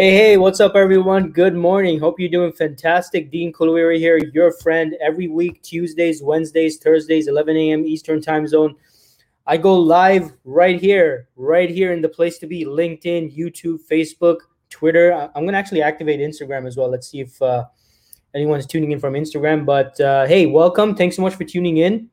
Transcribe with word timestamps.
Hey, 0.00 0.14
hey, 0.14 0.36
what's 0.38 0.60
up, 0.60 0.76
everyone? 0.76 1.28
Good 1.28 1.54
morning. 1.54 2.00
Hope 2.00 2.18
you're 2.18 2.30
doing 2.30 2.52
fantastic. 2.52 3.30
Dean 3.30 3.52
Kulaweera 3.52 3.98
here, 3.98 4.16
your 4.32 4.50
friend, 4.50 4.96
every 4.98 5.28
week, 5.28 5.60
Tuesdays, 5.60 6.22
Wednesdays, 6.22 6.78
Thursdays, 6.78 7.28
11 7.28 7.54
a.m. 7.54 7.84
Eastern 7.84 8.22
Time 8.22 8.46
Zone. 8.46 8.76
I 9.46 9.58
go 9.58 9.78
live 9.78 10.32
right 10.46 10.80
here, 10.80 11.28
right 11.36 11.68
here 11.68 11.92
in 11.92 12.00
the 12.00 12.08
place 12.08 12.38
to 12.38 12.46
be 12.46 12.64
LinkedIn, 12.64 13.36
YouTube, 13.36 13.80
Facebook, 13.90 14.38
Twitter. 14.70 15.12
I'm 15.12 15.42
going 15.42 15.52
to 15.52 15.58
actually 15.58 15.82
activate 15.82 16.18
Instagram 16.18 16.66
as 16.66 16.78
well. 16.78 16.88
Let's 16.88 17.08
see 17.08 17.20
if 17.20 17.42
uh, 17.42 17.66
anyone's 18.34 18.64
tuning 18.64 18.92
in 18.92 19.00
from 19.00 19.12
Instagram. 19.12 19.66
But 19.66 20.00
uh, 20.00 20.24
hey, 20.24 20.46
welcome. 20.46 20.94
Thanks 20.94 21.16
so 21.16 21.20
much 21.20 21.34
for 21.34 21.44
tuning 21.44 21.76
in. 21.76 22.08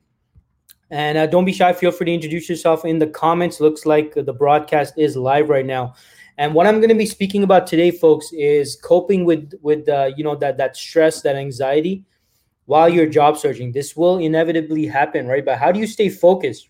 And 0.90 1.16
uh, 1.16 1.26
don't 1.26 1.46
be 1.46 1.54
shy. 1.54 1.72
Feel 1.72 1.92
free 1.92 2.04
to 2.04 2.12
introduce 2.12 2.50
yourself 2.50 2.84
in 2.84 2.98
the 2.98 3.06
comments. 3.06 3.60
Looks 3.60 3.86
like 3.86 4.12
the 4.12 4.34
broadcast 4.34 4.92
is 4.98 5.16
live 5.16 5.48
right 5.48 5.64
now. 5.64 5.94
And 6.38 6.54
what 6.54 6.68
I'm 6.68 6.76
going 6.76 6.88
to 6.88 6.94
be 6.94 7.04
speaking 7.04 7.42
about 7.42 7.66
today, 7.66 7.90
folks, 7.90 8.30
is 8.32 8.76
coping 8.76 9.24
with 9.24 9.52
with 9.60 9.88
uh, 9.88 10.10
you 10.16 10.22
know 10.22 10.36
that 10.36 10.56
that 10.56 10.76
stress, 10.76 11.20
that 11.22 11.34
anxiety, 11.34 12.04
while 12.66 12.88
you're 12.88 13.06
job 13.06 13.36
searching. 13.36 13.72
This 13.72 13.96
will 13.96 14.18
inevitably 14.18 14.86
happen, 14.86 15.26
right? 15.26 15.44
But 15.44 15.58
how 15.58 15.72
do 15.72 15.80
you 15.80 15.86
stay 15.86 16.08
focused? 16.08 16.68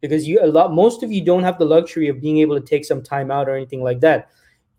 Because 0.00 0.26
you 0.26 0.42
a 0.42 0.46
lot, 0.46 0.72
most 0.72 1.02
of 1.02 1.12
you 1.12 1.22
don't 1.22 1.42
have 1.42 1.58
the 1.58 1.66
luxury 1.66 2.08
of 2.08 2.18
being 2.18 2.38
able 2.38 2.58
to 2.58 2.66
take 2.66 2.86
some 2.86 3.02
time 3.02 3.30
out 3.30 3.46
or 3.46 3.54
anything 3.54 3.82
like 3.84 4.00
that. 4.00 4.30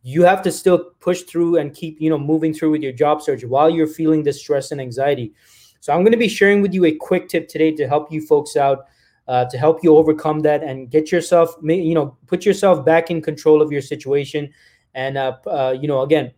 You 0.01 0.23
have 0.23 0.41
to 0.41 0.51
still 0.51 0.85
push 0.99 1.21
through 1.21 1.57
and 1.57 1.75
keep 1.75 2.01
you 2.01 2.09
know 2.09 2.17
moving 2.17 2.51
through 2.51 2.71
with 2.71 2.81
your 2.81 2.93
job 2.93 3.21
search 3.21 3.43
while 3.43 3.69
you're 3.69 3.85
feeling 3.85 4.23
this 4.23 4.39
stress 4.39 4.71
and 4.71 4.81
anxiety. 4.81 5.33
So 5.81 5.93
I'm 5.93 6.01
going 6.01 6.13
to 6.13 6.17
be 6.17 6.27
sharing 6.27 6.63
with 6.63 6.73
you 6.73 6.85
a 6.85 6.95
quick 6.95 7.29
tip 7.29 7.47
today 7.47 7.75
to 7.75 7.87
help 7.87 8.11
you 8.11 8.25
folks 8.25 8.55
out 8.55 8.85
uh, 9.27 9.45
to 9.45 9.57
help 9.57 9.83
you 9.83 9.95
overcome 9.95 10.39
that 10.41 10.63
and 10.63 10.89
get 10.89 11.11
yourself, 11.11 11.55
you 11.63 11.93
know, 11.93 12.17
put 12.27 12.45
yourself 12.45 12.85
back 12.85 13.11
in 13.11 13.21
control 13.21 13.61
of 13.61 13.71
your 13.71 13.81
situation. 13.81 14.51
And, 14.93 15.17
uh, 15.17 15.37
uh, 15.45 15.75
you 15.79 15.87
know, 15.87 16.01
again, 16.01 16.31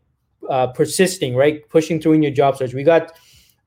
uh, 0.49 0.67
persisting, 0.67 1.35
right? 1.35 1.67
Pushing 1.69 2.01
through 2.01 2.13
in 2.13 2.23
your 2.23 2.31
job 2.31 2.57
search. 2.57 2.73
We 2.73 2.83
got 2.83 3.13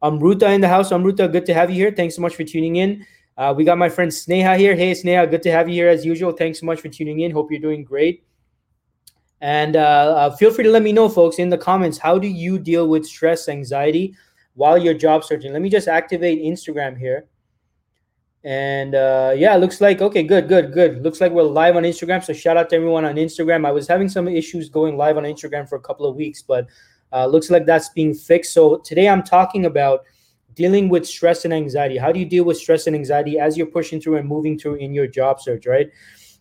Amruta 0.03 0.55
in 0.55 0.61
the 0.61 0.69
house. 0.69 0.91
Amruta, 0.91 1.31
good 1.31 1.47
to 1.47 1.55
have 1.55 1.71
you 1.71 1.77
here. 1.77 1.91
Thanks 1.91 2.15
so 2.15 2.23
much 2.23 2.37
for 2.37 2.45
tuning 2.45 2.77
in. 2.77 3.05
Uh, 3.37 3.53
we 3.57 3.65
got 3.65 3.79
my 3.79 3.89
friend 3.89 4.11
Sneha 4.11 4.57
here. 4.57 4.75
Hey, 4.75 4.93
Sneha, 4.93 5.29
good 5.31 5.43
to 5.43 5.51
have 5.51 5.69
you 5.69 5.75
here 5.75 5.89
as 5.89 6.05
usual. 6.05 6.33
Thanks 6.33 6.61
so 6.61 6.67
much 6.67 6.81
for 6.81 6.89
tuning 6.89 7.21
in. 7.21 7.31
Hope 7.31 7.51
you're 7.51 7.61
doing 7.61 7.85
great. 7.85 8.25
And 9.41 9.77
uh, 9.77 10.31
feel 10.37 10.51
free 10.51 10.65
to 10.65 10.71
let 10.71 10.83
me 10.83 10.93
know, 10.93 11.09
folks, 11.09 11.39
in 11.39 11.51
the 11.51 11.59
comments, 11.59 11.99
how 11.99 12.19
do 12.19 12.27
you 12.27 12.59
deal 12.59 12.89
with 12.89 13.05
stress, 13.05 13.49
anxiety 13.49 14.15
while 14.55 14.79
you're 14.79 14.95
job 14.95 15.25
searching? 15.25 15.53
Let 15.53 15.61
me 15.61 15.69
just 15.69 15.89
activate 15.89 16.43
Instagram 16.43 16.97
here. 16.97 17.27
And 18.47 18.95
uh, 18.95 19.35
yeah, 19.37 19.57
looks 19.57 19.81
like 19.81 20.01
okay, 20.01 20.23
good, 20.23 20.47
good, 20.47 20.73
good. 20.73 21.03
Looks 21.03 21.21
like 21.21 21.33
we're 21.33 21.43
live 21.43 21.75
on 21.75 21.83
Instagram. 21.83 22.25
So 22.25 22.33
shout 22.33 22.57
out 22.57 22.71
to 22.71 22.77
everyone 22.77 23.05
on 23.05 23.17
Instagram. 23.17 23.67
I 23.67 23.73
was 23.73 23.89
having 23.89 24.09
some 24.09 24.29
issues 24.29 24.69
going 24.69 24.97
live 24.97 25.17
on 25.17 25.25
Instagram 25.25 25.69
for 25.69 25.75
a 25.75 25.81
couple 25.81 26.07
of 26.07 26.15
weeks, 26.15 26.43
but 26.43 26.69
uh, 27.13 27.27
looks 27.27 27.51
like 27.51 27.67
that's 27.67 27.89
being 27.89 28.15
fixed. 28.15 28.55
So 28.55 28.77
today 28.77 29.09
I'm 29.09 29.25
talking 29.25 29.67
about 29.67 30.05
dealing 30.55 30.89
with 30.89 31.05
stress 31.05 31.45
and 31.45 31.53
anxiety. 31.53 31.97
How 31.97 32.13
do 32.13 32.21
you 32.21 32.25
deal 32.25 32.45
with 32.45 32.57
stress 32.57 32.87
and 32.87 32.95
anxiety 32.95 33.37
as 33.37 33.59
you're 33.59 33.67
pushing 33.67 34.01
through 34.01 34.19
and 34.19 34.29
moving 34.29 34.57
through 34.57 34.77
in 34.77 34.95
your 34.95 35.09
job 35.09 35.41
search, 35.41 35.67
right? 35.67 35.91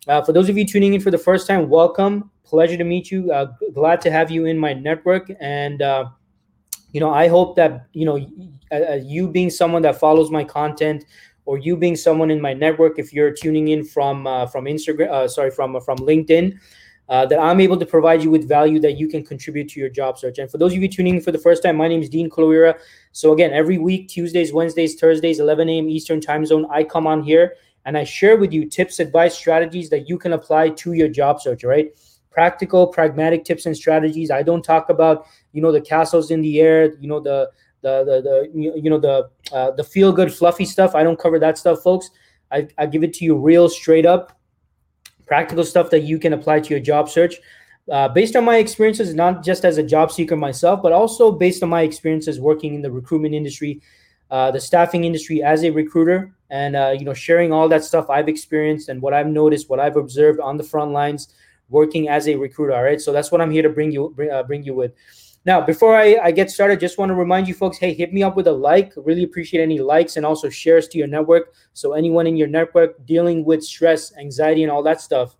Uh, 0.06 0.22
for 0.22 0.32
those 0.32 0.48
of 0.48 0.56
you 0.56 0.64
tuning 0.64 0.94
in 0.94 1.00
for 1.00 1.10
the 1.10 1.18
first 1.18 1.48
time, 1.48 1.68
welcome. 1.68 2.30
Pleasure 2.44 2.76
to 2.76 2.84
meet 2.84 3.10
you. 3.10 3.32
Uh, 3.32 3.46
glad 3.74 4.00
to 4.02 4.12
have 4.12 4.30
you 4.30 4.46
in 4.46 4.56
my 4.56 4.72
network. 4.72 5.28
And, 5.40 5.82
uh, 5.82 6.06
you 6.92 7.00
know, 7.00 7.10
I 7.10 7.26
hope 7.26 7.56
that, 7.56 7.88
you 7.92 8.04
know, 8.04 8.16
you 9.02 9.26
being 9.26 9.50
someone 9.50 9.82
that 9.82 9.98
follows 9.98 10.30
my 10.30 10.44
content, 10.44 11.04
or 11.46 11.58
you 11.58 11.76
being 11.76 11.96
someone 11.96 12.30
in 12.30 12.40
my 12.40 12.52
network, 12.52 12.98
if 12.98 13.12
you're 13.12 13.30
tuning 13.30 13.68
in 13.68 13.84
from 13.84 14.26
uh, 14.26 14.46
from 14.46 14.66
Instagram, 14.66 15.10
uh, 15.10 15.26
sorry, 15.28 15.50
from 15.50 15.80
from 15.80 15.96
LinkedIn, 15.98 16.58
uh, 17.08 17.24
that 17.26 17.38
I'm 17.38 17.60
able 17.60 17.76
to 17.78 17.86
provide 17.86 18.22
you 18.22 18.30
with 18.30 18.48
value 18.48 18.80
that 18.80 18.98
you 18.98 19.08
can 19.08 19.24
contribute 19.24 19.68
to 19.70 19.80
your 19.80 19.88
job 19.88 20.18
search. 20.18 20.38
And 20.38 20.50
for 20.50 20.58
those 20.58 20.74
of 20.74 20.82
you 20.82 20.88
tuning 20.88 21.16
in 21.16 21.20
for 21.20 21.32
the 21.32 21.38
first 21.38 21.62
time, 21.62 21.76
my 21.76 21.88
name 21.88 22.02
is 22.02 22.08
Dean 22.08 22.28
Kulaweera. 22.28 22.78
So 23.12 23.32
again, 23.32 23.52
every 23.52 23.78
week, 23.78 24.08
Tuesdays, 24.08 24.52
Wednesdays, 24.52 24.96
Thursdays, 24.96 25.38
11 25.40 25.68
a.m. 25.68 25.88
Eastern 25.88 26.20
Time 26.20 26.44
Zone, 26.44 26.66
I 26.70 26.84
come 26.84 27.06
on 27.06 27.22
here 27.22 27.54
and 27.84 27.96
I 27.96 28.02
share 28.02 28.36
with 28.36 28.52
you 28.52 28.68
tips, 28.68 28.98
advice, 28.98 29.36
strategies 29.36 29.88
that 29.90 30.08
you 30.08 30.18
can 30.18 30.32
apply 30.32 30.70
to 30.70 30.92
your 30.92 31.08
job 31.08 31.40
search. 31.40 31.62
Right, 31.62 31.92
practical, 32.30 32.88
pragmatic 32.88 33.44
tips 33.44 33.66
and 33.66 33.76
strategies. 33.76 34.30
I 34.30 34.42
don't 34.42 34.62
talk 34.62 34.90
about 34.90 35.26
you 35.52 35.62
know 35.62 35.72
the 35.72 35.80
castles 35.80 36.30
in 36.30 36.42
the 36.42 36.60
air, 36.60 36.94
you 36.98 37.08
know 37.08 37.20
the 37.20 37.50
the 37.86 38.04
the, 38.04 38.16
the 38.22 38.80
you 38.82 38.90
know 38.90 38.98
the 38.98 39.30
uh, 39.52 39.70
the 39.72 39.84
feel 39.84 40.12
good 40.12 40.32
fluffy 40.32 40.64
stuff. 40.64 40.94
I 40.94 41.02
don't 41.02 41.18
cover 41.18 41.38
that 41.38 41.58
stuff, 41.58 41.82
folks. 41.82 42.10
I, 42.50 42.68
I 42.78 42.86
give 42.86 43.02
it 43.02 43.12
to 43.14 43.24
you 43.24 43.36
real 43.36 43.68
straight 43.68 44.06
up, 44.06 44.38
practical 45.26 45.64
stuff 45.64 45.90
that 45.90 46.00
you 46.00 46.18
can 46.18 46.32
apply 46.32 46.60
to 46.60 46.70
your 46.70 46.80
job 46.80 47.08
search. 47.08 47.36
Uh, 47.90 48.08
based 48.08 48.34
on 48.34 48.44
my 48.44 48.56
experiences, 48.56 49.14
not 49.14 49.44
just 49.44 49.64
as 49.64 49.78
a 49.78 49.82
job 49.82 50.10
seeker 50.10 50.36
myself, 50.36 50.82
but 50.82 50.92
also 50.92 51.30
based 51.30 51.62
on 51.62 51.68
my 51.68 51.82
experiences 51.82 52.40
working 52.40 52.74
in 52.74 52.82
the 52.82 52.90
recruitment 52.90 53.32
industry, 53.32 53.80
uh, 54.30 54.50
the 54.50 54.60
staffing 54.60 55.04
industry 55.04 55.40
as 55.42 55.62
a 55.62 55.70
recruiter, 55.70 56.32
and 56.50 56.74
uh, 56.74 56.92
you 56.98 57.04
know 57.04 57.14
sharing 57.14 57.52
all 57.52 57.68
that 57.68 57.84
stuff 57.84 58.10
I've 58.10 58.28
experienced 58.28 58.88
and 58.88 59.00
what 59.00 59.14
I've 59.14 59.28
noticed, 59.28 59.70
what 59.70 59.78
I've 59.78 59.96
observed 59.96 60.40
on 60.40 60.56
the 60.56 60.64
front 60.64 60.90
lines 60.90 61.32
working 61.68 62.08
as 62.08 62.26
a 62.26 62.34
recruiter. 62.34 62.72
All 62.72 62.82
right, 62.82 63.00
so 63.00 63.12
that's 63.12 63.30
what 63.30 63.40
I'm 63.40 63.50
here 63.50 63.62
to 63.62 63.70
bring 63.70 63.92
you 63.92 64.12
bring, 64.16 64.30
uh, 64.30 64.42
bring 64.42 64.64
you 64.64 64.74
with. 64.74 64.92
Now, 65.46 65.60
before 65.60 65.96
I, 65.96 66.18
I 66.20 66.32
get 66.32 66.50
started, 66.50 66.80
just 66.80 66.98
want 66.98 67.10
to 67.10 67.14
remind 67.14 67.46
you 67.46 67.54
folks, 67.54 67.78
hey, 67.78 67.94
hit 67.94 68.12
me 68.12 68.24
up 68.24 68.34
with 68.34 68.48
a 68.48 68.52
like. 68.52 68.92
Really 68.96 69.22
appreciate 69.22 69.62
any 69.62 69.78
likes 69.78 70.16
and 70.16 70.26
also 70.26 70.48
shares 70.48 70.88
to 70.88 70.98
your 70.98 71.06
network. 71.06 71.54
So 71.72 71.92
anyone 71.92 72.26
in 72.26 72.36
your 72.36 72.48
network 72.48 73.06
dealing 73.06 73.44
with 73.44 73.62
stress, 73.62 74.12
anxiety, 74.16 74.64
and 74.64 74.72
all 74.72 74.82
that 74.82 75.00
stuff 75.00 75.36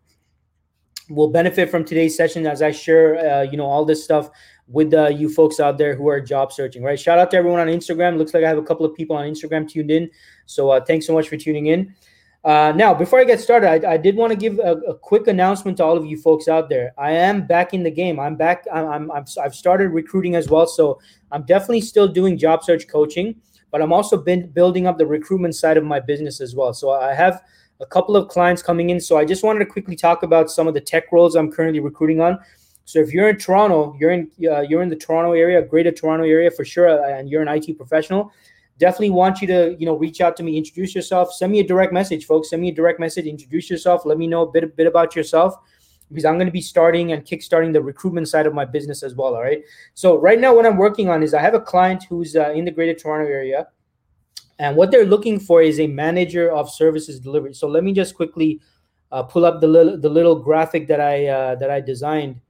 will 1.10 1.28
benefit 1.28 1.70
from 1.70 1.84
today's 1.84 2.16
session 2.16 2.46
as 2.46 2.62
I 2.62 2.70
share, 2.70 3.18
uh, 3.18 3.42
you 3.42 3.56
know, 3.56 3.66
all 3.66 3.84
this 3.84 4.04
stuff 4.04 4.30
with 4.68 4.94
uh, 4.94 5.08
you 5.08 5.28
folks 5.28 5.58
out 5.58 5.76
there 5.76 5.96
who 5.96 6.08
are 6.08 6.20
job 6.20 6.52
searching, 6.52 6.84
right? 6.84 6.98
Shout 6.98 7.18
out 7.18 7.32
to 7.32 7.36
everyone 7.36 7.58
on 7.58 7.66
Instagram. 7.66 8.16
Looks 8.16 8.32
like 8.32 8.44
I 8.44 8.48
have 8.48 8.58
a 8.58 8.62
couple 8.62 8.86
of 8.86 8.94
people 8.94 9.16
on 9.16 9.26
Instagram 9.26 9.68
tuned 9.68 9.90
in. 9.90 10.08
So 10.46 10.70
uh, 10.70 10.84
thanks 10.84 11.04
so 11.04 11.14
much 11.14 11.28
for 11.28 11.36
tuning 11.36 11.66
in. 11.66 11.94
Uh, 12.46 12.72
now, 12.76 12.94
before 12.94 13.18
I 13.18 13.24
get 13.24 13.40
started, 13.40 13.84
I, 13.84 13.94
I 13.94 13.96
did 13.96 14.14
want 14.14 14.30
to 14.30 14.36
give 14.36 14.60
a, 14.60 14.74
a, 14.86 14.94
quick 14.94 15.26
announcement 15.26 15.78
to 15.78 15.84
all 15.84 15.96
of 15.96 16.06
you 16.06 16.16
folks 16.16 16.46
out 16.46 16.68
there. 16.68 16.92
I 16.96 17.10
am 17.10 17.44
back 17.44 17.74
in 17.74 17.82
the 17.82 17.90
game. 17.90 18.20
I'm 18.20 18.36
back. 18.36 18.64
I'm, 18.72 19.10
I'm, 19.10 19.26
I've 19.42 19.52
started 19.52 19.88
recruiting 19.88 20.36
as 20.36 20.48
well. 20.48 20.68
So 20.68 21.00
I'm 21.32 21.42
definitely 21.42 21.80
still 21.80 22.06
doing 22.06 22.38
job 22.38 22.62
search 22.62 22.86
coaching, 22.86 23.34
but 23.72 23.82
I'm 23.82 23.92
also 23.92 24.16
been 24.16 24.48
building 24.50 24.86
up 24.86 24.96
the 24.96 25.06
recruitment 25.06 25.56
side 25.56 25.76
of 25.76 25.82
my 25.82 25.98
business 25.98 26.40
as 26.40 26.54
well. 26.54 26.72
So 26.72 26.92
I 26.92 27.14
have 27.14 27.42
a 27.80 27.86
couple 27.86 28.14
of 28.14 28.28
clients 28.28 28.62
coming 28.62 28.90
in. 28.90 29.00
So 29.00 29.18
I 29.18 29.24
just 29.24 29.42
wanted 29.42 29.58
to 29.58 29.66
quickly 29.66 29.96
talk 29.96 30.22
about 30.22 30.48
some 30.48 30.68
of 30.68 30.74
the 30.74 30.80
tech 30.80 31.10
roles 31.10 31.34
I'm 31.34 31.50
currently 31.50 31.80
recruiting 31.80 32.20
on. 32.20 32.38
So 32.84 33.00
if 33.00 33.12
you're 33.12 33.28
in 33.28 33.38
Toronto, 33.38 33.96
you're 33.98 34.12
in 34.12 34.30
uh, 34.48 34.60
you're 34.60 34.82
in 34.82 34.88
the 34.88 34.94
Toronto 34.94 35.32
area, 35.32 35.60
Greater 35.62 35.90
Toronto 35.90 36.24
area 36.24 36.52
for 36.52 36.64
sure, 36.64 37.04
and 37.10 37.28
you're 37.28 37.42
an 37.42 37.48
IT 37.48 37.76
professional 37.76 38.30
definitely 38.78 39.10
want 39.10 39.40
you 39.40 39.46
to 39.46 39.76
you 39.78 39.86
know 39.86 39.96
reach 39.96 40.20
out 40.20 40.36
to 40.36 40.42
me 40.42 40.56
introduce 40.56 40.94
yourself 40.94 41.32
send 41.32 41.50
me 41.52 41.60
a 41.60 41.66
direct 41.66 41.92
message 41.92 42.26
folks 42.26 42.50
send 42.50 42.62
me 42.62 42.68
a 42.68 42.74
direct 42.74 43.00
message 43.00 43.26
introduce 43.26 43.70
yourself 43.70 44.04
let 44.04 44.18
me 44.18 44.26
know 44.26 44.42
a 44.42 44.50
bit, 44.50 44.64
a 44.64 44.66
bit 44.66 44.86
about 44.86 45.16
yourself 45.16 45.54
because 46.08 46.24
i'm 46.24 46.34
going 46.34 46.46
to 46.46 46.52
be 46.52 46.60
starting 46.60 47.12
and 47.12 47.24
kickstarting 47.24 47.72
the 47.72 47.80
recruitment 47.80 48.28
side 48.28 48.46
of 48.46 48.54
my 48.54 48.64
business 48.64 49.02
as 49.02 49.14
well 49.14 49.34
all 49.34 49.42
right? 49.42 49.62
So 49.94 50.18
right 50.18 50.38
now 50.38 50.54
what 50.54 50.66
i'm 50.66 50.76
working 50.76 51.08
on 51.08 51.22
is 51.22 51.34
i 51.34 51.40
have 51.40 51.54
a 51.54 51.60
client 51.60 52.04
who's 52.08 52.36
uh, 52.36 52.50
in 52.50 52.64
the 52.64 52.70
greater 52.70 52.94
toronto 52.98 53.26
area 53.26 53.68
and 54.58 54.76
what 54.76 54.90
they're 54.90 55.06
looking 55.06 55.38
for 55.38 55.62
is 55.62 55.80
a 55.80 55.86
manager 55.86 56.50
of 56.50 56.70
services 56.70 57.20
delivery. 57.20 57.52
So 57.52 57.68
let 57.68 57.84
me 57.84 57.92
just 57.92 58.14
quickly 58.14 58.60
uh, 59.12 59.22
pull 59.22 59.44
up 59.44 59.60
the 59.60 59.68
little 59.68 59.96
the 59.96 60.08
little 60.08 60.34
graphic 60.34 60.88
that 60.88 61.00
i 61.00 61.26
uh, 61.26 61.54
that 61.54 61.70
i 61.70 61.80
designed 61.80 62.40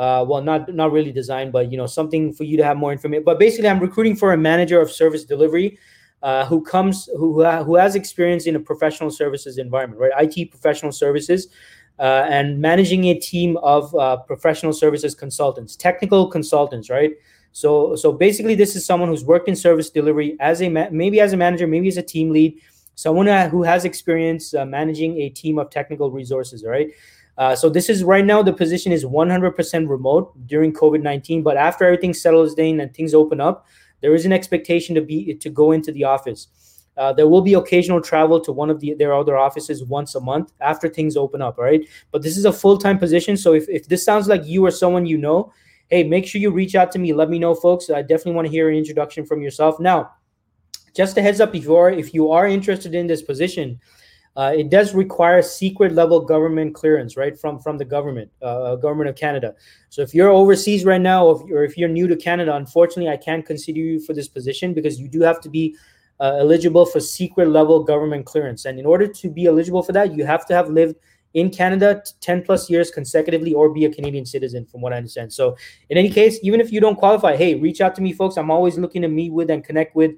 uh, 0.00 0.24
well, 0.26 0.40
not 0.42 0.72
not 0.74 0.92
really 0.92 1.12
design, 1.12 1.50
but 1.50 1.70
you 1.70 1.76
know 1.76 1.86
something 1.86 2.32
for 2.32 2.44
you 2.44 2.56
to 2.56 2.64
have 2.64 2.78
more 2.78 2.90
information. 2.90 3.22
But 3.22 3.38
basically, 3.38 3.68
I'm 3.68 3.80
recruiting 3.80 4.16
for 4.16 4.32
a 4.32 4.38
manager 4.38 4.80
of 4.80 4.90
service 4.90 5.24
delivery 5.24 5.78
uh, 6.22 6.46
who 6.46 6.62
comes 6.62 7.08
who 7.18 7.44
who 7.44 7.74
has 7.76 7.94
experience 7.94 8.46
in 8.46 8.56
a 8.56 8.60
professional 8.60 9.10
services 9.10 9.58
environment, 9.58 10.00
right? 10.00 10.12
IT 10.24 10.46
professional 10.46 10.92
services. 10.92 11.48
Uh, 11.98 12.26
and 12.30 12.58
managing 12.58 13.04
a 13.04 13.14
team 13.14 13.58
of 13.58 13.94
uh, 13.94 14.16
professional 14.16 14.72
services 14.72 15.14
consultants, 15.14 15.76
technical 15.76 16.30
consultants, 16.30 16.88
right? 16.88 17.10
So, 17.52 17.94
so 17.94 18.10
basically, 18.10 18.54
this 18.54 18.74
is 18.74 18.86
someone 18.86 19.10
who's 19.10 19.22
worked 19.22 19.50
in 19.50 19.54
service 19.54 19.90
delivery 19.90 20.34
as 20.40 20.62
a 20.62 20.70
ma- 20.70 20.88
maybe 20.90 21.20
as 21.20 21.34
a 21.34 21.36
manager, 21.36 21.66
maybe 21.66 21.88
as 21.88 21.98
a 21.98 22.02
team 22.02 22.30
lead, 22.30 22.58
someone 22.94 23.26
who 23.50 23.62
has 23.64 23.84
experience 23.84 24.54
uh, 24.54 24.64
managing 24.64 25.18
a 25.18 25.28
team 25.28 25.58
of 25.58 25.68
technical 25.68 26.10
resources, 26.10 26.64
right? 26.64 26.88
Uh, 27.40 27.56
so 27.56 27.70
this 27.70 27.88
is 27.88 28.04
right 28.04 28.26
now 28.26 28.42
the 28.42 28.52
position 28.52 28.92
is 28.92 29.02
100% 29.02 29.88
remote 29.88 30.46
during 30.46 30.74
COVID 30.74 31.00
19, 31.00 31.42
but 31.42 31.56
after 31.56 31.86
everything 31.86 32.12
settles 32.12 32.54
down 32.54 32.80
and 32.80 32.92
things 32.92 33.14
open 33.14 33.40
up, 33.40 33.66
there 34.02 34.14
is 34.14 34.26
an 34.26 34.32
expectation 34.32 34.94
to 34.94 35.00
be 35.00 35.34
to 35.34 35.48
go 35.48 35.72
into 35.72 35.90
the 35.90 36.04
office. 36.04 36.48
Uh, 36.98 37.14
there 37.14 37.26
will 37.26 37.40
be 37.40 37.54
occasional 37.54 37.98
travel 38.02 38.38
to 38.40 38.52
one 38.52 38.68
of 38.68 38.78
the, 38.80 38.92
their 38.92 39.14
other 39.14 39.38
offices 39.38 39.82
once 39.82 40.14
a 40.14 40.20
month 40.20 40.52
after 40.60 40.86
things 40.86 41.16
open 41.16 41.40
up, 41.40 41.56
right? 41.56 41.88
But 42.12 42.22
this 42.22 42.36
is 42.36 42.44
a 42.44 42.52
full 42.52 42.76
time 42.76 42.98
position. 42.98 43.38
So 43.38 43.54
if, 43.54 43.66
if 43.70 43.88
this 43.88 44.04
sounds 44.04 44.28
like 44.28 44.44
you 44.44 44.66
or 44.66 44.70
someone 44.70 45.06
you 45.06 45.16
know, 45.16 45.50
hey, 45.88 46.04
make 46.04 46.26
sure 46.26 46.42
you 46.42 46.50
reach 46.50 46.74
out 46.74 46.92
to 46.92 46.98
me. 46.98 47.14
Let 47.14 47.30
me 47.30 47.38
know, 47.38 47.54
folks. 47.54 47.88
I 47.88 48.02
definitely 48.02 48.32
want 48.32 48.48
to 48.48 48.52
hear 48.52 48.68
an 48.68 48.76
introduction 48.76 49.24
from 49.24 49.40
yourself. 49.40 49.80
Now, 49.80 50.10
just 50.94 51.16
a 51.16 51.22
heads 51.22 51.40
up 51.40 51.52
before, 51.52 51.90
if 51.90 52.12
you 52.12 52.30
are 52.32 52.46
interested 52.46 52.94
in 52.94 53.06
this 53.06 53.22
position, 53.22 53.80
uh, 54.36 54.52
it 54.56 54.70
does 54.70 54.94
require 54.94 55.42
secret 55.42 55.92
level 55.92 56.20
government 56.20 56.74
clearance, 56.74 57.16
right, 57.16 57.38
from 57.38 57.58
from 57.58 57.76
the 57.78 57.84
government, 57.84 58.30
uh, 58.42 58.76
government 58.76 59.10
of 59.10 59.16
Canada. 59.16 59.54
So 59.88 60.02
if 60.02 60.14
you're 60.14 60.30
overseas 60.30 60.84
right 60.84 61.00
now, 61.00 61.26
or 61.26 61.42
if, 61.42 61.48
you're, 61.48 61.64
if 61.64 61.76
you're 61.76 61.88
new 61.88 62.06
to 62.06 62.16
Canada, 62.16 62.54
unfortunately, 62.54 63.10
I 63.10 63.16
can't 63.16 63.44
consider 63.44 63.80
you 63.80 64.00
for 64.00 64.14
this 64.14 64.28
position 64.28 64.72
because 64.72 65.00
you 65.00 65.08
do 65.08 65.20
have 65.22 65.40
to 65.40 65.48
be 65.48 65.76
uh, 66.20 66.36
eligible 66.38 66.86
for 66.86 67.00
secret 67.00 67.48
level 67.48 67.82
government 67.82 68.24
clearance. 68.24 68.66
And 68.66 68.78
in 68.78 68.86
order 68.86 69.08
to 69.08 69.30
be 69.30 69.46
eligible 69.46 69.82
for 69.82 69.92
that, 69.92 70.14
you 70.14 70.24
have 70.24 70.46
to 70.46 70.54
have 70.54 70.68
lived 70.68 70.96
in 71.34 71.50
Canada 71.50 72.02
10 72.20 72.42
plus 72.42 72.70
years 72.70 72.90
consecutively 72.90 73.52
or 73.52 73.68
be 73.70 73.84
a 73.84 73.92
Canadian 73.92 74.26
citizen, 74.26 74.64
from 74.66 74.80
what 74.80 74.92
I 74.92 74.96
understand. 74.96 75.32
So, 75.32 75.56
in 75.88 75.98
any 75.98 76.10
case, 76.10 76.38
even 76.42 76.60
if 76.60 76.72
you 76.72 76.80
don't 76.80 76.96
qualify, 76.96 77.36
hey, 77.36 77.56
reach 77.56 77.80
out 77.80 77.94
to 77.96 78.02
me, 78.02 78.12
folks. 78.12 78.36
I'm 78.36 78.50
always 78.50 78.78
looking 78.78 79.02
to 79.02 79.08
meet 79.08 79.32
with 79.32 79.50
and 79.50 79.64
connect 79.64 79.96
with 79.96 80.12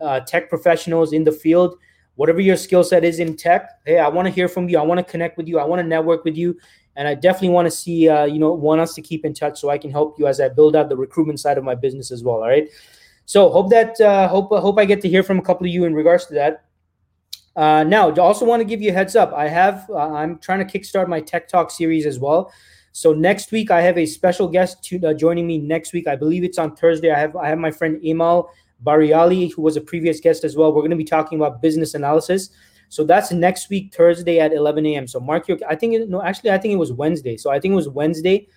uh, 0.00 0.20
tech 0.20 0.50
professionals 0.50 1.12
in 1.12 1.24
the 1.24 1.32
field 1.32 1.76
whatever 2.16 2.40
your 2.40 2.56
skill 2.56 2.82
set 2.82 3.04
is 3.04 3.20
in 3.20 3.36
tech 3.36 3.70
hey 3.86 3.98
i 3.98 4.08
want 4.08 4.26
to 4.26 4.32
hear 4.32 4.48
from 4.48 4.68
you 4.68 4.78
i 4.78 4.82
want 4.82 4.98
to 4.98 5.04
connect 5.04 5.36
with 5.36 5.46
you 5.46 5.58
i 5.58 5.64
want 5.64 5.80
to 5.80 5.86
network 5.86 6.24
with 6.24 6.36
you 6.36 6.58
and 6.96 7.06
i 7.06 7.14
definitely 7.14 7.50
want 7.50 7.66
to 7.66 7.70
see 7.70 8.08
uh, 8.08 8.24
you 8.24 8.38
know 8.38 8.52
want 8.52 8.80
us 8.80 8.94
to 8.94 9.02
keep 9.02 9.24
in 9.24 9.32
touch 9.32 9.60
so 9.60 9.70
i 9.70 9.78
can 9.78 9.90
help 9.90 10.18
you 10.18 10.26
as 10.26 10.40
i 10.40 10.48
build 10.48 10.74
out 10.74 10.88
the 10.88 10.96
recruitment 10.96 11.38
side 11.38 11.56
of 11.56 11.64
my 11.64 11.74
business 11.74 12.10
as 12.10 12.24
well 12.24 12.36
all 12.36 12.48
right? 12.48 12.68
So 13.28 13.50
hope 13.50 13.70
that 13.70 14.00
uh, 14.00 14.28
hope 14.28 14.50
hope 14.50 14.78
i 14.78 14.84
get 14.84 15.00
to 15.02 15.08
hear 15.08 15.22
from 15.22 15.38
a 15.38 15.42
couple 15.42 15.66
of 15.66 15.72
you 15.72 15.84
in 15.84 15.94
regards 15.94 16.26
to 16.26 16.34
that. 16.34 16.64
Uh, 17.56 17.82
now 17.82 18.10
I 18.10 18.18
also 18.20 18.44
want 18.44 18.60
to 18.60 18.64
give 18.64 18.80
you 18.82 18.90
a 18.90 18.92
heads 18.92 19.16
up 19.16 19.32
i 19.32 19.48
have 19.48 19.88
uh, 19.90 20.12
i'm 20.12 20.38
trying 20.38 20.66
to 20.66 20.78
kickstart 20.78 21.08
my 21.08 21.20
tech 21.20 21.48
talk 21.48 21.70
series 21.70 22.06
as 22.06 22.18
well. 22.18 22.52
So 22.92 23.12
next 23.12 23.52
week 23.52 23.70
i 23.70 23.82
have 23.82 23.98
a 23.98 24.06
special 24.06 24.48
guest 24.48 24.82
to, 24.84 25.00
uh, 25.04 25.12
joining 25.12 25.46
me 25.46 25.58
next 25.58 25.92
week. 25.92 26.06
I 26.06 26.16
believe 26.16 26.44
it's 26.44 26.58
on 26.58 26.76
thursday. 26.76 27.10
I 27.10 27.18
have 27.18 27.36
i 27.36 27.48
have 27.48 27.58
my 27.58 27.70
friend 27.70 28.00
Emal 28.02 28.48
Bariali, 28.84 29.52
who 29.52 29.62
was 29.62 29.76
a 29.76 29.80
previous 29.80 30.20
guest 30.20 30.44
as 30.44 30.56
well. 30.56 30.72
We're 30.72 30.82
going 30.82 30.90
to 30.90 30.96
be 30.96 31.04
talking 31.04 31.38
about 31.38 31.62
business 31.62 31.94
analysis. 31.94 32.50
So 32.88 33.04
that's 33.04 33.32
next 33.32 33.68
week, 33.68 33.94
Thursday 33.94 34.38
at 34.38 34.52
11 34.52 34.86
a.m. 34.86 35.06
So 35.06 35.18
mark 35.18 35.48
your, 35.48 35.58
I 35.68 35.74
think, 35.74 36.08
no, 36.08 36.22
actually, 36.22 36.50
I 36.50 36.58
think 36.58 36.72
it 36.72 36.78
was 36.78 36.92
Wednesday. 36.92 37.36
So 37.36 37.50
I 37.50 37.58
think 37.58 37.72
it 37.72 37.76
was 37.76 37.88
Wednesday 37.88 38.48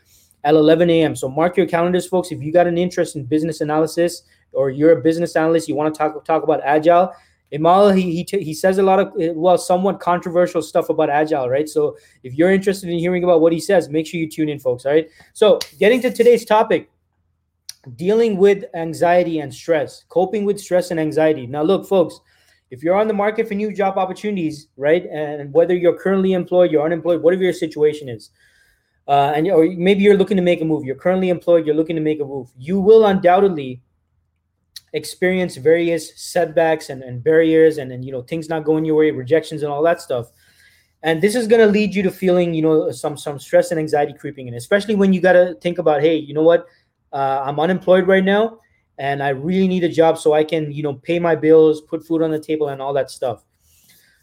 at 0.43 0.53
11 0.53 0.89
a.m. 0.89 1.15
So 1.15 1.27
mark 1.27 1.57
your 1.57 1.65
calendars, 1.65 2.07
folks. 2.07 2.31
If 2.31 2.41
you 2.41 2.51
got 2.51 2.67
an 2.67 2.77
interest 2.77 3.15
in 3.15 3.25
business 3.25 3.61
analysis 3.61 4.23
or 4.51 4.69
you're 4.69 4.91
a 4.91 5.01
business 5.01 5.35
analyst, 5.35 5.67
you 5.67 5.75
want 5.75 5.93
to 5.93 5.97
talk 5.97 6.23
talk 6.25 6.43
about 6.43 6.61
agile. 6.63 7.13
Imal, 7.51 7.97
he 7.97 8.23
he, 8.23 8.43
he 8.43 8.53
says 8.53 8.77
a 8.77 8.83
lot 8.83 8.99
of 8.99 9.11
well, 9.35 9.57
somewhat 9.57 9.99
controversial 9.99 10.61
stuff 10.61 10.89
about 10.89 11.09
agile, 11.09 11.49
right? 11.49 11.67
So 11.67 11.97
if 12.23 12.35
you're 12.35 12.51
interested 12.51 12.89
in 12.89 12.99
hearing 12.99 13.23
about 13.23 13.41
what 13.41 13.51
he 13.51 13.59
says, 13.59 13.89
make 13.89 14.05
sure 14.05 14.19
you 14.19 14.29
tune 14.29 14.49
in, 14.49 14.59
folks. 14.59 14.85
All 14.85 14.91
right. 14.91 15.09
So 15.33 15.59
getting 15.79 15.99
to 16.01 16.11
today's 16.11 16.45
topic, 16.45 16.91
dealing 17.95 18.37
with 18.37 18.65
anxiety 18.73 19.39
and 19.39 19.53
stress, 19.53 20.03
coping 20.09 20.45
with 20.45 20.59
stress 20.59 20.91
and 20.91 20.99
anxiety. 20.99 21.47
Now, 21.47 21.63
look, 21.63 21.87
folks, 21.87 22.19
if 22.71 22.83
you're 22.83 22.95
on 22.95 23.07
the 23.07 23.13
market 23.13 23.47
for 23.47 23.55
new 23.55 23.73
job 23.73 23.97
opportunities, 23.97 24.67
right, 24.77 25.05
and 25.05 25.51
whether 25.53 25.75
you're 25.75 25.97
currently 25.97 26.33
employed, 26.33 26.71
you're 26.71 26.85
unemployed, 26.85 27.21
whatever 27.21 27.43
your 27.43 27.53
situation 27.53 28.09
is, 28.09 28.29
uh, 29.07 29.33
and 29.35 29.47
or 29.47 29.65
maybe 29.65 30.03
you're 30.03 30.17
looking 30.17 30.37
to 30.37 30.43
make 30.43 30.61
a 30.61 30.65
move, 30.65 30.85
you're 30.85 30.95
currently 30.95 31.29
employed, 31.29 31.65
you're 31.65 31.75
looking 31.75 31.95
to 31.95 32.01
make 32.01 32.21
a 32.21 32.25
move, 32.25 32.51
you 32.57 32.79
will 32.79 33.05
undoubtedly 33.05 33.81
experience 34.93 35.55
various 35.55 36.19
setbacks 36.19 36.89
and, 36.89 37.03
and 37.03 37.23
barriers 37.23 37.77
and, 37.77 37.91
and 37.91 38.03
you 38.03 38.11
know 38.11 38.21
things 38.21 38.49
not 38.49 38.63
going 38.63 38.85
your 38.85 38.95
way, 38.95 39.11
rejections 39.11 39.63
and 39.63 39.71
all 39.71 39.83
that 39.83 40.01
stuff. 40.01 40.31
And 41.01 41.21
this 41.21 41.33
is 41.33 41.47
going 41.47 41.61
to 41.61 41.67
lead 41.67 41.95
you 41.95 42.03
to 42.03 42.11
feeling, 42.11 42.53
you 42.53 42.61
know, 42.61 42.91
some 42.91 43.17
some 43.17 43.39
stress 43.39 43.71
and 43.71 43.79
anxiety 43.79 44.13
creeping 44.13 44.47
in, 44.47 44.53
especially 44.53 44.95
when 44.95 45.13
you 45.13 45.21
got 45.21 45.33
to 45.33 45.55
think 45.61 45.77
about, 45.77 46.01
hey, 46.01 46.15
you 46.15 46.33
know 46.33 46.43
what? 46.43 46.67
Uh, 47.11 47.43
I'm 47.45 47.59
unemployed 47.59 48.07
right 48.07 48.23
now, 48.23 48.59
and 48.97 49.23
I 49.23 49.29
really 49.29 49.67
need 49.67 49.83
a 49.83 49.89
job 49.89 50.17
so 50.17 50.33
I 50.33 50.43
can, 50.43 50.71
you 50.71 50.83
know, 50.83 50.93
pay 50.93 51.19
my 51.19 51.35
bills, 51.35 51.81
put 51.81 52.05
food 52.05 52.21
on 52.21 52.31
the 52.31 52.39
table, 52.39 52.69
and 52.69 52.81
all 52.81 52.93
that 52.93 53.09
stuff. 53.09 53.43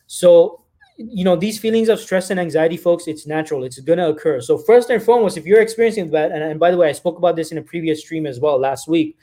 So, 0.07 0.65
you 0.97 1.25
know, 1.25 1.37
these 1.37 1.59
feelings 1.59 1.89
of 1.89 2.01
stress 2.01 2.31
and 2.31 2.39
anxiety, 2.39 2.77
folks, 2.77 3.07
it's 3.07 3.27
natural. 3.27 3.65
It's 3.65 3.79
going 3.81 3.99
to 3.99 4.09
occur. 4.09 4.41
So, 4.41 4.57
first 4.59 4.91
and 4.91 5.03
foremost, 5.03 5.37
if 5.37 5.47
you're 5.47 5.61
experiencing 5.61 6.11
that, 6.11 6.33
and, 6.33 6.43
and 6.43 6.61
by 6.61 6.71
the 6.71 6.77
way, 6.77 6.89
I 6.89 6.93
spoke 6.93 7.19
about 7.19 7.37
this 7.37 7.53
in 7.53 7.59
a 7.59 7.63
previous 7.63 8.01
stream 8.01 8.27
as 8.27 8.41
well 8.41 8.59
last 8.59 8.89
week. 8.89 9.17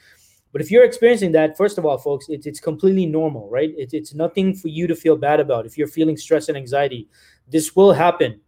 But 0.52 0.60
if 0.60 0.70
you're 0.70 0.84
experiencing 0.84 1.32
that, 1.32 1.56
first 1.56 1.78
of 1.78 1.84
all, 1.84 1.98
folks, 1.98 2.28
it's, 2.28 2.46
it's 2.46 2.60
completely 2.60 3.06
normal, 3.06 3.50
right? 3.50 3.74
It's 3.76 4.14
nothing 4.14 4.54
for 4.54 4.68
you 4.68 4.86
to 4.86 4.94
feel 4.94 5.16
bad 5.16 5.40
about. 5.40 5.66
If 5.66 5.76
you're 5.76 5.88
feeling 5.88 6.16
stress 6.16 6.48
and 6.48 6.56
anxiety, 6.56 7.08
this 7.48 7.74
will 7.74 7.92
happen. 7.92 8.40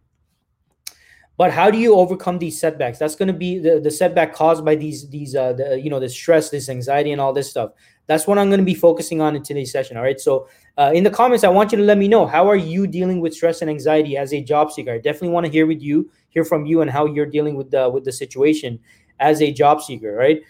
But 1.37 1.53
how 1.53 1.69
do 1.69 1.77
you 1.77 1.95
overcome 1.95 2.39
these 2.39 2.59
setbacks? 2.59 2.97
That's 2.97 3.15
going 3.15 3.27
to 3.27 3.33
be 3.33 3.59
the, 3.59 3.79
the 3.79 3.91
setback 3.91 4.33
caused 4.33 4.65
by 4.65 4.75
these 4.75 5.07
these 5.09 5.35
uh 5.35 5.53
the, 5.53 5.79
you 5.79 5.89
know 5.89 5.99
the 5.99 6.09
stress, 6.09 6.49
this 6.49 6.67
anxiety, 6.67 7.11
and 7.11 7.21
all 7.21 7.31
this 7.31 7.49
stuff. 7.49 7.71
That's 8.07 8.25
what 8.25 8.39
I'm 8.39 8.49
going 8.49 8.59
to 8.59 8.65
be 8.65 8.73
focusing 8.73 9.21
on 9.21 9.35
in 9.35 9.43
today's 9.43 9.71
session. 9.71 9.97
All 9.97 10.03
right. 10.03 10.19
So 10.19 10.47
uh, 10.77 10.91
in 10.95 11.03
the 11.03 11.09
comments, 11.11 11.43
I 11.43 11.49
want 11.49 11.71
you 11.71 11.77
to 11.77 11.83
let 11.83 11.97
me 11.97 12.07
know 12.07 12.25
how 12.25 12.49
are 12.49 12.55
you 12.55 12.87
dealing 12.87 13.19
with 13.19 13.33
stress 13.33 13.61
and 13.61 13.69
anxiety 13.69 14.17
as 14.17 14.33
a 14.33 14.41
job 14.41 14.71
seeker. 14.71 14.93
I 14.93 14.97
definitely 14.97 15.29
want 15.29 15.45
to 15.45 15.51
hear 15.51 15.67
with 15.67 15.81
you, 15.81 16.09
hear 16.29 16.45
from 16.45 16.65
you, 16.65 16.81
and 16.81 16.89
how 16.89 17.05
you're 17.05 17.25
dealing 17.25 17.55
with 17.55 17.69
the 17.69 17.89
with 17.89 18.03
the 18.03 18.11
situation 18.11 18.79
as 19.19 19.41
a 19.41 19.51
job 19.51 19.81
seeker. 19.81 20.13
Right. 20.13 20.41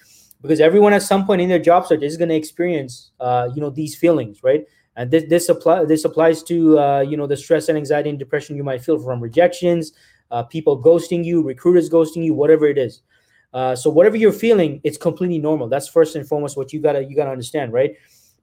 Because 0.41 0.61
everyone 0.61 0.93
at 0.93 1.01
some 1.01 1.25
point 1.25 1.41
in 1.41 1.49
their 1.49 1.59
job 1.59 1.87
search 1.87 2.03
is 2.03 2.15
going 2.15 2.29
to 2.29 2.35
experience 2.35 3.11
uh, 3.19 3.49
you 3.53 3.59
know 3.59 3.71
these 3.71 3.93
feelings, 3.95 4.41
right? 4.41 4.63
And 4.95 5.11
this 5.11 5.25
this 5.27 5.49
apply 5.49 5.83
this 5.83 6.05
applies 6.05 6.43
to 6.43 6.79
uh, 6.79 7.01
you 7.01 7.17
know 7.17 7.27
the 7.27 7.35
stress 7.35 7.67
and 7.67 7.77
anxiety 7.77 8.09
and 8.09 8.17
depression 8.17 8.55
you 8.55 8.63
might 8.63 8.81
feel 8.81 8.99
from 8.99 9.19
rejections, 9.21 9.91
uh, 10.31 10.43
people 10.43 10.81
ghosting 10.81 11.23
you, 11.23 11.41
recruiters 11.41 11.89
ghosting 11.89 12.23
you, 12.23 12.33
whatever 12.33 12.67
it 12.67 12.77
is. 12.77 13.01
Uh, 13.53 13.75
so 13.75 13.89
whatever 13.89 14.17
you're 14.17 14.33
feeling, 14.33 14.81
it's 14.83 14.97
completely 14.97 15.39
normal. 15.39 15.67
That's 15.67 15.87
first 15.87 16.15
and 16.15 16.27
foremost 16.27 16.57
what 16.57 16.73
you 16.73 16.81
gotta 16.81 17.03
you 17.03 17.15
gotta 17.15 17.31
understand, 17.31 17.73
right? 17.73 17.95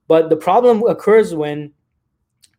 But 0.07 0.29
the 0.29 0.35
problem 0.35 0.83
occurs 0.83 1.33
when 1.33 1.71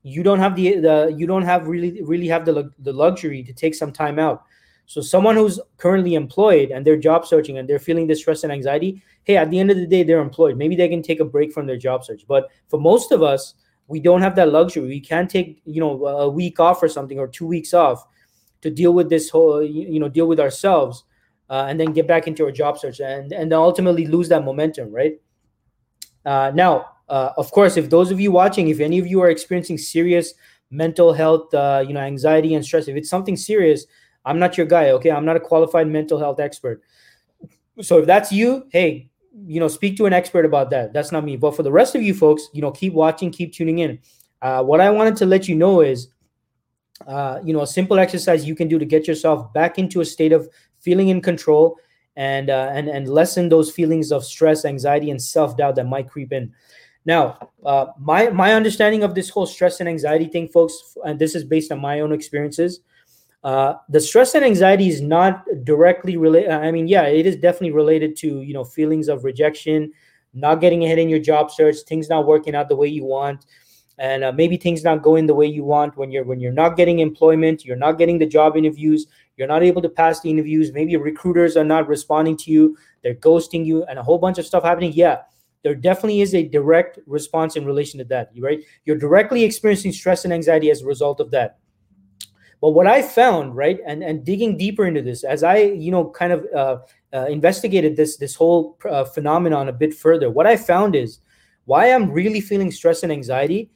you 0.02 0.22
don't 0.22 0.38
have 0.38 0.54
the 0.54 0.78
the 0.78 1.14
you 1.16 1.26
don't 1.26 1.42
have 1.42 1.66
really 1.66 2.02
really 2.02 2.28
have 2.28 2.44
the 2.44 2.70
the 2.78 2.92
luxury 2.92 3.42
to 3.42 3.52
take 3.52 3.74
some 3.74 3.92
time 3.92 4.18
out. 4.18 4.44
So 4.86 5.00
someone 5.00 5.34
who's 5.34 5.58
currently 5.78 6.14
employed 6.14 6.70
and 6.70 6.86
they're 6.86 6.96
job 6.96 7.26
searching 7.26 7.58
and 7.58 7.68
they're 7.68 7.80
feeling 7.80 8.06
this 8.06 8.20
stress 8.20 8.44
and 8.44 8.52
anxiety, 8.52 9.02
hey, 9.24 9.36
at 9.36 9.50
the 9.50 9.58
end 9.58 9.72
of 9.72 9.76
the 9.76 9.86
day, 9.86 10.04
they're 10.04 10.20
employed. 10.20 10.56
Maybe 10.56 10.76
they 10.76 10.88
can 10.88 11.02
take 11.02 11.18
a 11.18 11.24
break 11.24 11.52
from 11.52 11.66
their 11.66 11.76
job 11.76 12.04
search. 12.04 12.24
But 12.28 12.48
for 12.68 12.78
most 12.78 13.10
of 13.10 13.20
us, 13.20 13.54
we 13.88 13.98
don't 13.98 14.22
have 14.22 14.36
that 14.36 14.52
luxury. 14.52 14.86
We 14.86 15.00
can't 15.00 15.28
take 15.28 15.60
you 15.64 15.80
know 15.80 16.06
a 16.06 16.28
week 16.28 16.60
off 16.60 16.82
or 16.82 16.88
something 16.88 17.18
or 17.18 17.26
two 17.26 17.46
weeks 17.46 17.74
off 17.74 18.06
to 18.66 18.70
deal 18.70 18.92
with 18.92 19.08
this 19.08 19.30
whole 19.30 19.62
you 19.62 20.00
know 20.00 20.08
deal 20.08 20.26
with 20.26 20.40
ourselves 20.40 21.04
uh, 21.48 21.66
and 21.68 21.78
then 21.78 21.92
get 21.92 22.08
back 22.08 22.26
into 22.26 22.44
our 22.44 22.50
job 22.50 22.76
search 22.76 22.98
and 22.98 23.32
and 23.32 23.52
then 23.52 23.58
ultimately 23.58 24.06
lose 24.06 24.28
that 24.28 24.44
momentum 24.44 24.90
right? 24.92 25.20
Uh, 26.24 26.50
now 26.52 26.86
uh, 27.08 27.30
of 27.36 27.48
course 27.52 27.76
if 27.76 27.88
those 27.88 28.10
of 28.10 28.18
you 28.18 28.32
watching 28.32 28.68
if 28.68 28.80
any 28.80 28.98
of 28.98 29.06
you 29.06 29.20
are 29.20 29.30
experiencing 29.30 29.78
serious 29.78 30.34
mental 30.70 31.12
health 31.12 31.54
uh, 31.54 31.84
you 31.86 31.94
know 31.94 32.00
anxiety 32.00 32.54
and 32.54 32.64
stress 32.64 32.88
if 32.88 32.96
it's 32.96 33.08
something 33.08 33.36
serious 33.36 33.86
i'm 34.24 34.40
not 34.40 34.58
your 34.58 34.66
guy 34.66 34.90
okay? 34.90 35.12
I'm 35.12 35.24
not 35.24 35.36
a 35.36 35.40
qualified 35.40 35.86
mental 35.86 36.18
health 36.18 36.40
expert. 36.40 36.82
So 37.80 37.98
if 37.98 38.06
that's 38.06 38.32
you 38.32 38.66
hey 38.70 39.08
you 39.46 39.60
know 39.60 39.68
speak 39.68 39.96
to 39.98 40.06
an 40.06 40.12
expert 40.12 40.44
about 40.44 40.70
that. 40.70 40.92
That's 40.92 41.12
not 41.12 41.22
me. 41.22 41.36
But 41.36 41.54
for 41.54 41.62
the 41.62 41.70
rest 41.70 41.94
of 41.94 42.02
you 42.02 42.14
folks 42.14 42.48
you 42.52 42.62
know 42.62 42.72
keep 42.72 42.92
watching 42.94 43.30
keep 43.30 43.52
tuning 43.52 43.78
in. 43.78 44.00
Uh, 44.42 44.62
what 44.62 44.82
i 44.82 44.90
wanted 44.90 45.16
to 45.16 45.24
let 45.24 45.48
you 45.48 45.54
know 45.54 45.80
is 45.80 46.08
uh, 47.06 47.40
you 47.44 47.52
know, 47.52 47.62
a 47.62 47.66
simple 47.66 47.98
exercise 47.98 48.46
you 48.46 48.54
can 48.54 48.68
do 48.68 48.78
to 48.78 48.84
get 48.84 49.06
yourself 49.06 49.52
back 49.52 49.78
into 49.78 50.00
a 50.00 50.04
state 50.04 50.32
of 50.32 50.48
feeling 50.80 51.08
in 51.08 51.20
control 51.20 51.76
and 52.16 52.48
uh, 52.50 52.70
and 52.72 52.88
and 52.88 53.08
lessen 53.08 53.48
those 53.48 53.70
feelings 53.70 54.10
of 54.12 54.24
stress, 54.24 54.64
anxiety, 54.64 55.10
and 55.10 55.20
self 55.20 55.56
doubt 55.56 55.76
that 55.76 55.86
might 55.86 56.08
creep 56.08 56.32
in. 56.32 56.52
Now, 57.04 57.50
uh, 57.64 57.86
my 57.98 58.30
my 58.30 58.54
understanding 58.54 59.02
of 59.04 59.14
this 59.14 59.28
whole 59.28 59.46
stress 59.46 59.80
and 59.80 59.88
anxiety 59.88 60.26
thing, 60.26 60.48
folks, 60.48 60.96
and 61.04 61.18
this 61.18 61.34
is 61.34 61.44
based 61.44 61.70
on 61.72 61.80
my 61.80 62.00
own 62.00 62.12
experiences. 62.12 62.80
uh, 63.44 63.74
the 63.88 64.00
stress 64.00 64.34
and 64.34 64.44
anxiety 64.44 64.88
is 64.88 65.00
not 65.00 65.44
directly 65.64 66.16
related 66.16 66.50
i 66.50 66.70
mean 66.70 66.88
yeah 66.88 67.02
it 67.04 67.26
is 67.26 67.36
definitely 67.36 67.70
related 67.70 68.16
to 68.16 68.40
you 68.42 68.54
know 68.54 68.64
feelings 68.64 69.08
of 69.08 69.24
rejection 69.24 69.92
not 70.34 70.56
getting 70.60 70.84
ahead 70.84 70.98
in 70.98 71.08
your 71.08 71.18
job 71.18 71.50
search 71.50 71.76
things 71.86 72.08
not 72.08 72.26
working 72.26 72.54
out 72.54 72.68
the 72.68 72.76
way 72.76 72.88
you 72.88 73.04
want 73.04 73.46
and 73.98 74.24
uh, 74.24 74.32
maybe 74.32 74.56
things 74.56 74.84
not 74.84 75.02
going 75.02 75.26
the 75.26 75.34
way 75.34 75.46
you 75.46 75.64
want 75.64 75.96
when 75.96 76.10
you're 76.10 76.24
when 76.24 76.38
you're 76.38 76.52
not 76.52 76.76
getting 76.76 76.98
employment 76.98 77.64
you're 77.64 77.76
not 77.76 77.98
getting 77.98 78.18
the 78.18 78.26
job 78.26 78.56
interviews 78.56 79.06
you're 79.36 79.48
not 79.48 79.62
able 79.62 79.80
to 79.80 79.88
pass 79.88 80.20
the 80.20 80.30
interviews 80.30 80.72
maybe 80.72 80.96
recruiters 80.96 81.56
are 81.56 81.64
not 81.64 81.88
responding 81.88 82.36
to 82.36 82.50
you 82.50 82.76
they're 83.02 83.14
ghosting 83.14 83.64
you 83.64 83.84
and 83.84 83.98
a 83.98 84.02
whole 84.02 84.18
bunch 84.18 84.38
of 84.38 84.46
stuff 84.46 84.62
happening. 84.62 84.92
Yeah 84.92 85.22
there 85.62 85.74
definitely 85.74 86.20
is 86.20 86.34
a 86.34 86.46
direct 86.46 86.98
response 87.06 87.56
in 87.56 87.64
relation 87.64 87.98
to 87.98 88.04
that 88.04 88.30
right? 88.38 88.60
You're 88.84 88.98
directly 88.98 89.42
experiencing 89.42 89.92
stress 89.92 90.24
and 90.24 90.32
anxiety 90.32 90.70
as 90.70 90.82
a 90.82 90.86
result 90.86 91.18
of 91.18 91.30
that. 91.32 91.58
But 92.60 92.70
what 92.70 92.86
i 92.86 93.02
found 93.02 93.54
right 93.56 93.78
and 93.86 94.02
and 94.02 94.24
digging 94.24 94.56
deeper 94.56 94.86
into 94.86 95.02
this 95.02 95.24
as 95.24 95.42
i 95.42 95.58
you 95.58 95.90
know 95.90 96.10
kind 96.10 96.32
of 96.32 96.46
uh, 96.54 96.76
uh, 97.12 97.26
investigated 97.26 97.96
this 97.96 98.16
this 98.16 98.34
whole 98.34 98.78
uh, 98.88 99.04
phenomenon 99.04 99.68
a 99.68 99.72
bit 99.72 99.94
further 99.94 100.30
what 100.30 100.46
i 100.46 100.56
found 100.56 100.96
is 100.96 101.20
why 101.66 101.92
i'm 101.92 102.10
really 102.10 102.40
feeling 102.40 102.70
stress 102.70 103.02
and 103.02 103.12
anxiety 103.12 103.70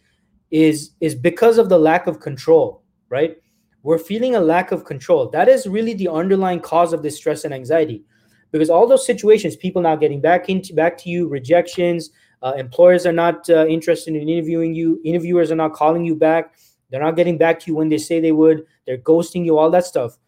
is 0.50 0.90
is 1.00 1.14
because 1.14 1.58
of 1.58 1.68
the 1.68 1.78
lack 1.78 2.06
of 2.06 2.20
control 2.20 2.80
right? 3.10 3.36
We're 3.82 3.98
feeling 3.98 4.36
a 4.36 4.40
lack 4.40 4.72
of 4.72 4.84
control. 4.84 5.28
That 5.30 5.48
is 5.48 5.66
really 5.66 5.94
the 5.94 6.08
underlying 6.08 6.60
cause 6.60 6.92
of 6.92 7.02
this 7.02 7.16
stress 7.16 7.44
and 7.44 7.52
anxiety. 7.52 8.04
Because 8.52 8.70
all 8.70 8.86
those 8.86 9.06
situations 9.06 9.54
people 9.54 9.82
not 9.82 10.00
getting 10.00 10.20
back 10.20 10.48
into 10.48 10.74
back 10.74 10.96
to 10.98 11.10
you 11.10 11.28
rejections 11.28 12.10
uh, 12.42 12.54
employers 12.56 13.06
are 13.06 13.12
not 13.12 13.48
uh, 13.48 13.66
interested 13.66 14.16
in 14.16 14.28
interviewing 14.28 14.74
you 14.74 15.00
interviewers 15.04 15.52
are 15.52 15.56
not 15.56 15.72
calling 15.72 16.04
you 16.04 16.16
back 16.16 16.56
they're 16.90 17.02
not 17.02 17.14
getting 17.14 17.38
back 17.38 17.60
to 17.60 17.70
you 17.70 17.76
when 17.76 17.88
they 17.88 17.98
say 17.98 18.18
they 18.18 18.32
would 18.32 18.64
they're 18.86 18.98
ghosting 18.98 19.44
you 19.44 19.56
all 19.56 19.70
that 19.70 19.84
stuff. 19.84 20.18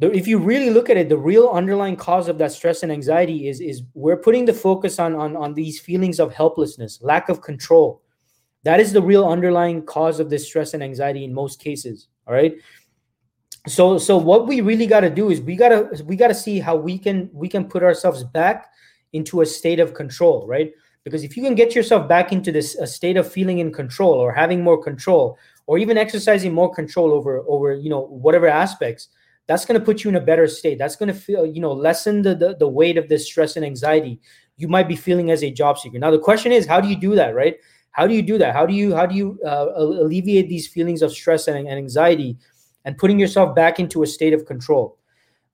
If 0.00 0.26
you 0.26 0.38
really 0.38 0.70
look 0.70 0.90
at 0.90 0.96
it 0.96 1.08
the 1.08 1.16
real 1.16 1.48
underlying 1.50 1.94
cause 1.94 2.26
of 2.26 2.38
that 2.38 2.50
stress 2.50 2.82
and 2.82 2.90
anxiety 2.90 3.46
is 3.48 3.60
is 3.60 3.82
we're 3.94 4.16
putting 4.16 4.44
the 4.44 4.52
focus 4.52 4.98
on 4.98 5.14
on, 5.14 5.36
on 5.36 5.54
these 5.54 5.78
feelings 5.78 6.18
of 6.18 6.34
helplessness 6.34 6.98
lack 7.02 7.28
of 7.28 7.40
control 7.40 8.02
that 8.64 8.80
is 8.80 8.92
the 8.92 9.02
real 9.02 9.26
underlying 9.26 9.82
cause 9.82 10.20
of 10.20 10.30
this 10.30 10.46
stress 10.46 10.74
and 10.74 10.82
anxiety 10.82 11.24
in 11.24 11.32
most 11.32 11.60
cases. 11.60 12.08
All 12.26 12.34
right. 12.34 12.56
So 13.66 13.98
so 13.98 14.16
what 14.16 14.46
we 14.46 14.60
really 14.60 14.86
got 14.86 15.00
to 15.00 15.10
do 15.10 15.30
is 15.30 15.40
we 15.40 15.56
got 15.56 15.68
to 15.70 16.04
we 16.04 16.16
got 16.16 16.28
to 16.28 16.34
see 16.34 16.58
how 16.58 16.76
we 16.76 16.98
can 16.98 17.30
we 17.32 17.48
can 17.48 17.68
put 17.68 17.82
ourselves 17.82 18.24
back 18.24 18.70
into 19.12 19.40
a 19.40 19.46
state 19.46 19.80
of 19.80 19.94
control, 19.94 20.46
right? 20.46 20.72
Because 21.04 21.24
if 21.24 21.36
you 21.36 21.42
can 21.42 21.54
get 21.54 21.74
yourself 21.74 22.08
back 22.08 22.32
into 22.32 22.52
this 22.52 22.74
a 22.76 22.86
state 22.86 23.16
of 23.16 23.30
feeling 23.30 23.58
in 23.58 23.72
control 23.72 24.14
or 24.14 24.32
having 24.32 24.62
more 24.62 24.82
control 24.82 25.38
or 25.66 25.78
even 25.78 25.98
exercising 25.98 26.52
more 26.52 26.72
control 26.72 27.12
over 27.12 27.44
over 27.48 27.74
you 27.74 27.90
know 27.90 28.06
whatever 28.06 28.48
aspects, 28.48 29.08
that's 29.46 29.64
going 29.64 29.78
to 29.78 29.84
put 29.84 30.04
you 30.04 30.10
in 30.10 30.16
a 30.16 30.20
better 30.20 30.46
state. 30.46 30.78
That's 30.78 30.96
going 30.96 31.12
to 31.12 31.18
feel 31.18 31.46
you 31.46 31.60
know 31.60 31.72
lessen 31.72 32.22
the, 32.22 32.34
the 32.34 32.56
the 32.56 32.68
weight 32.68 32.96
of 32.96 33.08
this 33.08 33.26
stress 33.26 33.56
and 33.56 33.64
anxiety 33.64 34.20
you 34.58 34.68
might 34.68 34.88
be 34.88 34.96
feeling 34.96 35.30
as 35.30 35.42
a 35.42 35.50
job 35.50 35.78
seeker. 35.78 35.98
Now 35.98 36.10
the 36.10 36.18
question 36.18 36.52
is, 36.52 36.66
how 36.66 36.80
do 36.80 36.88
you 36.88 36.96
do 36.96 37.14
that, 37.14 37.34
right? 37.34 37.56
How 37.98 38.06
do 38.06 38.14
you 38.14 38.22
do 38.22 38.38
that? 38.38 38.54
How 38.54 38.64
do 38.64 38.74
you 38.74 38.94
how 38.94 39.06
do 39.06 39.16
you 39.16 39.40
uh, 39.44 39.66
alleviate 39.74 40.48
these 40.48 40.68
feelings 40.68 41.02
of 41.02 41.10
stress 41.10 41.48
and, 41.48 41.58
and, 41.58 41.76
anxiety 41.76 42.38
and 42.84 42.96
putting 42.96 43.18
yourself 43.18 43.56
back 43.56 43.80
into 43.80 44.04
a 44.04 44.06
state 44.06 44.32
of 44.32 44.46
control? 44.46 44.96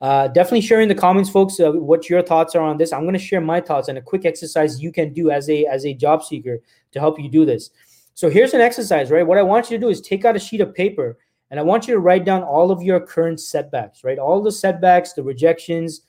Uh, 0.02 0.28
definitely 0.28 0.60
share 0.60 0.82
in 0.82 0.88
the 0.90 0.94
comments 0.94 1.30
folks 1.30 1.58
uh, 1.58 1.72
what 1.72 2.10
your 2.10 2.20
thoughts 2.20 2.54
are 2.54 2.60
on 2.60 2.76
this. 2.76 2.92
I'm 2.92 3.04
going 3.04 3.14
to 3.14 3.18
share 3.18 3.40
my 3.40 3.62
thoughts 3.62 3.88
and 3.88 3.96
a 3.96 4.02
quick 4.02 4.26
exercise 4.26 4.82
you 4.82 4.92
can 4.92 5.14
do 5.14 5.30
as 5.30 5.48
a 5.48 5.64
as 5.64 5.86
a 5.86 5.94
job 5.94 6.22
seeker 6.22 6.58
to 6.92 7.00
help 7.00 7.18
you 7.18 7.30
do 7.30 7.46
this. 7.46 7.70
So 8.12 8.28
here's 8.28 8.52
an 8.52 8.60
exercise 8.60 9.10
right? 9.10 9.26
What 9.26 9.38
i 9.38 9.42
want 9.42 9.70
you 9.70 9.78
to 9.78 9.80
do 9.80 9.88
is 9.88 10.02
take 10.02 10.26
out 10.26 10.36
a 10.36 10.38
sheet 10.38 10.60
of 10.60 10.74
paper 10.74 11.16
and 11.50 11.58
i 11.58 11.62
want 11.62 11.88
you 11.88 11.94
to 11.94 12.00
write 12.00 12.26
down 12.26 12.42
all 12.42 12.70
of 12.70 12.82
your 12.82 13.00
current 13.00 13.40
setbacks 13.40 14.04
right? 14.04 14.18
All 14.18 14.42
the 14.42 14.52
setbacks 14.52 15.14
the 15.14 15.22
rejections 15.22 16.02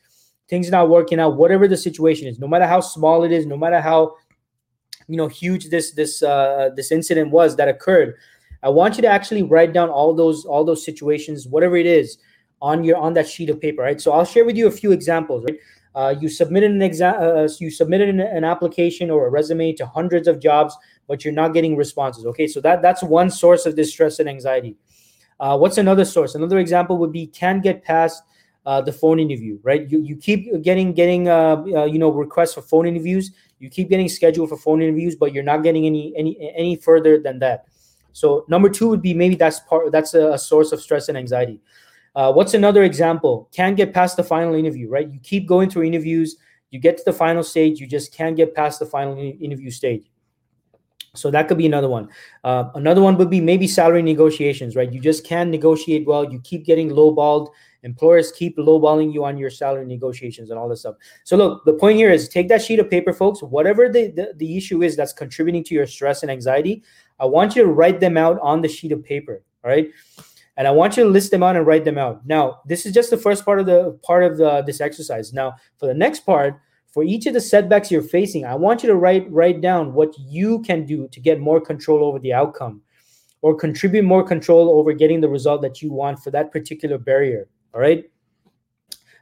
things 0.49 0.69
not 0.69 0.89
working 0.89 1.19
out 1.21 1.37
whatever 1.37 1.65
the 1.65 1.77
situation 1.77 2.27
is 2.27 2.39
no 2.39 2.47
matter 2.47 2.67
how 2.67 2.81
small 2.81 3.23
it 3.23 3.31
is 3.31 3.45
no 3.45 3.55
matter 3.55 3.79
how 3.79 4.15
you 5.07 5.17
know 5.17 5.27
huge 5.27 5.69
this 5.69 5.91
this 5.91 6.23
uh, 6.23 6.69
this 6.75 6.91
incident 6.91 7.31
was 7.31 7.55
that 7.55 7.67
occurred. 7.67 8.15
I 8.63 8.69
want 8.69 8.95
you 8.95 9.03
to 9.03 9.07
actually 9.07 9.43
write 9.43 9.73
down 9.73 9.89
all 9.89 10.13
those 10.13 10.45
all 10.45 10.63
those 10.63 10.83
situations 10.83 11.47
whatever 11.47 11.77
it 11.77 11.85
is 11.85 12.17
on 12.61 12.83
your 12.83 12.97
on 12.97 13.13
that 13.13 13.27
sheet 13.27 13.49
of 13.49 13.61
paper 13.61 13.83
right? 13.83 14.01
So 14.01 14.11
i'll 14.11 14.25
share 14.25 14.45
with 14.45 14.57
you 14.57 14.67
a 14.67 14.71
few 14.71 14.91
examples 14.91 15.45
right? 15.45 15.59
Uh, 15.93 16.15
you 16.19 16.27
submitted 16.27 16.71
an 16.71 16.81
exam 16.81 17.15
uh, 17.15 17.43
uh, 17.43 17.49
you 17.59 17.69
submitted 17.69 18.09
an, 18.09 18.19
an, 18.19 18.43
application 18.43 19.09
or 19.09 19.27
a 19.27 19.29
resume 19.29 19.71
to 19.73 19.85
hundreds 19.85 20.27
of 20.27 20.39
jobs 20.39 20.75
but 21.07 21.23
you're 21.23 21.33
not 21.33 21.53
getting 21.53 21.75
responses 21.75 22.25
okay? 22.25 22.47
So 22.47 22.59
that 22.61 22.81
that's 22.81 23.03
one 23.03 23.29
source 23.29 23.65
of 23.65 23.75
distress 23.75 24.19
and 24.19 24.27
anxiety. 24.27 24.75
Uh, 25.39 25.57
what's 25.57 25.77
another 25.77 26.05
source? 26.05 26.33
Another 26.33 26.59
example 26.59 26.97
would 26.97 27.11
be 27.11 27.27
can't 27.27 27.61
get 27.61 27.83
past 27.83 28.23
uh, 28.65 28.81
the 28.81 28.91
phone 28.91 29.19
interview 29.19 29.59
right? 29.63 29.89
You, 29.89 30.01
you 30.01 30.15
keep 30.15 30.61
getting 30.61 30.93
getting 30.93 31.27
uh, 31.27 31.63
you 31.65 31.99
know 31.99 32.09
requests 32.09 32.53
for 32.53 32.61
phone 32.61 32.87
interviews. 32.87 33.31
You 33.59 33.69
keep 33.69 33.89
getting 33.89 34.09
scheduled 34.09 34.49
for 34.49 34.57
phone 34.57 34.81
interviews 34.81 35.15
but 35.15 35.33
you're 35.33 35.43
not 35.43 35.63
getting 35.63 35.85
any 35.85 36.13
any 36.17 36.53
any 36.55 36.75
further 36.75 37.19
than 37.19 37.39
that. 37.39 37.65
So 38.11 38.45
number 38.47 38.69
two 38.69 38.87
would 38.89 39.01
be 39.01 39.13
maybe 39.13 39.35
that's 39.35 39.59
part 39.59 39.91
that's 39.91 40.13
a, 40.13 40.31
a 40.31 40.37
source 40.37 40.71
of 40.71 40.81
stress 40.81 41.09
and 41.09 41.17
anxiety. 41.17 41.61
Uh, 42.15 42.31
what's 42.31 42.53
another 42.53 42.83
example? 42.83 43.49
Can't 43.51 43.75
get 43.75 43.93
past 43.93 44.17
the 44.17 44.23
final 44.23 44.55
interview 44.55 44.89
right? 44.89 45.11
You 45.11 45.19
keep 45.19 45.47
going 45.47 45.69
through 45.69 45.83
interviews. 45.83 46.37
You 46.71 46.79
get 46.79 46.97
to 46.97 47.03
the 47.05 47.13
final 47.13 47.43
stage. 47.43 47.79
You 47.79 47.87
just 47.87 48.13
can't 48.13 48.35
get 48.35 48.55
past 48.55 48.79
the 48.79 48.85
final 48.85 49.17
interview 49.17 49.69
stage. 49.69 50.09
So 51.13 51.31
that 51.31 51.47
could 51.47 51.57
be 51.57 51.65
another 51.65 51.89
one. 51.89 52.09
Uh, 52.43 52.65
another 52.75 53.01
one 53.01 53.17
would 53.17 53.29
be 53.29 53.41
maybe 53.41 53.67
salary 53.67 54.01
negotiations 54.01 54.75
right? 54.75 54.91
You 54.91 54.99
just 54.99 55.25
can't 55.25 55.49
negotiate 55.49 56.05
well. 56.05 56.31
You 56.31 56.39
keep 56.39 56.65
getting 56.65 56.89
lowballed 56.89 57.49
Employers 57.85 58.31
keep 58.31 58.57
lowballing 58.57 59.13
you 59.13 59.23
on 59.23 59.37
your 59.37 59.51
salary 59.51 59.85
negotiations 59.85 60.49
and 60.49 60.59
all 60.59 60.67
this 60.67 60.81
stuff. 60.81 60.95
So 61.23 61.37
look, 61.37 61.63
the 61.65 61.73
point 61.73 61.97
here 61.97 62.11
is 62.11 62.27
take 62.27 62.49
that 62.49 62.63
sheet 62.63 62.79
of 62.79 62.89
paper, 62.89 63.13
folks. 63.13 63.43
Whatever 63.43 63.87
the, 63.87 64.07
the, 64.07 64.33
the 64.35 64.57
issue 64.57 64.81
is 64.81 64.95
that's 64.95 65.13
contributing 65.13 65.63
to 65.65 65.75
your 65.75 65.85
stress 65.85 66.23
and 66.23 66.31
anxiety, 66.31 66.83
I 67.19 67.25
want 67.25 67.55
you 67.55 67.63
to 67.63 67.69
write 67.69 67.99
them 67.99 68.17
out 68.17 68.39
on 68.41 68.61
the 68.61 68.67
sheet 68.67 68.91
of 68.91 69.03
paper. 69.03 69.43
All 69.63 69.69
right. 69.69 69.89
And 70.57 70.67
I 70.67 70.71
want 70.71 70.97
you 70.97 71.03
to 71.03 71.09
list 71.09 71.31
them 71.31 71.43
out 71.43 71.55
and 71.55 71.67
write 71.67 71.85
them 71.85 71.97
out. 71.97 72.25
Now, 72.25 72.61
this 72.65 72.85
is 72.85 72.93
just 72.93 73.11
the 73.11 73.17
first 73.17 73.45
part 73.45 73.59
of 73.59 73.67
the 73.67 73.99
part 74.03 74.23
of 74.23 74.37
the, 74.37 74.63
this 74.63 74.81
exercise. 74.81 75.31
Now, 75.31 75.55
for 75.77 75.85
the 75.85 75.93
next 75.93 76.21
part, 76.21 76.59
for 76.89 77.03
each 77.03 77.25
of 77.27 77.33
the 77.33 77.41
setbacks 77.41 77.91
you're 77.91 78.01
facing, 78.01 78.45
I 78.45 78.55
want 78.55 78.81
you 78.81 78.87
to 78.87 78.95
write 78.95 79.29
write 79.29 79.61
down 79.61 79.93
what 79.93 80.13
you 80.17 80.61
can 80.61 80.85
do 80.85 81.07
to 81.09 81.19
get 81.19 81.39
more 81.39 81.61
control 81.61 82.03
over 82.03 82.19
the 82.19 82.33
outcome 82.33 82.81
or 83.41 83.53
contribute 83.53 84.03
more 84.03 84.23
control 84.23 84.79
over 84.79 84.91
getting 84.91 85.21
the 85.21 85.29
result 85.29 85.61
that 85.61 85.81
you 85.81 85.91
want 85.91 86.17
for 86.19 86.31
that 86.31 86.51
particular 86.51 86.97
barrier. 86.97 87.47
All 87.75 87.81
right. 87.81 88.09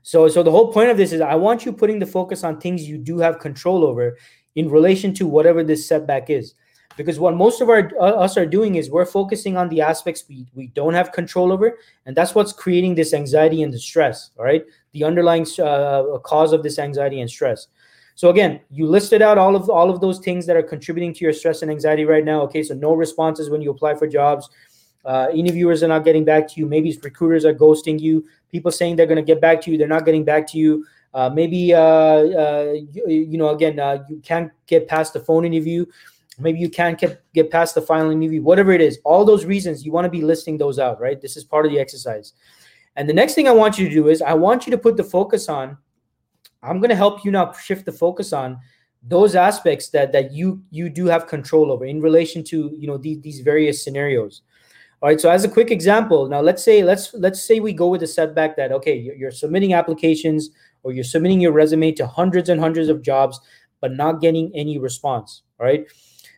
So, 0.04 0.28
so 0.28 0.44
the 0.44 0.52
whole 0.52 0.72
point 0.72 0.92
of 0.92 0.98
this 0.98 1.12
is 1.12 1.22
I 1.22 1.36
want 1.36 1.66
you 1.66 1.74
putting 1.74 1.98
the 1.98 2.06
focus 2.06 2.44
on 2.44 2.60
things 2.60 2.88
you 2.88 3.00
do 3.00 3.18
have 3.18 3.40
control 3.40 3.84
over 3.84 4.18
in 4.56 4.70
relation 4.70 5.14
to 5.16 5.26
whatever 5.26 5.64
this 5.64 5.88
setback 5.88 6.30
is. 6.30 6.54
Because 6.96 7.20
what 7.20 7.36
most 7.36 7.62
of 7.62 7.70
our 7.70 7.90
uh, 8.00 8.04
us 8.04 8.38
are 8.38 8.46
doing 8.46 8.76
is 8.76 8.92
we're 8.92 9.08
focusing 9.08 9.58
on 9.58 9.68
the 9.70 9.82
aspects 9.82 10.26
we, 10.30 10.46
we 10.54 10.68
don't 10.68 10.94
have 10.94 11.12
control 11.12 11.52
over, 11.52 11.80
and 12.06 12.16
that's 12.16 12.36
what's 12.36 12.54
creating 12.54 12.94
this 12.94 13.16
anxiety 13.16 13.64
and 13.64 13.74
the 13.74 13.80
stress. 13.80 14.30
All 14.38 14.46
right, 14.46 14.64
the 14.92 15.04
underlying 15.04 15.48
uh, 15.58 16.20
cause 16.20 16.54
of 16.54 16.62
this 16.62 16.78
anxiety 16.78 17.22
and 17.22 17.30
stress. 17.30 17.68
So 18.14 18.30
again, 18.30 18.62
you 18.70 18.86
listed 18.86 19.24
out 19.24 19.40
all 19.40 19.56
of 19.56 19.72
all 19.72 19.90
of 19.90 20.02
those 20.02 20.20
things 20.20 20.46
that 20.46 20.56
are 20.56 20.62
contributing 20.62 21.16
to 21.16 21.22
your 21.22 21.34
stress 21.34 21.64
and 21.64 21.72
anxiety 21.72 22.06
right 22.06 22.24
now. 22.24 22.44
Okay, 22.44 22.62
so 22.62 22.76
no 22.76 22.94
responses 22.94 23.50
when 23.50 23.64
you 23.64 23.72
apply 23.72 23.96
for 23.96 24.06
jobs, 24.06 24.48
uh, 25.06 25.28
interviewers 25.34 25.84
are 25.84 25.88
not 25.88 26.04
getting 26.04 26.24
back 26.24 26.48
to 26.48 26.60
you. 26.60 26.66
Maybe 26.66 26.98
recruiters 27.04 27.46
are 27.46 27.54
ghosting 27.54 28.00
you. 28.00 28.26
People 28.52 28.72
saying 28.72 28.96
they're 28.96 29.06
going 29.06 29.18
to 29.18 29.22
get 29.22 29.42
back 29.42 29.62
to 29.62 29.72
you, 29.72 29.78
they're 29.78 29.88
not 29.88 30.06
getting 30.06 30.24
back 30.24 30.48
to 30.52 30.58
you. 30.58 30.86
Uh, 31.14 31.30
maybe 31.30 31.74
uh, 31.74 31.80
uh 31.80 32.74
you, 32.92 33.08
you, 33.08 33.38
know 33.38 33.50
again 33.50 33.80
uh, 33.80 34.04
you 34.10 34.20
can't 34.24 34.52
get 34.66 34.88
past 34.88 35.14
the 35.14 35.20
phone 35.20 35.46
interview. 35.46 35.86
Maybe 36.40 36.58
you 36.58 36.70
can't 36.70 36.98
get, 36.98 37.22
get 37.34 37.52
past 37.52 37.76
the 37.76 37.82
final 37.82 38.10
interview. 38.10 38.42
Whatever 38.42 38.72
it 38.72 38.82
is, 38.82 39.00
all 39.04 39.24
those 39.24 39.46
reasons 39.46 39.86
you 39.86 39.92
want 39.92 40.06
to 40.06 40.10
be 40.10 40.24
listing 40.24 40.58
those 40.58 40.80
out. 40.80 41.00
Right. 41.00 41.22
This 41.22 41.38
is 41.38 41.44
part 41.44 41.66
of 41.66 41.72
the 41.72 41.80
exercise. 41.80 42.34
And 42.96 43.08
the 43.08 43.14
next 43.14 43.34
thing 43.34 43.48
I 43.48 43.52
want 43.52 43.78
you 43.78 43.88
to 43.88 43.94
do 43.94 44.08
is 44.08 44.22
I 44.22 44.34
want 44.34 44.66
you 44.66 44.72
to 44.72 44.78
put 44.78 44.98
the 44.98 45.04
focus 45.04 45.50
on. 45.50 45.78
I'm 46.64 46.80
going 46.80 46.90
to 46.90 46.96
help 46.96 47.26
you 47.26 47.32
now 47.32 47.52
shift 47.52 47.86
the 47.86 47.92
focus 47.92 48.34
on 48.34 48.60
those 49.06 49.36
aspects 49.36 49.90
that 49.90 50.12
that 50.14 50.32
you 50.32 50.64
you 50.72 50.90
do 50.90 51.06
have 51.08 51.28
control 51.28 51.72
over 51.72 51.86
in 51.86 52.02
relation 52.02 52.44
to 52.46 52.72
you 52.78 52.88
know 52.88 52.98
these, 52.98 53.20
these 53.22 53.42
various 53.42 53.84
scenarios 53.84 54.42
all 55.04 55.10
right. 55.10 55.20
So 55.20 55.30
as 55.30 55.44
a 55.44 55.50
quick 55.50 55.70
example, 55.70 56.30
now 56.30 56.40
let's 56.40 56.64
say 56.64 56.82
let's 56.82 57.14
let's 57.14 57.46
say 57.46 57.60
we 57.60 57.74
go 57.74 57.90
with 57.90 58.04
a 58.04 58.08
setback 58.08 58.56
that 58.56 58.72
okay, 58.72 58.96
you're, 58.96 59.16
you're 59.16 59.32
submitting 59.32 59.74
applications 59.74 60.50
or 60.84 60.94
you're 60.94 61.04
submitting 61.04 61.42
your 61.42 61.52
resume 61.52 61.92
to 61.92 62.08
hundreds 62.08 62.48
and 62.48 62.58
hundreds 62.58 62.88
of 62.88 63.02
jobs, 63.02 63.38
but 63.82 63.92
not 63.92 64.22
getting 64.22 64.50
any 64.56 64.80
response. 64.80 65.44
All 65.60 65.66
right. 65.66 65.86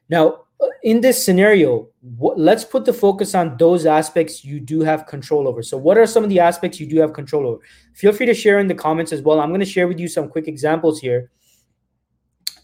Now, 0.10 0.45
uh, 0.60 0.67
in 0.81 1.01
this 1.01 1.24
scenario, 1.24 1.89
let's 2.17 2.63
put 2.63 2.86
the 2.86 2.93
focus 2.93 3.36
on 3.36 3.55
those 3.57 3.86
aspects 3.86 4.43
you 4.43 4.60
do 4.60 4.81
have 4.81 5.05
control 5.05 5.48
over. 5.48 5.62
So, 5.62 5.77
what 5.77 6.00
are 6.00 6.07
some 6.07 6.24
of 6.24 6.31
the 6.31 6.39
aspects 6.39 6.79
you 6.79 6.88
do 6.88 7.00
have 7.01 7.13
control 7.13 7.45
over? 7.45 7.60
Feel 7.93 8.13
free 8.13 8.25
to 8.25 8.34
share 8.34 8.57
in 8.57 8.65
the 8.65 8.74
comments 8.74 9.13
as 9.13 9.22
well. 9.22 9.41
I'm 9.41 9.50
going 9.50 9.60
to 9.60 9.65
share 9.65 9.88
with 9.88 10.00
you 10.00 10.07
some 10.07 10.27
quick 10.27 10.48
examples 10.48 11.00
here. 11.00 11.29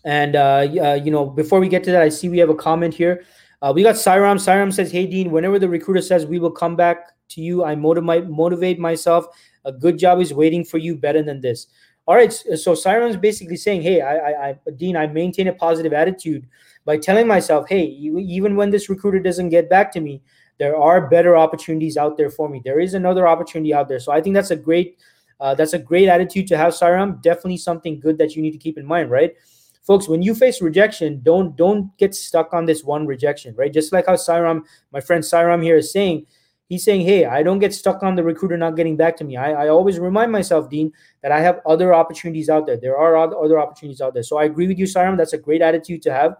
And 0.03 0.35
uh, 0.35 0.67
uh, 0.81 0.99
you 1.03 1.11
know, 1.11 1.27
before 1.27 1.59
we 1.59 1.69
get 1.69 1.83
to 1.83 1.91
that, 1.91 2.01
I 2.01 2.09
see 2.09 2.27
we 2.27 2.39
have 2.39 2.49
a 2.49 2.55
comment 2.55 2.95
here. 2.95 3.23
Uh, 3.61 3.71
we 3.73 3.83
got 3.83 3.95
Siram. 3.95 4.37
Siram 4.37 4.73
says, 4.73 4.91
"Hey 4.91 5.05
Dean, 5.05 5.31
whenever 5.31 5.59
the 5.59 5.69
recruiter 5.69 6.01
says 6.01 6.25
we 6.25 6.39
will 6.39 6.51
come 6.51 6.75
back 6.75 7.11
to 7.31 7.41
you. 7.41 7.63
I 7.63 7.75
motivate 7.75 8.29
motivate 8.29 8.79
myself. 8.79 9.25
A 9.65 9.71
good 9.71 9.97
job 9.97 10.19
is 10.19 10.33
waiting 10.33 10.63
for 10.63 10.77
you. 10.77 10.95
Better 10.95 11.23
than 11.23 11.41
this. 11.41 11.67
All 12.07 12.15
right. 12.15 12.31
So 12.31 12.73
Siram's 12.73 13.17
basically 13.17 13.57
saying, 13.57 13.83
hey, 13.83 14.01
I, 14.01 14.49
I, 14.49 14.55
Dean, 14.75 14.97
I 14.97 15.07
maintain 15.07 15.47
a 15.47 15.53
positive 15.53 15.93
attitude 15.93 16.47
by 16.83 16.97
telling 16.97 17.27
myself, 17.27 17.69
hey, 17.69 17.83
even 17.85 18.55
when 18.55 18.71
this 18.71 18.89
recruiter 18.89 19.19
doesn't 19.19 19.49
get 19.49 19.69
back 19.69 19.91
to 19.93 20.01
me, 20.01 20.21
there 20.57 20.75
are 20.75 21.07
better 21.09 21.37
opportunities 21.37 21.97
out 21.97 22.17
there 22.17 22.31
for 22.31 22.49
me. 22.49 22.61
There 22.65 22.79
is 22.79 22.95
another 22.95 23.27
opportunity 23.27 23.73
out 23.73 23.87
there. 23.87 23.99
So 23.99 24.11
I 24.11 24.19
think 24.19 24.33
that's 24.33 24.51
a 24.51 24.55
great 24.55 24.97
uh, 25.39 25.55
that's 25.55 25.73
a 25.73 25.79
great 25.79 26.07
attitude 26.07 26.47
to 26.47 26.57
have, 26.57 26.73
Siram. 26.73 27.21
Definitely 27.21 27.57
something 27.57 27.99
good 27.99 28.17
that 28.19 28.35
you 28.35 28.43
need 28.43 28.51
to 28.51 28.59
keep 28.59 28.77
in 28.77 28.85
mind, 28.85 29.09
right? 29.09 29.33
Folks, 29.81 30.07
when 30.07 30.21
you 30.21 30.35
face 30.35 30.61
rejection, 30.61 31.21
don't 31.23 31.55
don't 31.55 31.95
get 31.97 32.13
stuck 32.13 32.53
on 32.53 32.65
this 32.65 32.83
one 32.83 33.07
rejection, 33.07 33.55
right? 33.55 33.73
Just 33.73 33.91
like 33.91 34.05
how 34.05 34.13
Siram, 34.13 34.61
my 34.91 34.99
friend 34.99 35.23
Siram 35.23 35.63
here 35.63 35.77
is 35.77 35.91
saying, 35.91 36.27
he's 36.71 36.83
saying, 36.85 37.01
hey, 37.01 37.25
I 37.25 37.43
don't 37.43 37.59
get 37.59 37.73
stuck 37.73 38.03
on 38.03 38.15
the 38.15 38.23
recruiter 38.23 38.55
not 38.57 38.77
getting 38.77 38.95
back 38.95 39.17
to 39.17 39.23
me. 39.23 39.37
I, 39.37 39.65
I 39.65 39.67
always 39.69 39.99
remind 39.99 40.31
myself, 40.31 40.69
Dean, 40.69 40.93
that 41.21 41.31
I 41.31 41.41
have 41.41 41.59
other 41.65 41.93
opportunities 41.93 42.49
out 42.49 42.65
there. 42.65 42.77
There 42.77 42.97
are 42.97 43.17
other 43.17 43.59
opportunities 43.59 44.01
out 44.01 44.13
there. 44.13 44.23
So 44.23 44.37
I 44.37 44.45
agree 44.45 44.67
with 44.67 44.77
you, 44.77 44.85
Siram. 44.85 45.17
That's 45.17 45.33
a 45.33 45.37
great 45.37 45.61
attitude 45.61 46.01
to 46.03 46.13
have. 46.13 46.37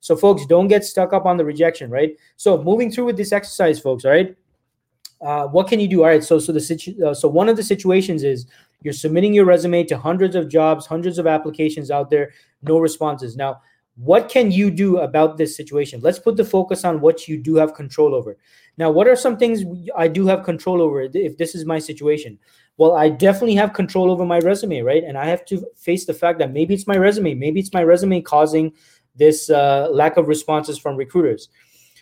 So, 0.00 0.16
folks, 0.16 0.46
don't 0.46 0.68
get 0.68 0.84
stuck 0.84 1.12
up 1.12 1.26
on 1.26 1.36
the 1.36 1.44
rejection, 1.44 1.90
right? 1.90 2.16
So, 2.36 2.62
moving 2.62 2.92
through 2.92 3.06
with 3.06 3.16
this 3.16 3.32
exercise, 3.32 3.80
folks, 3.80 4.04
all 4.04 4.12
right? 4.12 4.36
Uh, 5.20 5.46
what 5.46 5.66
can 5.68 5.80
you 5.80 5.88
do? 5.88 6.02
All 6.02 6.08
right. 6.08 6.22
So, 6.22 6.38
so 6.38 6.52
the 6.52 6.60
situ- 6.60 7.04
uh, 7.04 7.14
so 7.14 7.28
one 7.28 7.48
of 7.48 7.56
the 7.56 7.62
situations 7.62 8.22
is 8.22 8.46
you're 8.82 8.92
submitting 8.92 9.34
your 9.34 9.44
resume 9.44 9.84
to 9.84 9.98
hundreds 9.98 10.36
of 10.36 10.48
jobs, 10.48 10.86
hundreds 10.86 11.18
of 11.18 11.26
applications 11.26 11.90
out 11.90 12.10
there, 12.10 12.32
no 12.62 12.78
responses. 12.78 13.36
Now, 13.36 13.60
what 13.96 14.28
can 14.28 14.50
you 14.50 14.70
do 14.70 14.98
about 14.98 15.38
this 15.38 15.56
situation? 15.56 16.00
Let's 16.02 16.18
put 16.18 16.36
the 16.36 16.44
focus 16.44 16.84
on 16.84 17.00
what 17.00 17.26
you 17.26 17.38
do 17.38 17.56
have 17.56 17.74
control 17.74 18.14
over. 18.14 18.36
Now, 18.76 18.90
what 18.90 19.08
are 19.08 19.16
some 19.16 19.38
things 19.38 19.64
I 19.96 20.06
do 20.08 20.26
have 20.26 20.44
control 20.44 20.82
over 20.82 21.00
if 21.00 21.38
this 21.38 21.54
is 21.54 21.64
my 21.64 21.78
situation? 21.78 22.38
Well, 22.76 22.94
I 22.94 23.08
definitely 23.08 23.54
have 23.54 23.72
control 23.72 24.10
over 24.10 24.26
my 24.26 24.38
resume, 24.38 24.82
right? 24.82 25.02
And 25.02 25.16
I 25.16 25.24
have 25.26 25.46
to 25.46 25.64
face 25.76 26.04
the 26.04 26.12
fact 26.12 26.38
that 26.40 26.52
maybe 26.52 26.74
it's 26.74 26.86
my 26.86 26.98
resume, 26.98 27.34
maybe 27.34 27.58
it's 27.58 27.72
my 27.72 27.82
resume 27.82 28.20
causing 28.20 28.72
this 29.14 29.48
uh, 29.48 29.88
lack 29.90 30.18
of 30.18 30.28
responses 30.28 30.78
from 30.78 30.96
recruiters. 30.96 31.48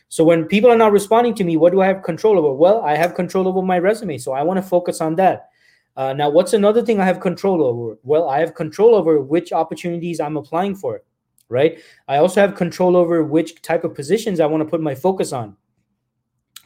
So 0.08 0.24
when 0.24 0.46
people 0.46 0.70
are 0.70 0.76
not 0.76 0.92
responding 0.92 1.34
to 1.36 1.44
me, 1.44 1.56
what 1.56 1.72
do 1.72 1.80
I 1.80 1.86
have 1.86 2.02
control 2.02 2.38
over? 2.38 2.52
Well, 2.52 2.82
I 2.82 2.96
have 2.96 3.14
control 3.14 3.46
over 3.46 3.62
my 3.62 3.78
resume, 3.78 4.18
so 4.18 4.32
I 4.32 4.42
want 4.42 4.58
to 4.58 4.62
focus 4.62 5.00
on 5.00 5.14
that. 5.16 5.50
Uh, 5.96 6.12
now, 6.12 6.28
what's 6.28 6.52
another 6.52 6.82
thing 6.82 7.00
I 7.00 7.04
have 7.04 7.20
control 7.20 7.62
over? 7.62 7.98
Well, 8.02 8.28
I 8.28 8.40
have 8.40 8.54
control 8.54 8.94
over 8.94 9.20
which 9.20 9.52
opportunities 9.52 10.18
I'm 10.18 10.36
applying 10.36 10.74
for, 10.74 11.02
right? 11.48 11.78
I 12.08 12.16
also 12.16 12.40
have 12.40 12.56
control 12.56 12.96
over 12.96 13.22
which 13.22 13.62
type 13.62 13.84
of 13.84 13.94
positions 13.94 14.40
I 14.40 14.46
want 14.46 14.62
to 14.62 14.68
put 14.68 14.80
my 14.80 14.94
focus 14.94 15.32
on, 15.32 15.56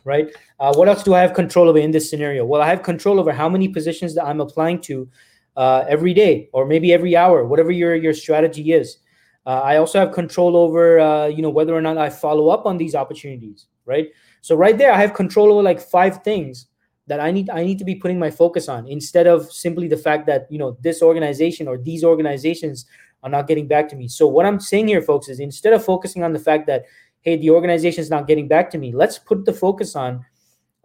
right? 0.04 0.34
Uh, 0.58 0.72
what 0.74 0.88
else 0.88 1.02
do 1.02 1.14
I 1.14 1.20
have 1.20 1.34
control 1.34 1.68
over 1.68 1.78
in 1.78 1.90
this 1.90 2.08
scenario? 2.08 2.46
Well, 2.46 2.62
I 2.62 2.68
have 2.68 2.82
control 2.82 3.20
over 3.20 3.32
how 3.32 3.48
many 3.50 3.68
positions 3.68 4.14
that 4.14 4.24
I'm 4.24 4.40
applying 4.40 4.80
to 4.82 5.08
uh, 5.56 5.84
every 5.88 6.14
day 6.14 6.48
or 6.52 6.64
maybe 6.64 6.92
every 6.92 7.14
hour, 7.14 7.44
whatever 7.44 7.70
your 7.70 7.94
your 7.96 8.14
strategy 8.14 8.72
is. 8.72 8.98
Uh, 9.44 9.60
I 9.60 9.76
also 9.76 9.98
have 9.98 10.12
control 10.12 10.56
over, 10.56 11.00
uh, 11.00 11.26
you 11.26 11.42
know, 11.42 11.50
whether 11.50 11.74
or 11.74 11.82
not 11.82 11.98
I 11.98 12.10
follow 12.10 12.48
up 12.48 12.64
on 12.64 12.76
these 12.78 12.94
opportunities, 12.94 13.66
right? 13.84 14.08
So 14.40 14.54
right 14.54 14.76
there, 14.76 14.92
I 14.92 15.00
have 15.00 15.14
control 15.14 15.52
over 15.52 15.62
like 15.62 15.80
five 15.80 16.22
things 16.22 16.67
that 17.08 17.20
I 17.20 17.30
need. 17.30 17.50
I 17.50 17.64
need 17.64 17.78
to 17.78 17.84
be 17.84 17.94
putting 17.94 18.18
my 18.18 18.30
focus 18.30 18.68
on 18.68 18.86
instead 18.86 19.26
of 19.26 19.50
simply 19.52 19.88
the 19.88 19.96
fact 19.96 20.26
that 20.26 20.46
you 20.50 20.58
know 20.58 20.76
this 20.80 21.02
organization 21.02 21.66
or 21.66 21.76
these 21.76 22.04
organizations 22.04 22.86
are 23.22 23.30
not 23.30 23.48
getting 23.48 23.66
back 23.66 23.88
to 23.88 23.96
me. 23.96 24.06
So 24.06 24.28
what 24.28 24.46
I'm 24.46 24.60
saying 24.60 24.88
here, 24.88 25.02
folks, 25.02 25.28
is 25.28 25.40
instead 25.40 25.72
of 25.72 25.84
focusing 25.84 26.22
on 26.22 26.32
the 26.32 26.38
fact 26.38 26.66
that 26.68 26.84
hey, 27.22 27.36
the 27.36 27.50
organization 27.50 28.00
is 28.00 28.10
not 28.10 28.26
getting 28.26 28.46
back 28.46 28.70
to 28.70 28.78
me, 28.78 28.92
let's 28.92 29.18
put 29.18 29.44
the 29.44 29.52
focus 29.52 29.96
on 29.96 30.24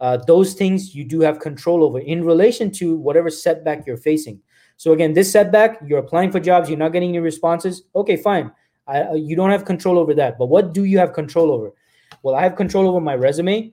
uh, 0.00 0.16
those 0.26 0.54
things 0.54 0.94
you 0.94 1.04
do 1.04 1.20
have 1.20 1.38
control 1.38 1.84
over 1.84 2.00
in 2.00 2.24
relation 2.24 2.70
to 2.70 2.96
whatever 2.96 3.30
setback 3.30 3.86
you're 3.86 3.96
facing. 3.96 4.40
So 4.76 4.92
again, 4.92 5.12
this 5.12 5.30
setback, 5.30 5.78
you're 5.86 6.00
applying 6.00 6.32
for 6.32 6.40
jobs, 6.40 6.68
you're 6.68 6.78
not 6.78 6.92
getting 6.92 7.10
any 7.10 7.20
responses. 7.20 7.84
Okay, 7.94 8.16
fine. 8.16 8.50
I, 8.86 9.02
uh, 9.02 9.14
you 9.14 9.36
don't 9.36 9.50
have 9.50 9.64
control 9.64 9.98
over 9.98 10.12
that. 10.14 10.36
But 10.36 10.46
what 10.46 10.74
do 10.74 10.84
you 10.84 10.98
have 10.98 11.12
control 11.12 11.50
over? 11.50 11.72
Well, 12.22 12.34
I 12.34 12.42
have 12.42 12.56
control 12.56 12.88
over 12.88 13.00
my 13.00 13.14
resume. 13.14 13.72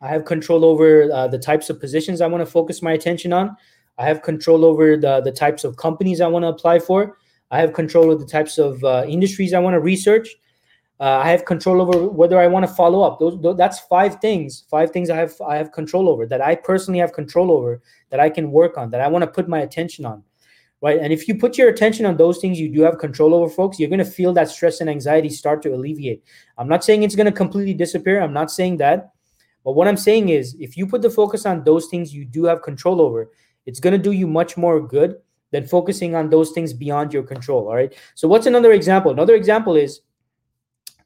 I 0.00 0.08
have 0.08 0.24
control 0.24 0.64
over 0.64 1.10
uh, 1.12 1.28
the 1.28 1.38
types 1.38 1.70
of 1.70 1.80
positions 1.80 2.20
I 2.20 2.26
want 2.26 2.42
to 2.42 2.50
focus 2.50 2.82
my 2.82 2.92
attention 2.92 3.32
on. 3.32 3.56
I 3.98 4.06
have 4.06 4.22
control 4.22 4.64
over 4.64 4.96
the, 4.96 5.20
the 5.20 5.32
types 5.32 5.64
of 5.64 5.76
companies 5.76 6.20
I 6.20 6.26
want 6.26 6.44
to 6.44 6.48
apply 6.48 6.80
for. 6.80 7.18
I 7.50 7.60
have 7.60 7.72
control 7.72 8.10
of 8.10 8.18
the 8.18 8.26
types 8.26 8.58
of 8.58 8.82
uh, 8.82 9.04
industries 9.06 9.54
I 9.54 9.60
want 9.60 9.74
to 9.74 9.80
research. 9.80 10.28
Uh, 11.00 11.20
I 11.24 11.30
have 11.30 11.44
control 11.44 11.80
over 11.80 12.08
whether 12.08 12.38
I 12.38 12.46
want 12.46 12.66
to 12.66 12.72
follow 12.72 13.02
up. 13.02 13.18
Those, 13.18 13.40
those, 13.40 13.56
that's 13.56 13.80
five 13.80 14.20
things. 14.20 14.64
Five 14.70 14.90
things 14.90 15.10
I 15.10 15.16
have 15.16 15.34
I 15.46 15.56
have 15.56 15.72
control 15.72 16.08
over 16.08 16.24
that 16.26 16.40
I 16.40 16.54
personally 16.54 17.00
have 17.00 17.12
control 17.12 17.50
over 17.50 17.82
that 18.10 18.20
I 18.20 18.30
can 18.30 18.52
work 18.52 18.78
on 18.78 18.90
that 18.90 19.00
I 19.00 19.08
want 19.08 19.22
to 19.22 19.30
put 19.30 19.48
my 19.48 19.60
attention 19.60 20.06
on, 20.06 20.22
right? 20.80 21.00
And 21.00 21.12
if 21.12 21.26
you 21.26 21.36
put 21.36 21.58
your 21.58 21.68
attention 21.68 22.06
on 22.06 22.16
those 22.16 22.38
things 22.38 22.60
you 22.60 22.72
do 22.72 22.82
have 22.82 22.98
control 22.98 23.34
over, 23.34 23.50
folks, 23.50 23.80
you're 23.80 23.88
going 23.88 23.98
to 23.98 24.04
feel 24.04 24.32
that 24.34 24.48
stress 24.48 24.80
and 24.80 24.88
anxiety 24.88 25.30
start 25.30 25.62
to 25.62 25.74
alleviate. 25.74 26.22
I'm 26.58 26.68
not 26.68 26.84
saying 26.84 27.02
it's 27.02 27.16
going 27.16 27.26
to 27.26 27.32
completely 27.32 27.74
disappear. 27.74 28.22
I'm 28.22 28.32
not 28.32 28.52
saying 28.52 28.76
that, 28.76 29.13
but 29.64 29.72
what 29.72 29.88
I'm 29.88 29.96
saying 29.96 30.28
is 30.28 30.54
if 30.60 30.76
you 30.76 30.86
put 30.86 31.02
the 31.02 31.10
focus 31.10 31.46
on 31.46 31.64
those 31.64 31.86
things 31.86 32.14
you 32.14 32.24
do 32.24 32.44
have 32.44 32.62
control 32.62 33.00
over, 33.00 33.30
it's 33.66 33.80
going 33.80 33.92
to 33.92 33.98
do 33.98 34.12
you 34.12 34.26
much 34.26 34.56
more 34.56 34.80
good 34.80 35.16
than 35.50 35.66
focusing 35.66 36.14
on 36.14 36.28
those 36.28 36.50
things 36.50 36.72
beyond 36.72 37.12
your 37.12 37.22
control. 37.22 37.68
All 37.68 37.74
right. 37.74 37.94
So 38.14 38.28
what's 38.28 38.46
another 38.46 38.72
example? 38.72 39.10
Another 39.10 39.34
example 39.34 39.76
is 39.76 40.00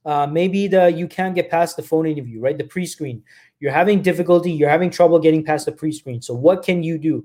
uh, 0.04 0.26
maybe 0.26 0.66
the 0.66 0.90
you 0.90 1.06
can't 1.06 1.34
get 1.34 1.50
past 1.50 1.76
the 1.76 1.82
phone 1.82 2.06
interview, 2.06 2.40
right? 2.40 2.56
The 2.56 2.64
pre-screen. 2.64 3.22
You're 3.60 3.72
having 3.72 4.02
difficulty. 4.02 4.50
You're 4.50 4.70
having 4.70 4.90
trouble 4.90 5.18
getting 5.18 5.44
past 5.44 5.66
the 5.66 5.72
pre-screen. 5.72 6.22
So 6.22 6.34
what 6.34 6.64
can 6.64 6.82
you 6.82 6.98
do? 6.98 7.24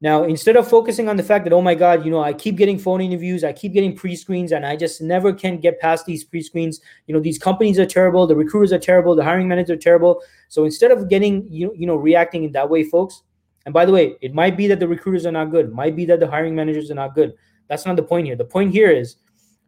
Now, 0.00 0.22
instead 0.22 0.54
of 0.54 0.68
focusing 0.68 1.08
on 1.08 1.16
the 1.16 1.24
fact 1.24 1.44
that, 1.44 1.52
oh 1.52 1.60
my 1.60 1.74
God, 1.74 2.04
you 2.04 2.10
know, 2.10 2.22
I 2.22 2.32
keep 2.32 2.56
getting 2.56 2.78
phone 2.78 3.00
interviews, 3.00 3.42
I 3.42 3.52
keep 3.52 3.72
getting 3.72 3.96
pre 3.96 4.14
screens, 4.14 4.52
and 4.52 4.64
I 4.64 4.76
just 4.76 5.02
never 5.02 5.32
can 5.32 5.58
get 5.58 5.80
past 5.80 6.06
these 6.06 6.22
pre 6.22 6.40
screens. 6.40 6.80
You 7.06 7.14
know, 7.14 7.20
these 7.20 7.38
companies 7.38 7.80
are 7.80 7.86
terrible, 7.86 8.26
the 8.26 8.36
recruiters 8.36 8.72
are 8.72 8.78
terrible, 8.78 9.16
the 9.16 9.24
hiring 9.24 9.48
managers 9.48 9.70
are 9.70 9.80
terrible. 9.80 10.22
So 10.48 10.64
instead 10.64 10.92
of 10.92 11.08
getting, 11.08 11.48
you, 11.50 11.72
you 11.74 11.86
know, 11.86 11.96
reacting 11.96 12.44
in 12.44 12.52
that 12.52 12.70
way, 12.70 12.84
folks, 12.84 13.22
and 13.66 13.72
by 13.72 13.84
the 13.84 13.92
way, 13.92 14.16
it 14.20 14.32
might 14.32 14.56
be 14.56 14.68
that 14.68 14.78
the 14.78 14.86
recruiters 14.86 15.26
are 15.26 15.32
not 15.32 15.50
good, 15.50 15.72
might 15.72 15.96
be 15.96 16.04
that 16.06 16.20
the 16.20 16.30
hiring 16.30 16.54
managers 16.54 16.90
are 16.92 16.94
not 16.94 17.14
good. 17.14 17.34
That's 17.68 17.84
not 17.84 17.96
the 17.96 18.02
point 18.02 18.26
here. 18.26 18.36
The 18.36 18.44
point 18.44 18.72
here 18.72 18.90
is 18.90 19.16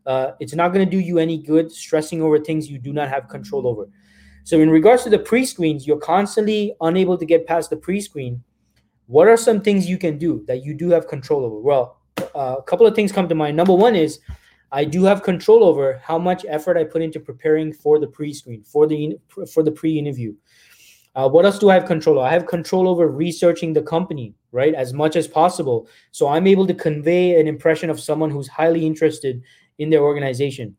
uh, 0.07 0.33
it's 0.38 0.55
not 0.55 0.73
going 0.73 0.85
to 0.85 0.90
do 0.90 0.99
you 0.99 1.19
any 1.19 1.38
good 1.38 1.73
stressing 1.73 2.23
over 2.23 2.38
things 2.38 2.71
you 2.71 2.79
do 2.79 2.93
not 2.93 3.09
have 3.09 3.29
control 3.29 3.66
over. 3.66 3.88
So, 4.45 4.61
in 4.61 4.71
regards 4.71 5.03
to 5.05 5.11
the 5.11 5.19
pre 5.19 5.45
screens, 5.45 5.87
you're 5.87 5.99
constantly 5.99 6.75
unable 6.81 7.19
to 7.19 7.27
get 7.27 7.47
past 7.47 7.69
the 7.69 7.77
pre 7.77 8.01
screen. 8.01 8.43
What 9.11 9.27
are 9.27 9.37
some 9.37 9.61
things 9.61 9.88
you 9.88 9.99
can 9.99 10.18
do 10.18 10.44
that 10.46 10.64
you 10.64 10.73
do 10.73 10.88
have 10.90 11.09
control 11.09 11.44
over? 11.44 11.59
Well, 11.59 11.96
uh, 12.33 12.55
a 12.59 12.62
couple 12.62 12.87
of 12.87 12.94
things 12.94 13.11
come 13.11 13.29
to 13.29 13.35
mind. 13.35 13.57
Number 13.57 13.75
one 13.75 13.96
is 13.96 14.20
I 14.70 14.85
do 14.85 15.03
have 15.03 15.25
control 15.25 15.64
over 15.64 16.01
how 16.05 16.16
much 16.16 16.46
effort 16.49 16.77
I 16.77 16.85
put 16.85 17.03
into 17.03 17.18
preparing 17.18 17.73
for 17.73 17.99
the 17.99 18.07
pre 18.07 18.33
screen, 18.33 18.62
for 18.62 18.87
the 18.87 19.18
for 19.53 19.64
the 19.64 19.73
pre 19.73 19.99
interview. 19.99 20.33
Uh, 21.16 21.29
what 21.29 21.44
else 21.44 21.59
do 21.59 21.70
I 21.70 21.75
have 21.75 21.87
control 21.87 22.20
over? 22.20 22.29
I 22.29 22.33
have 22.33 22.46
control 22.46 22.87
over 22.87 23.09
researching 23.09 23.73
the 23.73 23.83
company, 23.83 24.33
right, 24.53 24.75
as 24.75 24.92
much 24.92 25.16
as 25.16 25.27
possible. 25.27 25.88
So 26.12 26.29
I'm 26.29 26.46
able 26.46 26.68
to 26.68 26.75
convey 26.75 27.40
an 27.40 27.49
impression 27.49 27.90
of 27.90 27.99
someone 27.99 28.31
who's 28.31 28.46
highly 28.46 28.87
interested 28.87 29.42
in 29.79 29.90
their 29.90 30.03
organization. 30.03 30.77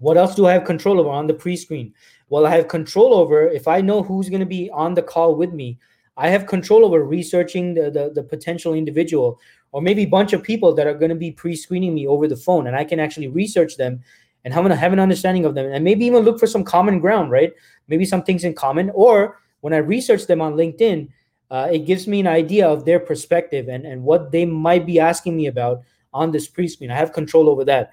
What 0.00 0.18
else 0.18 0.34
do 0.34 0.46
I 0.46 0.52
have 0.52 0.64
control 0.64 1.00
over 1.00 1.08
on 1.08 1.26
the 1.26 1.32
pre-screen? 1.32 1.94
Well, 2.28 2.44
I 2.44 2.54
have 2.56 2.68
control 2.68 3.14
over 3.14 3.48
if 3.48 3.66
I 3.66 3.80
know 3.80 4.02
who's 4.02 4.28
going 4.28 4.40
to 4.40 4.46
be 4.46 4.68
on 4.68 4.92
the 4.92 5.02
call 5.02 5.34
with 5.34 5.54
me. 5.54 5.78
I 6.18 6.28
have 6.28 6.46
control 6.46 6.84
over 6.84 7.04
researching 7.04 7.74
the, 7.74 7.90
the, 7.90 8.10
the 8.12 8.22
potential 8.22 8.74
individual 8.74 9.38
or 9.70 9.80
maybe 9.80 10.02
a 10.02 10.06
bunch 10.06 10.32
of 10.32 10.42
people 10.42 10.74
that 10.74 10.86
are 10.86 10.94
going 10.94 11.10
to 11.10 11.14
be 11.14 11.30
pre-screening 11.30 11.94
me 11.94 12.08
over 12.08 12.26
the 12.26 12.36
phone 12.36 12.66
and 12.66 12.74
I 12.74 12.82
can 12.84 12.98
actually 12.98 13.28
research 13.28 13.76
them 13.76 14.02
and 14.44 14.52
I'm 14.52 14.60
going 14.60 14.70
to 14.70 14.76
have 14.76 14.92
an 14.92 14.98
understanding 14.98 15.44
of 15.44 15.54
them 15.54 15.70
and 15.70 15.84
maybe 15.84 16.04
even 16.06 16.24
look 16.24 16.40
for 16.40 16.46
some 16.48 16.64
common 16.64 16.98
ground, 16.98 17.30
right? 17.30 17.52
Maybe 17.86 18.04
some 18.04 18.24
things 18.24 18.44
in 18.44 18.54
common. 18.54 18.90
Or 18.94 19.40
when 19.60 19.72
I 19.72 19.78
research 19.78 20.26
them 20.26 20.40
on 20.40 20.54
LinkedIn, 20.54 21.08
uh, 21.50 21.68
it 21.72 21.86
gives 21.86 22.08
me 22.08 22.20
an 22.20 22.26
idea 22.26 22.68
of 22.68 22.84
their 22.84 23.00
perspective 23.00 23.68
and, 23.68 23.86
and 23.86 24.02
what 24.02 24.32
they 24.32 24.44
might 24.44 24.86
be 24.86 24.98
asking 24.98 25.36
me 25.36 25.46
about 25.46 25.82
on 26.12 26.32
this 26.32 26.48
pre-screen. 26.48 26.90
I 26.90 26.96
have 26.96 27.12
control 27.12 27.48
over 27.48 27.64
that. 27.64 27.92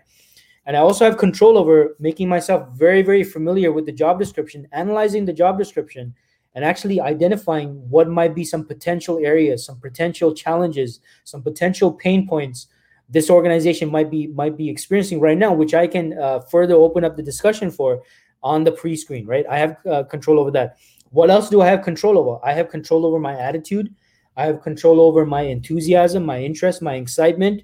And 0.66 0.76
I 0.76 0.80
also 0.80 1.06
have 1.06 1.18
control 1.18 1.58
over 1.58 1.96
making 2.00 2.28
myself 2.28 2.70
very, 2.70 3.04
very 3.04 3.24
familiar 3.24 3.72
with 3.72 3.86
the 3.86 3.92
job 3.92 4.18
description, 4.18 4.68
analyzing 4.72 5.26
the 5.26 5.34
job 5.34 5.60
description, 5.60 6.16
and 6.56 6.66
actually 6.66 7.00
identifying 7.00 7.70
what 7.90 8.08
might 8.10 8.34
be 8.34 8.44
some 8.44 8.66
potential 8.66 9.20
areas, 9.22 9.66
some 9.66 9.80
potential 9.80 10.34
challenges, 10.34 11.02
some 11.24 11.44
potential 11.44 11.92
pain 11.92 12.28
points 12.28 12.68
this 13.10 13.30
organization 13.30 13.90
might 13.92 14.10
be 14.10 14.28
might 14.28 14.58
be 14.58 14.70
experiencing 14.70 15.20
right 15.20 15.38
now, 15.38 15.54
which 15.54 15.74
I 15.74 15.88
can 15.88 16.18
uh, 16.18 16.40
further 16.40 16.76
open 16.76 17.04
up 17.04 17.16
the 17.16 17.24
discussion 17.24 17.70
for 17.70 18.02
on 18.44 18.64
the 18.64 18.72
pre-screen. 18.72 19.26
Right, 19.26 19.46
I 19.50 19.58
have 19.58 19.78
uh, 19.86 20.04
control 20.04 20.40
over 20.40 20.52
that. 20.52 20.78
What 21.12 21.30
else 21.30 21.50
do 21.50 21.62
I 21.62 21.68
have 21.68 21.84
control 21.84 22.18
over? 22.18 22.40
I 22.44 22.54
have 22.54 22.70
control 22.70 23.06
over 23.06 23.20
my 23.20 23.38
attitude. 23.38 23.94
I 24.38 24.46
have 24.46 24.62
control 24.62 25.00
over 25.00 25.26
my 25.26 25.42
enthusiasm, 25.42 26.26
my 26.26 26.42
interest, 26.42 26.82
my 26.82 26.96
excitement, 26.96 27.62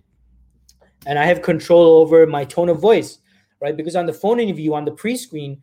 and 1.06 1.19
I 1.19 1.25
have 1.25 1.41
control 1.41 1.99
over 1.99 2.25
my 2.25 2.45
tone 2.45 2.69
of 2.69 2.80
voice, 2.80 3.17
right? 3.60 3.75
Because 3.75 3.97
on 3.97 4.06
the 4.06 4.13
phone 4.13 4.39
interview, 4.39 4.73
on 4.73 4.86
the 4.86 4.91
pre-screen, 4.91 5.62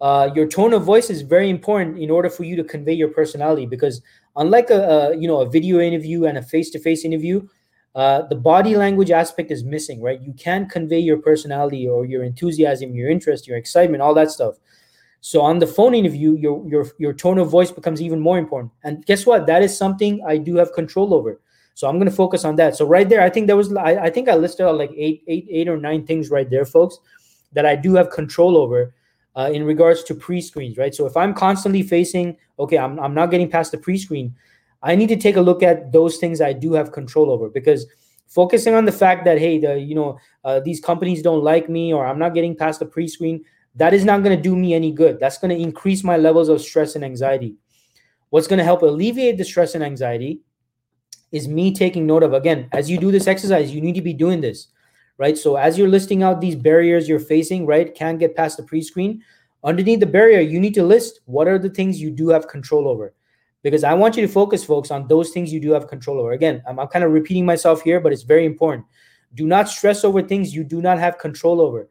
uh, 0.00 0.30
your 0.34 0.46
tone 0.46 0.72
of 0.74 0.84
voice 0.84 1.08
is 1.08 1.22
very 1.22 1.48
important 1.48 1.98
in 1.98 2.10
order 2.10 2.28
for 2.28 2.44
you 2.44 2.56
to 2.56 2.64
convey 2.64 2.92
your 2.92 3.08
personality 3.08 3.66
because 3.66 4.02
unlike 4.36 4.70
a, 4.70 4.82
a 4.82 5.16
you 5.16 5.26
know 5.26 5.40
a 5.40 5.48
video 5.48 5.80
interview 5.80 6.26
and 6.26 6.36
a 6.36 6.42
face-to-face 6.42 7.04
interview 7.04 7.46
uh, 7.94 8.22
the 8.28 8.34
body 8.34 8.76
language 8.76 9.10
aspect 9.10 9.50
is 9.50 9.64
missing 9.64 10.02
right? 10.02 10.20
You 10.20 10.34
can't 10.34 10.70
convey 10.70 10.98
your 10.98 11.16
personality 11.16 11.88
or 11.88 12.04
your 12.04 12.24
enthusiasm 12.24 12.94
your 12.94 13.10
interest 13.10 13.46
your 13.46 13.56
excitement 13.56 14.02
all 14.02 14.14
that 14.14 14.30
stuff. 14.30 14.56
So 15.22 15.40
on 15.40 15.58
the 15.58 15.66
phone 15.66 15.94
interview 15.94 16.36
your 16.36 16.68
your 16.68 16.86
your 16.98 17.14
tone 17.14 17.38
of 17.38 17.48
voice 17.48 17.70
becomes 17.70 18.02
even 18.02 18.20
more 18.20 18.38
important. 18.38 18.72
And 18.84 19.04
guess 19.06 19.24
what? 19.24 19.46
That 19.46 19.62
is 19.62 19.76
something 19.76 20.22
i 20.26 20.36
do 20.36 20.56
have 20.56 20.74
control 20.74 21.14
over. 21.14 21.40
So 21.72 21.88
i'm 21.88 21.96
going 21.96 22.10
to 22.10 22.14
focus 22.14 22.44
on 22.44 22.56
that. 22.56 22.76
So 22.76 22.84
right 22.84 23.08
there 23.08 23.22
i 23.22 23.30
think 23.30 23.46
there 23.46 23.56
was 23.56 23.74
i, 23.74 23.96
I 23.96 24.10
think 24.10 24.28
i 24.28 24.34
listed 24.34 24.66
out 24.66 24.76
like 24.76 24.90
eight 24.94 25.24
eight 25.26 25.46
eight 25.50 25.68
or 25.68 25.78
nine 25.78 26.06
things 26.06 26.28
right 26.30 26.50
there 26.50 26.66
folks 26.66 26.98
that 27.54 27.64
i 27.64 27.74
do 27.74 27.94
have 27.94 28.10
control 28.10 28.58
over 28.58 28.92
uh, 29.36 29.50
in 29.52 29.64
regards 29.64 30.02
to 30.04 30.14
pre-screens, 30.14 30.78
right? 30.78 30.94
So 30.94 31.06
if 31.06 31.16
I'm 31.16 31.34
constantly 31.34 31.82
facing, 31.82 32.36
okay, 32.58 32.78
I'm, 32.78 32.98
I'm 32.98 33.14
not 33.14 33.30
getting 33.30 33.50
past 33.50 33.70
the 33.70 33.78
pre-screen, 33.78 34.34
I 34.82 34.96
need 34.96 35.08
to 35.08 35.16
take 35.16 35.36
a 35.36 35.40
look 35.40 35.62
at 35.62 35.92
those 35.92 36.16
things 36.16 36.40
I 36.40 36.52
do 36.52 36.72
have 36.72 36.92
control 36.92 37.30
over 37.30 37.48
because 37.48 37.86
focusing 38.26 38.74
on 38.74 38.84
the 38.84 38.92
fact 38.92 39.24
that 39.24 39.38
hey, 39.38 39.58
the 39.58 39.78
you 39.78 39.94
know 39.94 40.18
uh, 40.44 40.60
these 40.60 40.80
companies 40.80 41.22
don't 41.22 41.42
like 41.42 41.68
me 41.68 41.92
or 41.92 42.06
I'm 42.06 42.18
not 42.18 42.34
getting 42.34 42.56
past 42.56 42.80
the 42.80 42.86
pre-screen, 42.86 43.44
that 43.74 43.92
is 43.92 44.04
not 44.04 44.22
going 44.22 44.36
to 44.36 44.42
do 44.42 44.56
me 44.56 44.74
any 44.74 44.90
good. 44.90 45.20
That's 45.20 45.38
going 45.38 45.56
to 45.56 45.62
increase 45.62 46.02
my 46.02 46.16
levels 46.16 46.48
of 46.48 46.60
stress 46.60 46.94
and 46.94 47.04
anxiety. 47.04 47.56
What's 48.30 48.46
going 48.46 48.58
to 48.58 48.64
help 48.64 48.82
alleviate 48.82 49.38
the 49.38 49.44
stress 49.44 49.74
and 49.74 49.84
anxiety 49.84 50.40
is 51.32 51.46
me 51.46 51.74
taking 51.74 52.06
note 52.06 52.22
of 52.22 52.32
again 52.32 52.68
as 52.72 52.88
you 52.88 52.98
do 52.98 53.10
this 53.10 53.26
exercise, 53.26 53.74
you 53.74 53.80
need 53.80 53.94
to 53.96 54.02
be 54.02 54.14
doing 54.14 54.40
this 54.40 54.68
right? 55.18 55.36
So 55.36 55.56
as 55.56 55.78
you're 55.78 55.88
listing 55.88 56.22
out 56.22 56.40
these 56.40 56.56
barriers 56.56 57.08
you're 57.08 57.20
facing, 57.20 57.66
right, 57.66 57.94
can't 57.94 58.18
get 58.18 58.36
past 58.36 58.56
the 58.56 58.62
pre-screen, 58.62 59.22
underneath 59.64 60.00
the 60.00 60.06
barrier, 60.06 60.40
you 60.40 60.60
need 60.60 60.74
to 60.74 60.84
list 60.84 61.20
what 61.24 61.48
are 61.48 61.58
the 61.58 61.70
things 61.70 62.00
you 62.00 62.10
do 62.10 62.28
have 62.28 62.48
control 62.48 62.88
over. 62.88 63.14
Because 63.62 63.82
I 63.82 63.94
want 63.94 64.16
you 64.16 64.24
to 64.24 64.32
focus, 64.32 64.64
folks, 64.64 64.90
on 64.90 65.08
those 65.08 65.30
things 65.30 65.52
you 65.52 65.58
do 65.58 65.72
have 65.72 65.88
control 65.88 66.20
over. 66.20 66.32
Again, 66.32 66.62
I'm, 66.68 66.78
I'm 66.78 66.86
kind 66.86 67.04
of 67.04 67.10
repeating 67.10 67.44
myself 67.44 67.82
here, 67.82 67.98
but 67.98 68.12
it's 68.12 68.22
very 68.22 68.44
important. 68.44 68.86
Do 69.34 69.46
not 69.46 69.68
stress 69.68 70.04
over 70.04 70.22
things 70.22 70.54
you 70.54 70.62
do 70.62 70.80
not 70.80 70.98
have 70.98 71.18
control 71.18 71.60
over. 71.60 71.88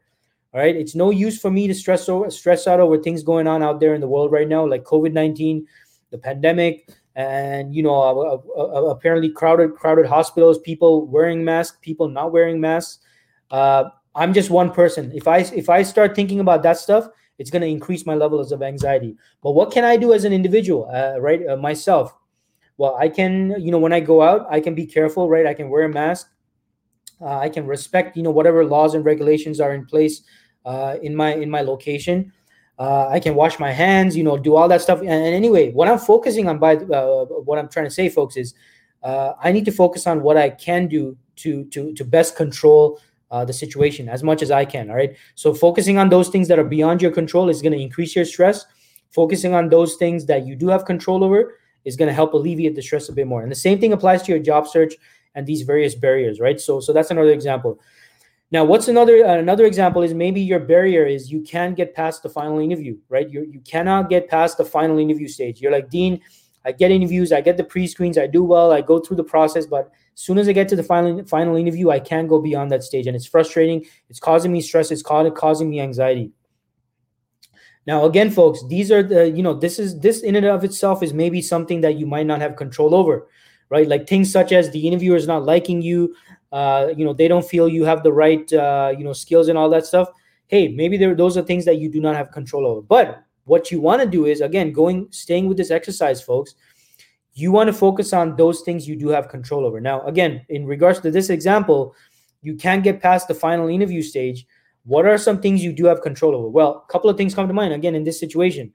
All 0.54 0.60
right. 0.60 0.74
It's 0.74 0.94
no 0.94 1.10
use 1.10 1.38
for 1.38 1.50
me 1.50 1.66
to 1.66 1.74
stress 1.74 2.08
over 2.08 2.30
stress 2.30 2.66
out 2.66 2.80
over 2.80 2.96
things 2.96 3.22
going 3.22 3.46
on 3.46 3.62
out 3.62 3.78
there 3.78 3.94
in 3.94 4.00
the 4.00 4.08
world 4.08 4.32
right 4.32 4.48
now, 4.48 4.66
like 4.66 4.84
COVID-19, 4.84 5.64
the 6.10 6.16
pandemic, 6.16 6.88
and 7.14 7.74
you 7.74 7.82
know, 7.82 8.42
apparently 8.88 9.28
crowded 9.28 9.74
crowded 9.74 10.06
hospitals, 10.06 10.58
people 10.60 11.06
wearing 11.06 11.44
masks, 11.44 11.76
people 11.82 12.08
not 12.08 12.32
wearing 12.32 12.58
masks 12.58 13.00
uh, 13.50 13.84
i'm 14.14 14.32
just 14.32 14.50
one 14.50 14.70
person. 14.70 15.12
If 15.14 15.28
i 15.28 15.38
if 15.38 15.68
i 15.68 15.82
start 15.82 16.14
thinking 16.16 16.40
about 16.40 16.62
that 16.62 16.78
stuff 16.78 17.08
it's 17.38 17.50
going 17.50 17.60
to 17.60 17.68
increase 17.68 18.06
my 18.06 18.14
levels 18.14 18.50
of 18.50 18.62
anxiety. 18.62 19.14
But 19.42 19.52
what 19.52 19.70
can 19.70 19.84
i 19.84 19.96
do 19.96 20.12
as 20.12 20.24
an 20.24 20.32
individual 20.32 20.88
uh, 20.92 21.20
right 21.20 21.46
uh, 21.46 21.56
myself? 21.56 22.16
Well 22.78 22.96
i 22.96 23.08
can 23.08 23.54
you 23.60 23.70
know 23.70 23.78
when 23.78 23.92
i 23.92 24.00
go 24.00 24.22
out 24.22 24.46
i 24.50 24.60
can 24.60 24.74
be 24.74 24.86
careful 24.86 25.28
right? 25.28 25.46
I 25.46 25.54
can 25.54 25.68
wear 25.70 25.84
a 25.84 25.88
mask. 25.88 26.28
Uh, 27.20 27.38
i 27.38 27.48
can 27.48 27.66
respect 27.66 28.16
you 28.16 28.22
know 28.22 28.30
whatever 28.30 28.64
laws 28.64 28.94
and 28.94 29.04
regulations 29.04 29.60
are 29.60 29.72
in 29.72 29.86
place 29.86 30.22
uh, 30.66 30.96
in 31.02 31.14
my 31.14 31.34
in 31.34 31.48
my 31.50 31.62
location. 31.62 32.32
Uh, 32.78 33.08
i 33.08 33.18
can 33.18 33.34
wash 33.34 33.58
my 33.58 33.72
hands 33.72 34.14
you 34.16 34.22
know 34.22 34.36
do 34.36 34.54
all 34.54 34.68
that 34.68 34.82
stuff. 34.82 35.00
And, 35.00 35.08
and 35.08 35.34
anyway 35.34 35.72
what 35.72 35.88
i'm 35.88 35.98
focusing 35.98 36.48
on 36.48 36.58
by 36.58 36.76
uh, 36.76 37.24
what 37.24 37.58
i'm 37.58 37.68
trying 37.68 37.86
to 37.86 37.90
say 37.90 38.08
folks 38.08 38.36
is 38.36 38.54
i 39.02 39.52
need 39.52 39.64
to 39.64 39.72
focus 39.72 40.06
on 40.06 40.22
what 40.22 40.36
i 40.36 40.50
can 40.50 40.88
do 40.88 41.16
to 41.36 41.64
to 41.66 41.94
to 41.94 42.04
best 42.04 42.36
control 42.36 43.00
uh, 43.30 43.44
the 43.44 43.52
situation 43.52 44.08
as 44.08 44.22
much 44.22 44.42
as 44.42 44.50
I 44.50 44.64
can. 44.64 44.90
All 44.90 44.96
right. 44.96 45.16
So 45.34 45.52
focusing 45.52 45.98
on 45.98 46.08
those 46.08 46.28
things 46.28 46.48
that 46.48 46.58
are 46.58 46.64
beyond 46.64 47.02
your 47.02 47.10
control 47.10 47.48
is 47.48 47.62
going 47.62 47.72
to 47.72 47.80
increase 47.80 48.14
your 48.14 48.24
stress. 48.24 48.64
Focusing 49.10 49.54
on 49.54 49.68
those 49.68 49.96
things 49.96 50.26
that 50.26 50.46
you 50.46 50.56
do 50.56 50.68
have 50.68 50.84
control 50.84 51.24
over 51.24 51.58
is 51.84 51.96
going 51.96 52.08
to 52.08 52.14
help 52.14 52.34
alleviate 52.34 52.74
the 52.74 52.82
stress 52.82 53.08
a 53.08 53.12
bit 53.12 53.26
more. 53.26 53.42
And 53.42 53.50
the 53.50 53.56
same 53.56 53.78
thing 53.80 53.92
applies 53.92 54.22
to 54.24 54.32
your 54.32 54.40
job 54.40 54.66
search 54.66 54.94
and 55.34 55.46
these 55.46 55.62
various 55.62 55.94
barriers, 55.94 56.40
right? 56.40 56.60
So 56.60 56.80
so 56.80 56.92
that's 56.92 57.10
another 57.10 57.30
example. 57.30 57.80
Now, 58.52 58.64
what's 58.64 58.88
another 58.88 59.24
another 59.24 59.64
example 59.64 60.02
is 60.02 60.14
maybe 60.14 60.40
your 60.40 60.60
barrier 60.60 61.04
is 61.04 61.32
you 61.32 61.42
can't 61.42 61.76
get 61.76 61.94
past 61.94 62.22
the 62.22 62.28
final 62.28 62.58
interview, 62.58 62.96
right? 63.08 63.28
You 63.28 63.46
you 63.50 63.60
cannot 63.60 64.08
get 64.08 64.28
past 64.28 64.56
the 64.56 64.64
final 64.64 64.98
interview 64.98 65.28
stage. 65.28 65.60
You're 65.60 65.72
like 65.72 65.90
Dean, 65.90 66.20
I 66.64 66.72
get 66.72 66.90
interviews, 66.90 67.32
I 67.32 67.40
get 67.40 67.56
the 67.56 67.64
pre-screens, 67.64 68.18
I 68.18 68.26
do 68.26 68.42
well, 68.42 68.72
I 68.72 68.80
go 68.80 68.98
through 68.98 69.18
the 69.18 69.24
process, 69.24 69.66
but 69.66 69.92
soon 70.16 70.38
as 70.38 70.48
I 70.48 70.52
get 70.52 70.66
to 70.70 70.76
the 70.76 70.82
final 70.82 71.22
final 71.24 71.56
interview, 71.56 71.90
I 71.90 72.00
can't 72.00 72.26
go 72.26 72.40
beyond 72.40 72.72
that 72.72 72.82
stage, 72.82 73.06
and 73.06 73.14
it's 73.14 73.26
frustrating. 73.26 73.84
It's 74.08 74.18
causing 74.18 74.50
me 74.50 74.62
stress. 74.62 74.90
It's 74.90 75.02
causing 75.02 75.70
me 75.70 75.80
anxiety. 75.80 76.32
Now, 77.86 78.06
again, 78.06 78.30
folks, 78.30 78.64
these 78.66 78.90
are 78.90 79.02
the 79.02 79.30
you 79.30 79.42
know 79.42 79.52
this 79.52 79.78
is 79.78 80.00
this 80.00 80.22
in 80.22 80.34
and 80.34 80.46
of 80.46 80.64
itself 80.64 81.02
is 81.02 81.12
maybe 81.12 81.42
something 81.42 81.82
that 81.82 81.98
you 81.98 82.06
might 82.06 82.26
not 82.26 82.40
have 82.40 82.56
control 82.56 82.94
over, 82.94 83.28
right? 83.68 83.86
Like 83.86 84.08
things 84.08 84.32
such 84.32 84.52
as 84.52 84.70
the 84.70 84.88
interviewer 84.88 85.16
is 85.16 85.26
not 85.26 85.44
liking 85.44 85.82
you, 85.82 86.14
uh, 86.50 86.88
you 86.96 87.04
know, 87.04 87.12
they 87.12 87.28
don't 87.28 87.46
feel 87.46 87.68
you 87.68 87.84
have 87.84 88.02
the 88.02 88.12
right 88.12 88.50
uh, 88.54 88.94
you 88.96 89.04
know 89.04 89.12
skills 89.12 89.48
and 89.48 89.58
all 89.58 89.68
that 89.68 89.84
stuff. 89.84 90.08
Hey, 90.46 90.68
maybe 90.68 90.96
there 90.96 91.14
those 91.14 91.36
are 91.36 91.42
things 91.42 91.66
that 91.66 91.76
you 91.76 91.90
do 91.90 92.00
not 92.00 92.16
have 92.16 92.32
control 92.32 92.66
over. 92.66 92.80
But 92.80 93.22
what 93.44 93.70
you 93.70 93.82
want 93.82 94.00
to 94.00 94.08
do 94.08 94.24
is 94.24 94.40
again 94.40 94.72
going 94.72 95.08
staying 95.10 95.46
with 95.46 95.58
this 95.58 95.70
exercise, 95.70 96.22
folks 96.22 96.54
you 97.36 97.52
want 97.52 97.68
to 97.68 97.72
focus 97.72 98.14
on 98.14 98.34
those 98.34 98.62
things 98.62 98.88
you 98.88 98.96
do 98.96 99.08
have 99.08 99.28
control 99.28 99.66
over. 99.66 99.78
Now, 99.78 100.00
again, 100.06 100.44
in 100.48 100.66
regards 100.66 101.00
to 101.00 101.10
this 101.10 101.28
example, 101.28 101.94
you 102.40 102.56
can't 102.56 102.82
get 102.82 103.02
past 103.02 103.28
the 103.28 103.34
final 103.34 103.68
interview 103.68 104.00
stage. 104.02 104.46
What 104.84 105.04
are 105.04 105.18
some 105.18 105.42
things 105.42 105.62
you 105.62 105.72
do 105.72 105.84
have 105.84 106.00
control 106.00 106.34
over? 106.34 106.48
Well, 106.48 106.84
a 106.88 106.92
couple 106.92 107.10
of 107.10 107.18
things 107.18 107.34
come 107.34 107.46
to 107.46 107.52
mind. 107.52 107.74
Again, 107.74 107.94
in 107.94 108.04
this 108.04 108.18
situation, 108.18 108.72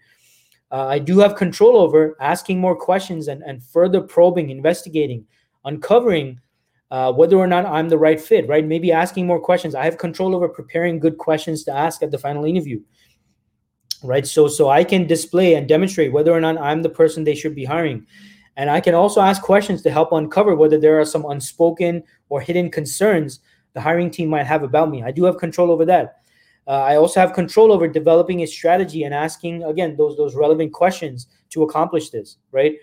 uh, 0.72 0.86
I 0.86 1.00
do 1.00 1.18
have 1.20 1.36
control 1.36 1.76
over 1.76 2.16
asking 2.22 2.60
more 2.60 2.76
questions 2.76 3.30
and, 3.30 3.42
and 3.42 3.64
further 3.64 4.00
probing, 4.00 4.52
investigating, 4.52 5.26
uncovering 5.66 6.40
uh, 6.92 7.12
whether 7.12 7.38
or 7.38 7.48
not 7.48 7.66
I'm 7.66 7.90
the 7.90 7.98
right 7.98 8.22
fit, 8.22 8.48
right? 8.48 8.66
Maybe 8.66 8.92
asking 8.92 9.26
more 9.26 9.40
questions. 9.40 9.74
I 9.74 9.86
have 9.86 9.98
control 9.98 10.36
over 10.36 10.48
preparing 10.48 11.00
good 11.00 11.18
questions 11.18 11.64
to 11.64 11.74
ask 11.74 12.04
at 12.04 12.12
the 12.12 12.18
final 12.20 12.46
interview, 12.46 12.80
right? 14.04 14.28
So, 14.28 14.48
so 14.48 14.70
I 14.70 14.84
can 14.84 15.08
display 15.08 15.56
and 15.56 15.68
demonstrate 15.68 16.12
whether 16.12 16.32
or 16.32 16.42
not 16.42 16.60
I'm 16.60 16.84
the 16.84 16.90
person 16.90 17.24
they 17.24 17.34
should 17.34 17.56
be 17.56 17.66
hiring. 17.66 18.06
And 18.62 18.70
I 18.70 18.80
can 18.80 18.94
also 18.94 19.22
ask 19.22 19.42
questions 19.42 19.82
to 19.82 19.90
help 19.90 20.12
uncover 20.12 20.56
whether 20.56 20.78
there 20.78 21.00
are 21.00 21.04
some 21.04 21.26
unspoken 21.26 22.04
or 22.30 22.42
hidden 22.42 22.70
concerns 22.70 23.40
the 23.74 23.82
hiring 23.82 24.12
team 24.12 24.30
might 24.30 24.46
have 24.46 24.62
about 24.62 24.92
me. 24.92 25.02
I 25.02 25.10
do 25.10 25.24
have 25.24 25.40
control 25.40 25.72
over 25.72 25.84
that. 25.86 26.18
Uh, 26.68 26.84
I 26.84 26.96
also 26.98 27.20
have 27.20 27.34
control 27.34 27.72
over 27.72 27.88
developing 27.88 28.42
a 28.42 28.46
strategy 28.46 29.02
and 29.02 29.16
asking 29.16 29.64
again 29.64 29.96
those 29.98 30.16
those 30.16 30.36
relevant 30.36 30.74
questions 30.74 31.26
to 31.50 31.64
accomplish 31.64 32.12
this. 32.12 32.38
Right. 32.52 32.76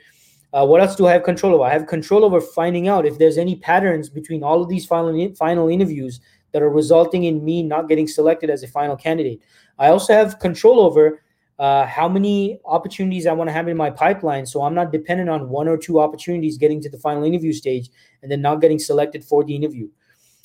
Uh, 0.53 0.67
what 0.67 0.81
else 0.81 0.97
do 0.97 1.07
I 1.07 1.13
have 1.13 1.23
control 1.23 1.55
over? 1.55 1.63
I 1.63 1.73
have 1.75 1.87
control 1.87 2.25
over 2.25 2.41
finding 2.41 2.89
out 2.89 3.07
if 3.07 3.17
there's 3.17 3.39
any 3.39 3.55
patterns 3.55 4.09
between 4.09 4.43
all 4.43 4.61
of 4.61 4.69
these 4.69 4.85
final 4.85 5.33
final 5.37 5.69
interviews 5.69 6.19
that 6.51 6.61
are 6.61 6.71
resulting 6.71 7.23
in 7.25 7.45
me 7.45 7.63
not 7.63 7.89
getting 7.89 8.09
selected 8.09 8.51
as 8.51 8.65
a 8.65 8.67
final 8.67 8.97
candidate. 8.97 9.43
I 9.79 9.91
also 9.91 10.13
have 10.13 10.41
control 10.41 10.81
over 10.81 11.23
uh, 11.59 11.85
how 11.87 12.09
many 12.09 12.61
opportunities 12.65 13.27
I 13.27 13.33
want 13.33 13.49
to 13.49 13.53
have 13.53 13.69
in 13.69 13.77
my 13.77 13.91
pipeline. 13.91 14.47
So 14.47 14.63
I'm 14.63 14.75
not 14.75 14.93
dependent 14.93 15.29
on 15.29 15.49
one 15.49 15.67
or 15.67 15.77
two 15.77 16.01
opportunities 16.01 16.57
getting 16.57 16.81
to 16.83 16.89
the 16.89 16.99
final 16.99 17.25
interview 17.25 17.53
stage 17.53 17.91
and 18.23 18.31
then 18.31 18.41
not 18.41 18.61
getting 18.61 18.79
selected 18.79 19.25
for 19.25 19.45
the 19.45 19.55
interview. 19.55 19.89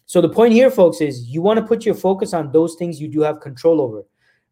So 0.05 0.21
the 0.21 0.29
point 0.29 0.53
here, 0.53 0.69
folks, 0.69 1.01
is 1.01 1.29
you 1.29 1.41
want 1.41 1.59
to 1.59 1.65
put 1.65 1.85
your 1.85 1.95
focus 1.95 2.33
on 2.33 2.51
those 2.51 2.75
things 2.75 2.99
you 2.99 3.07
do 3.07 3.21
have 3.21 3.39
control 3.39 3.79
over, 3.79 4.03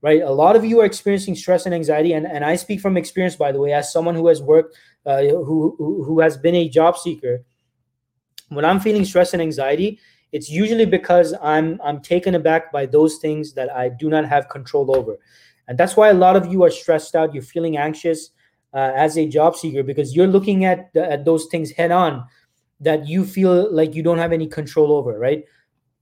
right? 0.02 0.22
A 0.22 0.32
lot 0.32 0.56
of 0.56 0.64
you 0.64 0.80
are 0.82 0.86
experiencing 0.86 1.36
stress 1.36 1.66
and 1.66 1.76
anxiety, 1.76 2.14
and, 2.14 2.26
and 2.26 2.46
I 2.46 2.56
speak 2.56 2.80
from 2.80 2.96
experience, 2.96 3.36
by 3.36 3.52
the 3.52 3.60
way, 3.60 3.74
as 3.74 3.92
someone 3.92 4.16
who 4.16 4.28
has 4.28 4.42
worked, 4.42 4.78
uh, 5.06 5.22
who, 5.22 5.76
who 5.78 6.04
who 6.04 6.20
has 6.20 6.38
been 6.38 6.56
a 6.56 6.70
job 6.70 6.98
seeker. 6.98 7.44
When 8.50 8.66
I'm 8.66 8.80
feeling 8.80 9.04
stress 9.04 9.34
and 9.34 9.42
anxiety, 9.42 10.00
it's 10.32 10.50
usually 10.50 10.86
because 10.86 11.34
I'm 11.42 11.80
I'm 11.84 12.02
taken 12.02 12.36
aback 12.36 12.72
by 12.72 12.86
those 12.86 13.18
things 13.18 13.54
that 13.54 13.76
I 13.76 13.90
do 13.90 14.10
not 14.10 14.26
have 14.26 14.48
control 14.48 14.96
over. 14.96 15.18
And 15.72 15.78
that's 15.78 15.96
why 15.96 16.10
a 16.10 16.14
lot 16.14 16.36
of 16.36 16.52
you 16.52 16.66
are 16.66 16.70
stressed 16.70 17.16
out. 17.16 17.34
You're 17.34 17.44
feeling 17.44 17.78
anxious 17.78 18.32
uh, 18.74 18.92
as 18.94 19.18
a 19.18 19.26
job 19.26 19.56
seeker 19.56 19.84
because 19.84 20.14
you're 20.14 20.28
looking 20.28 20.66
at, 20.66 20.92
the, 20.92 21.10
at 21.10 21.24
those 21.24 21.46
things 21.46 21.72
head 21.72 21.92
on 21.92 22.26
that 22.82 23.08
you 23.08 23.24
feel 23.24 23.74
like 23.74 23.96
you 23.96 24.04
don't 24.04 24.18
have 24.18 24.34
any 24.34 24.48
control 24.48 24.92
over, 24.92 25.18
right? 25.18 25.46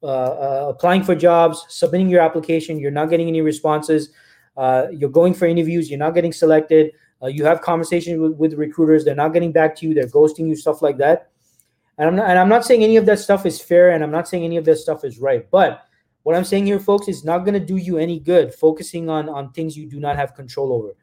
Uh, 0.01 0.08
uh, 0.08 0.65
applying 0.69 1.03
for 1.03 1.13
jobs, 1.13 1.67
submitting 1.69 2.10
your 2.10 2.19
application, 2.19 2.79
you're 2.79 2.89
not 2.89 3.12
getting 3.12 3.27
any 3.27 3.41
responses. 3.41 4.10
Uh, 4.58 4.88
you're 4.91 5.08
going 5.08 5.36
for 5.36 5.45
interviews, 5.45 5.88
you're 5.88 5.99
not 5.99 6.15
getting 6.15 6.34
selected. 6.34 6.91
Uh, 7.21 7.27
you 7.27 7.45
have 7.45 7.62
conversations 7.62 8.19
with, 8.19 8.34
with 8.38 8.53
recruiters, 8.55 9.05
they're 9.05 9.13
not 9.13 9.34
getting 9.34 9.51
back 9.51 9.75
to 9.75 9.88
you, 9.88 9.93
they're 9.93 10.08
ghosting 10.08 10.47
you, 10.47 10.55
stuff 10.55 10.82
like 10.82 10.97
that. 10.97 11.29
And 11.99 12.08
I'm 12.08 12.15
not, 12.15 12.27
and 12.27 12.39
I'm 12.39 12.49
not 12.49 12.65
saying 12.65 12.84
any 12.84 12.97
of 12.97 13.05
that 13.05 13.19
stuff 13.19 13.45
is 13.45 13.62
fair, 13.62 13.91
and 13.91 14.03
I'm 14.03 14.10
not 14.10 14.27
saying 14.27 14.43
any 14.43 14.58
of 14.58 14.65
that 14.65 14.77
stuff 14.77 15.03
is 15.03 15.19
right, 15.19 15.45
but 15.51 15.86
what 16.29 16.37
I'm 16.37 16.45
saying 16.45 16.67
here, 16.67 16.79
folks, 16.79 17.07
is 17.07 17.25
not 17.25 17.39
going 17.39 17.55
to 17.55 17.59
do 17.59 17.77
you 17.77 17.97
any 17.97 18.19
good 18.19 18.53
focusing 18.53 19.09
on, 19.09 19.27
on 19.29 19.51
things 19.51 19.75
you 19.75 19.87
do 19.87 19.99
not 19.99 20.15
have 20.15 20.35
control 20.35 20.71
over. 20.71 20.95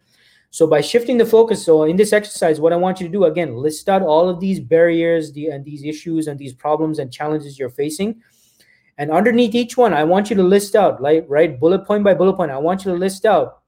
So 0.50 0.68
by 0.68 0.80
shifting 0.80 1.18
the 1.18 1.26
focus, 1.26 1.64
so 1.64 1.82
in 1.82 1.96
this 1.96 2.12
exercise, 2.12 2.60
what 2.60 2.72
I 2.72 2.76
want 2.76 3.00
you 3.00 3.08
to 3.08 3.12
do 3.12 3.24
again, 3.24 3.56
list 3.56 3.88
out 3.88 4.02
all 4.02 4.28
of 4.28 4.38
these 4.38 4.60
barriers, 4.60 5.32
the 5.32 5.48
and 5.48 5.64
these 5.64 5.82
issues 5.82 6.28
and 6.28 6.38
these 6.38 6.52
problems 6.52 7.00
and 7.00 7.12
challenges 7.12 7.58
you're 7.58 7.70
facing. 7.70 8.22
And 8.98 9.10
underneath 9.10 9.56
each 9.56 9.76
one, 9.76 9.92
I 9.92 10.04
want 10.04 10.30
you 10.30 10.36
to 10.36 10.44
list 10.44 10.76
out, 10.76 11.02
like 11.02 11.24
right, 11.26 11.58
bullet 11.58 11.84
point 11.84 12.04
by 12.04 12.14
bullet 12.14 12.36
point. 12.36 12.52
I 12.52 12.58
want 12.58 12.84
you 12.84 12.92
to 12.92 12.96
list 12.96 13.26
out 13.26 13.62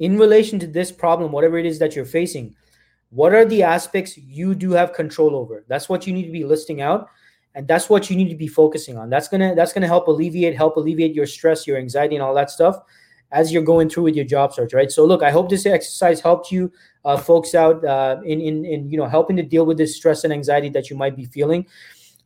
in 0.00 0.18
relation 0.18 0.58
to 0.58 0.66
this 0.66 0.90
problem, 0.90 1.30
whatever 1.30 1.58
it 1.58 1.66
is 1.66 1.78
that 1.78 1.94
you're 1.94 2.04
facing, 2.04 2.56
what 3.10 3.32
are 3.32 3.44
the 3.44 3.62
aspects 3.62 4.18
you 4.18 4.56
do 4.56 4.72
have 4.72 4.94
control 4.94 5.36
over? 5.36 5.64
That's 5.68 5.88
what 5.88 6.08
you 6.08 6.12
need 6.12 6.26
to 6.26 6.32
be 6.32 6.42
listing 6.42 6.80
out 6.80 7.08
and 7.56 7.66
that's 7.66 7.88
what 7.88 8.10
you 8.10 8.16
need 8.16 8.28
to 8.28 8.36
be 8.36 8.46
focusing 8.46 8.98
on. 8.98 9.08
That's 9.08 9.28
to 9.28 9.54
that's 9.56 9.72
to 9.72 9.86
help 9.86 10.06
alleviate 10.06 10.54
help 10.54 10.76
alleviate 10.76 11.14
your 11.14 11.26
stress, 11.26 11.66
your 11.66 11.78
anxiety 11.78 12.14
and 12.14 12.22
all 12.22 12.34
that 12.34 12.50
stuff 12.50 12.78
as 13.32 13.52
you're 13.52 13.62
going 13.62 13.88
through 13.88 14.04
with 14.04 14.14
your 14.14 14.24
job 14.24 14.52
search, 14.52 14.72
right? 14.72 14.92
So 14.92 15.04
look, 15.04 15.22
I 15.22 15.30
hope 15.30 15.50
this 15.50 15.66
exercise 15.66 16.20
helped 16.20 16.52
you 16.52 16.70
uh, 17.04 17.16
folks 17.16 17.54
out 17.54 17.84
uh, 17.84 18.18
in, 18.24 18.40
in 18.40 18.64
in 18.66 18.90
you 18.90 18.98
know 18.98 19.06
helping 19.06 19.36
to 19.38 19.42
deal 19.42 19.64
with 19.64 19.78
this 19.78 19.96
stress 19.96 20.22
and 20.22 20.32
anxiety 20.32 20.68
that 20.68 20.90
you 20.90 20.96
might 20.96 21.16
be 21.16 21.24
feeling. 21.24 21.66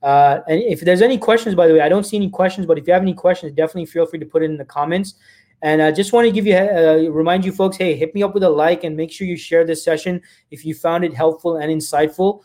Uh, 0.03 0.41
and 0.49 0.61
if 0.63 0.81
there's 0.81 1.03
any 1.03 1.17
questions, 1.17 1.55
by 1.55 1.69
the 1.69 1.75
way, 1.75 1.81
I 1.81 1.89
don't 1.89 2.05
see 2.05 2.17
any 2.17 2.31
questions, 2.31 2.67
but 2.67 2.77
if 2.77 2.87
you 2.87 2.93
have 2.93 3.03
any 3.03 3.15
questions, 3.15 3.53
definitely 3.53 3.87
feel 3.87 4.07
free 4.07 4.19
to 4.19 4.27
put 4.27 4.43
it 4.43 4.47
in 4.47 4.57
the 4.57 4.65
comments. 4.65 5.15
And 5.63 5.83
I 5.83 5.93
just 5.93 6.15
want 6.15 6.27
to 6.27 6.33
give 6.33 6.47
you, 6.47 6.57
uh, 6.57 7.11
remind 7.11 7.45
you 7.45 7.53
folks, 7.53 7.77
hey, 7.77 7.95
hit 7.95 8.15
me 8.15 8.23
up 8.23 8.33
with 8.33 8.43
a 8.43 8.49
like 8.49 8.83
and 8.83 8.97
make 8.97 9.13
sure 9.13 9.27
you 9.27 9.37
share 9.37 9.67
this 9.67 9.85
session 9.85 10.23
if 10.51 10.65
you 10.65 10.75
found 10.75 11.05
it 11.05 11.13
helpful 11.13 11.57
and 11.57 11.71
insightful. 11.71 12.41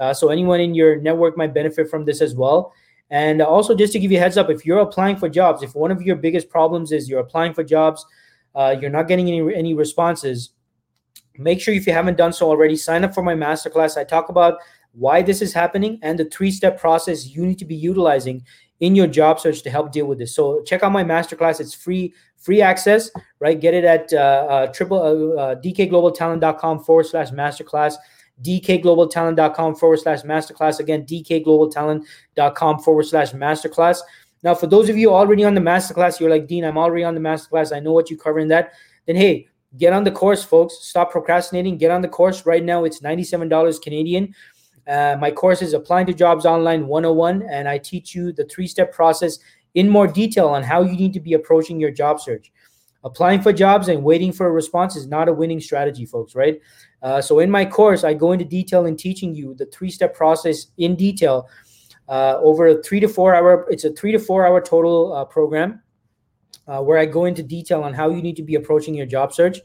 Uh, 0.00 0.12
so 0.12 0.30
anyone 0.30 0.60
in 0.60 0.74
your 0.74 1.00
network 1.00 1.36
might 1.36 1.54
benefit 1.54 1.88
from 1.88 2.04
this 2.04 2.20
as 2.20 2.34
well. 2.34 2.72
And 3.10 3.42
also, 3.42 3.74
just 3.74 3.92
to 3.92 3.98
give 3.98 4.10
you 4.10 4.18
a 4.18 4.20
heads 4.20 4.36
up, 4.36 4.50
if 4.50 4.64
you're 4.64 4.78
applying 4.80 5.16
for 5.16 5.28
jobs, 5.28 5.62
if 5.62 5.74
one 5.74 5.90
of 5.90 6.00
your 6.00 6.16
biggest 6.16 6.48
problems 6.48 6.90
is 6.90 7.08
you're 7.08 7.20
applying 7.20 7.54
for 7.54 7.62
jobs, 7.62 8.06
uh, 8.54 8.74
you're 8.80 8.90
not 8.90 9.08
getting 9.08 9.28
any 9.28 9.54
any 9.54 9.74
responses, 9.74 10.50
make 11.36 11.60
sure 11.60 11.74
if 11.74 11.86
you 11.86 11.92
haven't 11.92 12.16
done 12.16 12.32
so 12.32 12.48
already, 12.48 12.76
sign 12.76 13.04
up 13.04 13.14
for 13.14 13.22
my 13.22 13.34
masterclass. 13.34 13.96
I 13.96 14.04
talk 14.04 14.28
about 14.28 14.58
why 14.92 15.22
this 15.22 15.42
is 15.42 15.52
happening 15.52 15.98
and 16.02 16.18
the 16.18 16.24
three 16.26 16.50
step 16.50 16.80
process 16.80 17.26
you 17.26 17.46
need 17.46 17.58
to 17.58 17.64
be 17.64 17.76
utilizing 17.76 18.44
in 18.80 18.96
your 18.96 19.06
job 19.06 19.38
search 19.38 19.62
to 19.62 19.70
help 19.70 19.92
deal 19.92 20.06
with 20.06 20.18
this. 20.18 20.34
So 20.34 20.62
check 20.62 20.82
out 20.82 20.90
my 20.90 21.04
masterclass. 21.04 21.60
It's 21.60 21.74
free, 21.74 22.14
free 22.36 22.62
access, 22.62 23.10
right? 23.38 23.60
Get 23.60 23.74
it 23.74 23.84
at 23.84 24.12
uh, 24.12 24.16
uh, 24.16 24.66
triple 24.68 24.98
uh, 24.98 25.40
uh 25.40 25.54
dkglobaltalent.com 25.56 26.84
forward 26.84 27.06
slash 27.06 27.30
masterclass, 27.30 27.94
dkglobaltalent.com 28.42 29.76
forward 29.76 29.98
slash 29.98 30.22
masterclass. 30.22 30.80
Again, 30.80 31.04
dkglobaltalent.com 31.04 32.78
forward 32.80 33.06
slash 33.06 33.32
masterclass. 33.32 34.00
Now, 34.42 34.54
for 34.54 34.66
those 34.66 34.88
of 34.88 34.96
you 34.96 35.12
already 35.12 35.44
on 35.44 35.54
the 35.54 35.60
masterclass, 35.60 36.18
you're 36.18 36.30
like, 36.30 36.46
Dean, 36.46 36.64
I'm 36.64 36.78
already 36.78 37.04
on 37.04 37.14
the 37.14 37.20
masterclass. 37.20 37.74
I 37.74 37.80
know 37.80 37.92
what 37.92 38.10
you 38.10 38.16
cover 38.16 38.38
in 38.38 38.48
that. 38.48 38.72
Then, 39.06 39.16
hey, 39.16 39.48
get 39.76 39.92
on 39.92 40.04
the 40.04 40.10
course, 40.10 40.42
folks. 40.42 40.78
Stop 40.80 41.10
procrastinating. 41.10 41.76
Get 41.76 41.90
on 41.90 42.00
the 42.00 42.08
course 42.08 42.46
right 42.46 42.64
now. 42.64 42.84
It's 42.84 43.00
$97 43.00 43.82
Canadian. 43.82 44.34
Uh, 44.86 45.16
my 45.20 45.30
course 45.30 45.62
is 45.62 45.74
Applying 45.74 46.06
to 46.06 46.14
Jobs 46.14 46.46
Online 46.46 46.86
101, 46.86 47.42
and 47.50 47.68
I 47.68 47.78
teach 47.78 48.14
you 48.14 48.32
the 48.32 48.44
three 48.46 48.66
step 48.66 48.92
process 48.92 49.38
in 49.74 49.88
more 49.88 50.06
detail 50.06 50.48
on 50.48 50.62
how 50.62 50.82
you 50.82 50.96
need 50.96 51.12
to 51.12 51.20
be 51.20 51.34
approaching 51.34 51.78
your 51.78 51.90
job 51.90 52.20
search. 52.20 52.50
Applying 53.04 53.40
for 53.40 53.52
jobs 53.52 53.88
and 53.88 54.02
waiting 54.02 54.32
for 54.32 54.46
a 54.46 54.50
response 54.50 54.96
is 54.96 55.06
not 55.06 55.28
a 55.28 55.32
winning 55.32 55.60
strategy, 55.60 56.04
folks, 56.04 56.34
right? 56.34 56.60
Uh, 57.02 57.20
so, 57.20 57.38
in 57.38 57.50
my 57.50 57.64
course, 57.64 58.04
I 58.04 58.14
go 58.14 58.32
into 58.32 58.44
detail 58.44 58.86
in 58.86 58.96
teaching 58.96 59.34
you 59.34 59.54
the 59.54 59.66
three 59.66 59.90
step 59.90 60.14
process 60.14 60.66
in 60.76 60.96
detail 60.96 61.48
uh, 62.10 62.38
over 62.42 62.66
a 62.66 62.82
three 62.82 62.98
to 62.98 63.08
four 63.08 63.34
hour, 63.34 63.66
it's 63.70 63.84
a 63.84 63.92
three 63.92 64.10
to 64.10 64.18
four 64.18 64.44
hour 64.44 64.60
total 64.60 65.12
uh, 65.12 65.24
program 65.24 65.80
uh, 66.66 66.82
where 66.82 66.98
I 66.98 67.06
go 67.06 67.24
into 67.24 67.42
detail 67.42 67.82
on 67.84 67.94
how 67.94 68.10
you 68.10 68.20
need 68.20 68.34
to 68.36 68.42
be 68.42 68.56
approaching 68.56 68.94
your 68.94 69.06
job 69.06 69.32
search. 69.32 69.60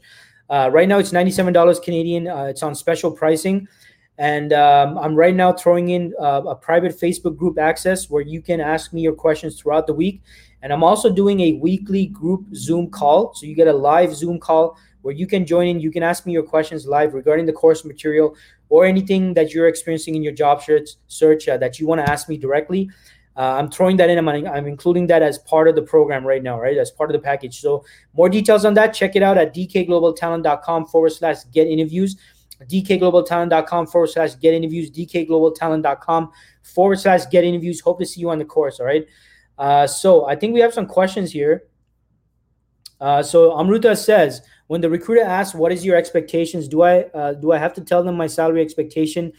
Uh, 0.48 0.70
right 0.72 0.88
now, 0.88 0.98
it's 0.98 1.10
$97 1.10 1.82
Canadian, 1.82 2.28
it's 2.28 2.62
on 2.62 2.76
special 2.76 3.10
pricing. 3.10 3.66
And 4.18 4.52
um, 4.52 4.96
I'm 4.96 5.16
right 5.16 5.34
now 5.34 5.52
throwing 5.52 5.88
in 5.88 6.14
a 6.20 6.54
private 6.54 6.92
Facebook 6.92 7.36
group 7.36 7.58
access 7.58 8.08
where 8.08 8.22
you 8.22 8.40
can 8.40 8.60
ask 8.60 8.92
me 8.92 9.02
your 9.02 9.12
questions 9.12 9.60
throughout 9.60 9.88
the 9.88 9.92
week. 9.92 10.22
And 10.62 10.72
I'm 10.72 10.84
also 10.84 11.12
doing 11.12 11.40
a 11.40 11.52
weekly 11.54 12.06
group 12.06 12.46
Zoom 12.54 12.90
call. 12.90 13.34
So 13.34 13.44
you 13.44 13.56
get 13.56 13.66
a 13.66 13.72
live 13.72 14.14
Zoom 14.14 14.38
call 14.38 14.78
where 15.06 15.14
you 15.14 15.24
can 15.24 15.46
join 15.46 15.68
in. 15.68 15.78
You 15.78 15.92
can 15.92 16.02
ask 16.02 16.26
me 16.26 16.32
your 16.32 16.42
questions 16.42 16.84
live 16.84 17.14
regarding 17.14 17.46
the 17.46 17.52
course 17.52 17.84
material 17.84 18.34
or 18.68 18.84
anything 18.84 19.34
that 19.34 19.54
you're 19.54 19.68
experiencing 19.68 20.16
in 20.16 20.22
your 20.24 20.32
job 20.32 20.60
search, 20.60 20.90
search 21.06 21.46
uh, 21.46 21.56
that 21.58 21.78
you 21.78 21.86
want 21.86 22.04
to 22.04 22.10
ask 22.10 22.28
me 22.28 22.36
directly. 22.36 22.90
Uh, 23.36 23.54
I'm 23.54 23.70
throwing 23.70 23.96
that 23.98 24.10
in. 24.10 24.18
I'm, 24.18 24.28
I'm 24.28 24.66
including 24.66 25.06
that 25.06 25.22
as 25.22 25.38
part 25.38 25.68
of 25.68 25.76
the 25.76 25.82
program 25.82 26.26
right 26.26 26.42
now, 26.42 26.60
right? 26.60 26.76
As 26.76 26.90
part 26.90 27.08
of 27.08 27.12
the 27.12 27.20
package. 27.20 27.60
So 27.60 27.84
more 28.14 28.28
details 28.28 28.64
on 28.64 28.74
that, 28.74 28.94
check 28.94 29.14
it 29.14 29.22
out 29.22 29.38
at 29.38 29.54
dkglobaltalent.com 29.54 30.86
forward 30.86 31.10
slash 31.10 31.38
get 31.52 31.68
interviews 31.68 32.16
dkglobaltalent.com 32.64 33.86
forward 33.86 34.06
slash 34.08 34.34
get 34.40 34.54
interviews, 34.54 34.90
dkglobaltalent.com 34.90 36.32
forward 36.62 36.98
slash 36.98 37.26
get 37.30 37.44
interviews. 37.44 37.80
Hope 37.80 37.98
to 37.98 38.06
see 38.06 38.20
you 38.20 38.30
on 38.30 38.38
the 38.38 38.44
course. 38.44 38.80
All 38.80 38.86
right. 38.86 39.06
Uh, 39.58 39.86
so 39.86 40.26
I 40.26 40.36
think 40.36 40.54
we 40.54 40.60
have 40.60 40.72
some 40.72 40.86
questions 40.86 41.30
here. 41.30 41.64
Uh, 43.00 43.22
so 43.22 43.50
Amruta 43.50 43.96
says, 43.96 44.40
when 44.68 44.80
the 44.80 44.90
recruiter 44.90 45.22
asks, 45.22 45.54
"What 45.54 45.72
is 45.72 45.84
your 45.84 45.96
expectations?" 45.96 46.68
Do 46.68 46.82
I 46.82 47.02
uh, 47.14 47.34
do 47.34 47.52
I 47.52 47.58
have 47.58 47.74
to 47.74 47.80
tell 47.80 48.02
them 48.02 48.16
my 48.16 48.26
salary 48.26 48.62
expectation 48.62 49.32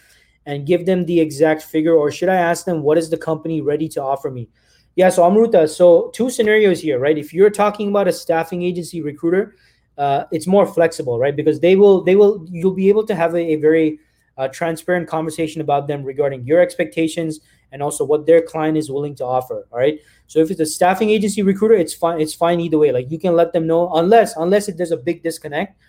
and 0.45 0.65
give 0.65 0.85
them 0.85 1.05
the 1.05 1.19
exact 1.19 1.63
figure, 1.63 1.93
or 1.93 2.09
should 2.11 2.29
I 2.29 2.35
ask 2.35 2.65
them 2.65 2.81
what 2.81 2.97
is 2.97 3.09
the 3.09 3.17
company 3.17 3.61
ready 3.61 3.87
to 3.89 4.01
offer 4.01 4.31
me? 4.31 4.49
Yeah. 4.95 5.09
So 5.09 5.23
Amruta, 5.23 5.69
so 5.69 6.09
two 6.13 6.29
scenarios 6.29 6.81
here, 6.81 6.99
right? 6.99 7.17
If 7.17 7.33
you're 7.33 7.49
talking 7.49 7.89
about 7.89 8.07
a 8.07 8.13
staffing 8.13 8.63
agency 8.63 9.01
recruiter, 9.01 9.55
uh, 9.97 10.23
it's 10.31 10.47
more 10.47 10.65
flexible, 10.65 11.19
right? 11.19 11.35
Because 11.35 11.59
they 11.59 11.75
will 11.75 12.03
they 12.03 12.15
will 12.15 12.45
you'll 12.49 12.73
be 12.73 12.89
able 12.89 13.05
to 13.05 13.15
have 13.15 13.35
a, 13.35 13.53
a 13.53 13.55
very 13.55 13.99
uh, 14.37 14.47
transparent 14.47 15.07
conversation 15.07 15.61
about 15.61 15.87
them 15.87 16.03
regarding 16.03 16.45
your 16.45 16.61
expectations 16.61 17.39
and 17.71 17.83
also 17.83 18.03
what 18.03 18.25
their 18.25 18.41
client 18.41 18.77
is 18.77 18.89
willing 18.89 19.15
to 19.15 19.25
offer. 19.25 19.67
All 19.71 19.79
right. 19.79 19.99
So 20.27 20.39
if 20.39 20.51
it's 20.51 20.59
a 20.59 20.65
staffing 20.65 21.09
agency 21.09 21.41
recruiter, 21.41 21.75
it's 21.75 21.93
fine. 21.93 22.21
It's 22.21 22.33
fine 22.33 22.59
either 22.59 22.77
way. 22.77 22.91
Like 22.91 23.11
you 23.11 23.19
can 23.19 23.35
let 23.35 23.53
them 23.53 23.67
know 23.67 23.93
unless 23.93 24.35
unless 24.35 24.67
there's 24.73 24.91
a 24.91 24.97
big 24.97 25.23
disconnect 25.23 25.79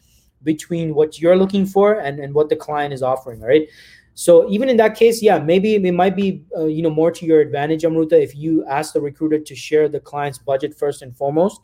between 0.42 0.94
what 0.94 1.20
you're 1.20 1.36
looking 1.36 1.66
for 1.66 2.00
and, 2.00 2.20
and 2.20 2.32
what 2.32 2.48
the 2.48 2.56
client 2.56 2.92
is 2.92 3.02
offering. 3.02 3.42
All 3.42 3.48
right. 3.48 3.68
So 4.14 4.48
even 4.50 4.68
in 4.68 4.76
that 4.78 4.96
case, 4.96 5.22
yeah, 5.22 5.38
maybe 5.38 5.76
it 5.76 5.92
might 5.92 6.16
be 6.16 6.42
uh, 6.56 6.66
you 6.66 6.82
know 6.82 6.90
more 6.90 7.10
to 7.10 7.26
your 7.26 7.40
advantage, 7.40 7.82
Amruta, 7.82 8.20
if 8.20 8.34
you 8.36 8.66
ask 8.66 8.92
the 8.92 9.00
recruiter 9.00 9.38
to 9.38 9.54
share 9.54 9.88
the 9.88 10.00
client's 10.00 10.38
budget 10.38 10.76
first 10.76 11.02
and 11.02 11.16
foremost 11.16 11.60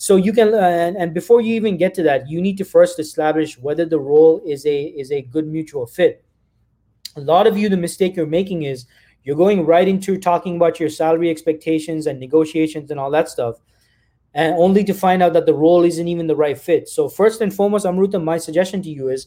so 0.00 0.16
you 0.16 0.32
can 0.32 0.54
uh, 0.54 0.56
and, 0.56 0.96
and 0.96 1.12
before 1.12 1.42
you 1.42 1.54
even 1.54 1.76
get 1.76 1.92
to 1.92 2.02
that 2.02 2.26
you 2.26 2.40
need 2.40 2.56
to 2.56 2.64
first 2.64 2.98
establish 2.98 3.58
whether 3.58 3.84
the 3.84 3.98
role 3.98 4.40
is 4.46 4.64
a 4.64 4.84
is 4.84 5.12
a 5.12 5.20
good 5.20 5.46
mutual 5.46 5.86
fit 5.86 6.24
a 7.16 7.20
lot 7.20 7.46
of 7.46 7.58
you 7.58 7.68
the 7.68 7.76
mistake 7.76 8.16
you're 8.16 8.24
making 8.26 8.62
is 8.62 8.86
you're 9.24 9.36
going 9.36 9.66
right 9.66 9.88
into 9.88 10.18
talking 10.18 10.56
about 10.56 10.80
your 10.80 10.88
salary 10.88 11.30
expectations 11.30 12.06
and 12.06 12.18
negotiations 12.18 12.90
and 12.90 12.98
all 12.98 13.10
that 13.10 13.28
stuff 13.28 13.56
and 14.32 14.54
only 14.54 14.84
to 14.84 14.94
find 14.94 15.22
out 15.22 15.32
that 15.32 15.46
the 15.46 15.54
role 15.54 15.84
isn't 15.84 16.08
even 16.08 16.26
the 16.26 16.36
right 16.36 16.58
fit 16.58 16.88
so 16.88 17.08
first 17.08 17.40
and 17.40 17.54
foremost 17.54 17.84
amruta 17.86 18.22
my 18.22 18.38
suggestion 18.38 18.82
to 18.82 18.90
you 18.90 19.08
is 19.08 19.26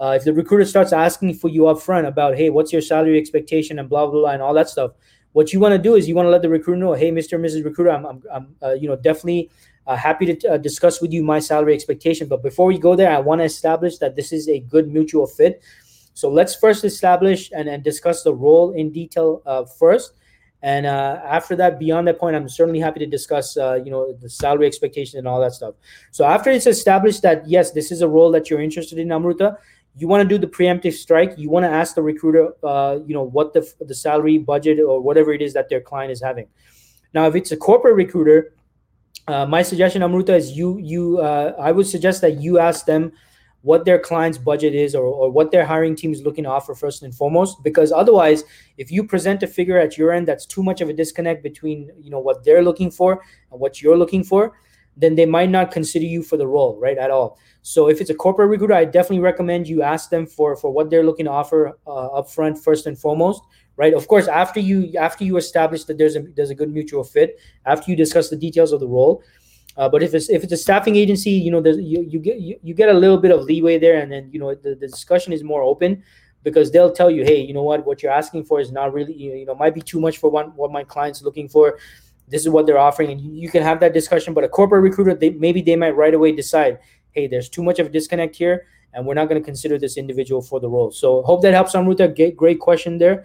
uh, 0.00 0.14
if 0.16 0.24
the 0.24 0.32
recruiter 0.32 0.64
starts 0.64 0.92
asking 0.92 1.32
for 1.32 1.48
you 1.48 1.66
up 1.66 1.80
front 1.80 2.06
about 2.06 2.36
hey 2.36 2.50
what's 2.50 2.72
your 2.72 2.82
salary 2.82 3.18
expectation 3.18 3.78
and 3.78 3.88
blah 3.88 4.06
blah 4.06 4.20
blah 4.20 4.30
and 4.30 4.42
all 4.42 4.54
that 4.54 4.68
stuff 4.68 4.92
what 5.32 5.52
you 5.52 5.58
want 5.58 5.72
to 5.72 5.78
do 5.78 5.94
is 5.94 6.08
you 6.08 6.14
want 6.14 6.26
to 6.26 6.30
let 6.30 6.42
the 6.42 6.48
recruiter 6.48 6.78
know 6.78 6.92
hey 6.92 7.10
mr 7.10 7.32
and 7.34 7.44
mrs 7.44 7.64
recruiter 7.64 7.90
i'm, 7.90 8.04
I'm, 8.04 8.22
I'm 8.32 8.56
uh, 8.62 8.72
you 8.72 8.88
know 8.88 8.96
definitely 8.96 9.50
uh, 9.86 9.96
happy 9.96 10.34
to 10.34 10.52
uh, 10.52 10.56
discuss 10.56 11.00
with 11.00 11.12
you 11.12 11.22
my 11.22 11.38
salary 11.38 11.74
expectation. 11.74 12.28
But 12.28 12.42
before 12.42 12.66
we 12.66 12.78
go 12.78 12.96
there, 12.96 13.10
I 13.10 13.18
want 13.18 13.40
to 13.40 13.44
establish 13.44 13.98
that 13.98 14.16
this 14.16 14.32
is 14.32 14.48
a 14.48 14.60
good 14.60 14.90
mutual 14.90 15.26
fit. 15.26 15.62
So 16.14 16.30
let's 16.30 16.54
first 16.54 16.84
establish 16.84 17.50
and, 17.54 17.68
and 17.68 17.82
discuss 17.82 18.22
the 18.22 18.32
role 18.32 18.72
in 18.72 18.90
detail 18.90 19.42
uh, 19.44 19.64
first. 19.64 20.14
And 20.62 20.86
uh, 20.86 21.20
after 21.22 21.54
that, 21.56 21.78
beyond 21.78 22.08
that 22.08 22.18
point, 22.18 22.34
I'm 22.34 22.48
certainly 22.48 22.80
happy 22.80 23.00
to 23.00 23.06
discuss, 23.06 23.56
uh, 23.56 23.74
you 23.84 23.90
know, 23.90 24.14
the 24.14 24.30
salary 24.30 24.66
expectation 24.66 25.18
and 25.18 25.28
all 25.28 25.38
that 25.40 25.52
stuff. 25.52 25.74
So 26.10 26.24
after 26.24 26.50
it's 26.50 26.66
established 26.66 27.20
that 27.22 27.46
yes, 27.46 27.72
this 27.72 27.92
is 27.92 28.00
a 28.00 28.08
role 28.08 28.30
that 28.30 28.48
you're 28.48 28.62
interested 28.62 28.98
in, 28.98 29.08
Amruta, 29.08 29.58
you 29.96 30.08
want 30.08 30.22
to 30.22 30.28
do 30.28 30.38
the 30.38 30.50
preemptive 30.50 30.94
strike. 30.94 31.34
You 31.36 31.50
want 31.50 31.64
to 31.64 31.70
ask 31.70 31.94
the 31.94 32.02
recruiter, 32.02 32.54
uh, 32.64 32.98
you 33.06 33.14
know, 33.14 33.22
what 33.22 33.52
the 33.52 33.70
the 33.80 33.94
salary 33.94 34.38
budget 34.38 34.80
or 34.80 35.00
whatever 35.00 35.32
it 35.32 35.42
is 35.42 35.52
that 35.52 35.68
their 35.68 35.80
client 35.80 36.10
is 36.10 36.20
having. 36.20 36.48
Now, 37.12 37.26
if 37.26 37.36
it's 37.36 37.52
a 37.52 37.56
corporate 37.56 37.94
recruiter, 37.94 38.54
uh, 39.28 39.46
my 39.46 39.62
suggestion, 39.62 40.02
Amruta, 40.02 40.30
is 40.30 40.52
you 40.52 40.78
you 40.78 41.18
uh, 41.18 41.54
I 41.58 41.72
would 41.72 41.86
suggest 41.86 42.22
that 42.22 42.40
you 42.40 42.58
ask 42.58 42.86
them 42.86 43.12
what 43.64 43.86
their 43.86 43.98
client's 43.98 44.36
budget 44.36 44.74
is 44.74 44.94
or, 44.94 45.06
or 45.06 45.30
what 45.30 45.50
their 45.50 45.64
hiring 45.64 45.96
team 45.96 46.12
is 46.12 46.20
looking 46.22 46.44
to 46.44 46.50
offer 46.50 46.74
first 46.74 47.02
and 47.02 47.14
foremost 47.14 47.64
because 47.64 47.90
otherwise 47.90 48.44
if 48.76 48.92
you 48.92 49.02
present 49.02 49.42
a 49.42 49.46
figure 49.46 49.78
at 49.78 49.96
your 49.96 50.12
end 50.12 50.28
that's 50.28 50.44
too 50.44 50.62
much 50.62 50.82
of 50.82 50.90
a 50.90 50.92
disconnect 50.92 51.42
between 51.42 51.90
you 51.98 52.10
know 52.10 52.18
what 52.18 52.44
they're 52.44 52.62
looking 52.62 52.90
for 52.90 53.22
and 53.50 53.58
what 53.58 53.80
you're 53.80 53.96
looking 53.96 54.22
for 54.22 54.52
then 54.98 55.14
they 55.14 55.24
might 55.26 55.48
not 55.48 55.72
consider 55.72 56.04
you 56.04 56.22
for 56.22 56.36
the 56.36 56.46
role 56.46 56.78
right 56.78 56.98
at 56.98 57.10
all. 57.10 57.36
So 57.62 57.88
if 57.88 58.00
it's 58.00 58.10
a 58.10 58.14
corporate 58.14 58.50
recruiter 58.50 58.74
i 58.74 58.84
definitely 58.84 59.20
recommend 59.20 59.66
you 59.66 59.82
ask 59.82 60.10
them 60.10 60.26
for 60.26 60.54
for 60.56 60.70
what 60.70 60.90
they're 60.90 61.04
looking 61.04 61.24
to 61.24 61.32
offer 61.32 61.78
uh, 61.86 62.20
upfront 62.20 62.62
first 62.62 62.86
and 62.86 62.98
foremost 62.98 63.42
right? 63.76 63.94
Of 63.94 64.06
course 64.08 64.28
after 64.28 64.60
you 64.60 64.92
after 64.98 65.24
you 65.24 65.36
establish 65.36 65.84
that 65.84 65.98
there's 65.98 66.16
a 66.16 66.20
there's 66.36 66.50
a 66.50 66.54
good 66.54 66.72
mutual 66.72 67.04
fit 67.04 67.38
after 67.64 67.90
you 67.90 67.96
discuss 67.96 68.28
the 68.28 68.36
details 68.36 68.72
of 68.72 68.80
the 68.80 68.88
role 68.88 69.22
uh, 69.76 69.88
but 69.88 70.02
if 70.02 70.14
it's 70.14 70.28
if 70.28 70.42
it's 70.44 70.52
a 70.52 70.56
staffing 70.56 70.96
agency 70.96 71.30
you 71.30 71.50
know 71.50 71.64
you, 71.64 72.02
you 72.08 72.18
get 72.18 72.40
you, 72.40 72.58
you 72.62 72.74
get 72.74 72.88
a 72.88 72.92
little 72.92 73.18
bit 73.18 73.30
of 73.30 73.42
leeway 73.42 73.78
there 73.78 74.00
and 74.00 74.10
then 74.10 74.28
you 74.32 74.38
know 74.38 74.54
the, 74.54 74.74
the 74.74 74.88
discussion 74.88 75.32
is 75.32 75.42
more 75.42 75.62
open 75.62 76.02
because 76.42 76.70
they'll 76.70 76.92
tell 76.92 77.10
you 77.10 77.24
hey 77.24 77.40
you 77.40 77.54
know 77.54 77.62
what 77.62 77.84
what 77.86 78.02
you're 78.02 78.12
asking 78.12 78.44
for 78.44 78.60
is 78.60 78.70
not 78.70 78.92
really 78.92 79.14
you 79.14 79.46
know 79.46 79.54
might 79.54 79.74
be 79.74 79.80
too 79.80 80.00
much 80.00 80.18
for 80.18 80.30
what, 80.30 80.54
what 80.56 80.70
my 80.70 80.84
client's 80.84 81.22
looking 81.22 81.48
for 81.48 81.78
this 82.28 82.42
is 82.42 82.48
what 82.48 82.66
they're 82.66 82.78
offering 82.78 83.10
and 83.10 83.20
you, 83.20 83.32
you 83.32 83.48
can 83.50 83.62
have 83.62 83.80
that 83.80 83.92
discussion 83.92 84.32
but 84.32 84.44
a 84.44 84.48
corporate 84.48 84.82
recruiter 84.82 85.14
they 85.14 85.30
maybe 85.30 85.60
they 85.60 85.76
might 85.76 85.96
right 85.96 86.14
away 86.14 86.32
decide 86.32 86.78
hey, 87.14 87.28
there's 87.28 87.48
too 87.48 87.62
much 87.62 87.78
of 87.78 87.86
a 87.86 87.90
disconnect 87.90 88.36
here, 88.36 88.66
and 88.92 89.06
we're 89.06 89.14
not 89.14 89.28
going 89.28 89.40
to 89.40 89.44
consider 89.44 89.78
this 89.78 89.96
individual 89.96 90.42
for 90.42 90.60
the 90.60 90.68
role. 90.68 90.90
So 90.90 91.22
hope 91.22 91.42
that 91.42 91.54
helps, 91.54 91.72
Amruta. 91.72 92.36
Great 92.36 92.60
question 92.60 92.98
there. 92.98 93.24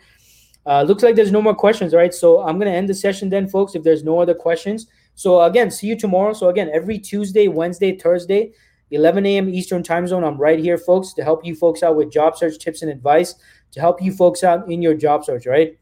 Uh, 0.65 0.83
looks 0.83 1.03
like 1.03 1.15
there's 1.15 1.31
no 1.31 1.41
more 1.41 1.55
questions, 1.55 1.93
right? 1.93 2.13
So 2.13 2.41
I'm 2.41 2.59
going 2.59 2.71
to 2.71 2.77
end 2.77 2.87
the 2.87 2.93
session 2.93 3.29
then, 3.29 3.47
folks, 3.47 3.75
if 3.75 3.83
there's 3.83 4.03
no 4.03 4.19
other 4.19 4.35
questions. 4.35 4.87
So 5.19 5.41
again, 5.41 5.69
see 5.69 5.87
you 5.87 5.97
tomorrow. 5.97 6.31
So 6.31 6.47
again, 6.47 6.71
every 6.73 6.97
Tuesday, 6.97 7.49
Wednesday, 7.49 7.97
Thursday, 7.97 8.53
11 8.91 9.25
a.m. 9.25 9.49
Eastern 9.49 9.83
time 9.83 10.07
zone. 10.07 10.23
I'm 10.23 10.37
right 10.37 10.57
here, 10.57 10.77
folks, 10.77 11.11
to 11.15 11.25
help 11.25 11.43
you 11.43 11.55
folks 11.55 11.83
out 11.83 11.97
with 11.97 12.09
job 12.09 12.37
search 12.37 12.57
tips 12.57 12.83
and 12.83 12.89
advice, 12.89 13.35
to 13.73 13.81
help 13.81 14.01
you 14.01 14.13
folks 14.13 14.45
out 14.45 14.71
in 14.71 14.81
your 14.81 14.93
job 14.93 15.25
search, 15.25 15.45
right? 15.45 15.77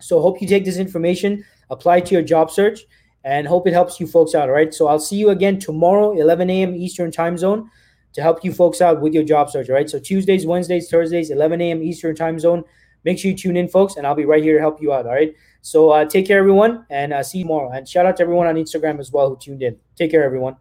So 0.00 0.22
hope 0.22 0.40
you 0.40 0.48
take 0.48 0.64
this 0.64 0.78
information, 0.78 1.44
apply 1.68 2.00
to 2.00 2.14
your 2.14 2.22
job 2.22 2.50
search, 2.50 2.86
and 3.24 3.46
hope 3.46 3.66
it 3.66 3.74
helps 3.74 4.00
you 4.00 4.06
folks 4.06 4.34
out, 4.34 4.48
all 4.48 4.54
right? 4.54 4.72
So 4.72 4.86
I'll 4.86 4.98
see 4.98 5.16
you 5.16 5.28
again 5.28 5.58
tomorrow, 5.58 6.18
11 6.18 6.48
a.m. 6.48 6.74
Eastern 6.74 7.10
time 7.10 7.36
zone, 7.36 7.70
to 8.14 8.22
help 8.22 8.42
you 8.42 8.54
folks 8.54 8.80
out 8.80 9.02
with 9.02 9.12
your 9.12 9.22
job 9.22 9.50
search, 9.50 9.68
all 9.68 9.74
right? 9.74 9.90
So 9.90 9.98
Tuesdays, 9.98 10.46
Wednesdays, 10.46 10.88
Thursdays, 10.88 11.28
11 11.30 11.60
a.m. 11.60 11.82
Eastern 11.82 12.16
time 12.16 12.38
zone. 12.38 12.64
Make 13.04 13.18
sure 13.18 13.32
you 13.32 13.36
tune 13.36 13.58
in, 13.58 13.68
folks, 13.68 13.96
and 13.96 14.06
I'll 14.06 14.14
be 14.14 14.24
right 14.24 14.42
here 14.42 14.54
to 14.54 14.60
help 14.60 14.80
you 14.80 14.94
out, 14.94 15.04
all 15.04 15.12
right? 15.12 15.34
So 15.62 15.90
uh, 15.90 16.04
take 16.04 16.26
care, 16.26 16.38
everyone, 16.38 16.86
and 16.90 17.12
uh, 17.12 17.22
see 17.22 17.38
you 17.38 17.44
tomorrow. 17.44 17.70
And 17.70 17.88
shout 17.88 18.04
out 18.04 18.16
to 18.16 18.24
everyone 18.24 18.48
on 18.48 18.56
Instagram 18.56 18.98
as 18.98 19.12
well 19.12 19.30
who 19.30 19.38
tuned 19.38 19.62
in. 19.62 19.78
Take 19.96 20.10
care, 20.10 20.24
everyone. 20.24 20.56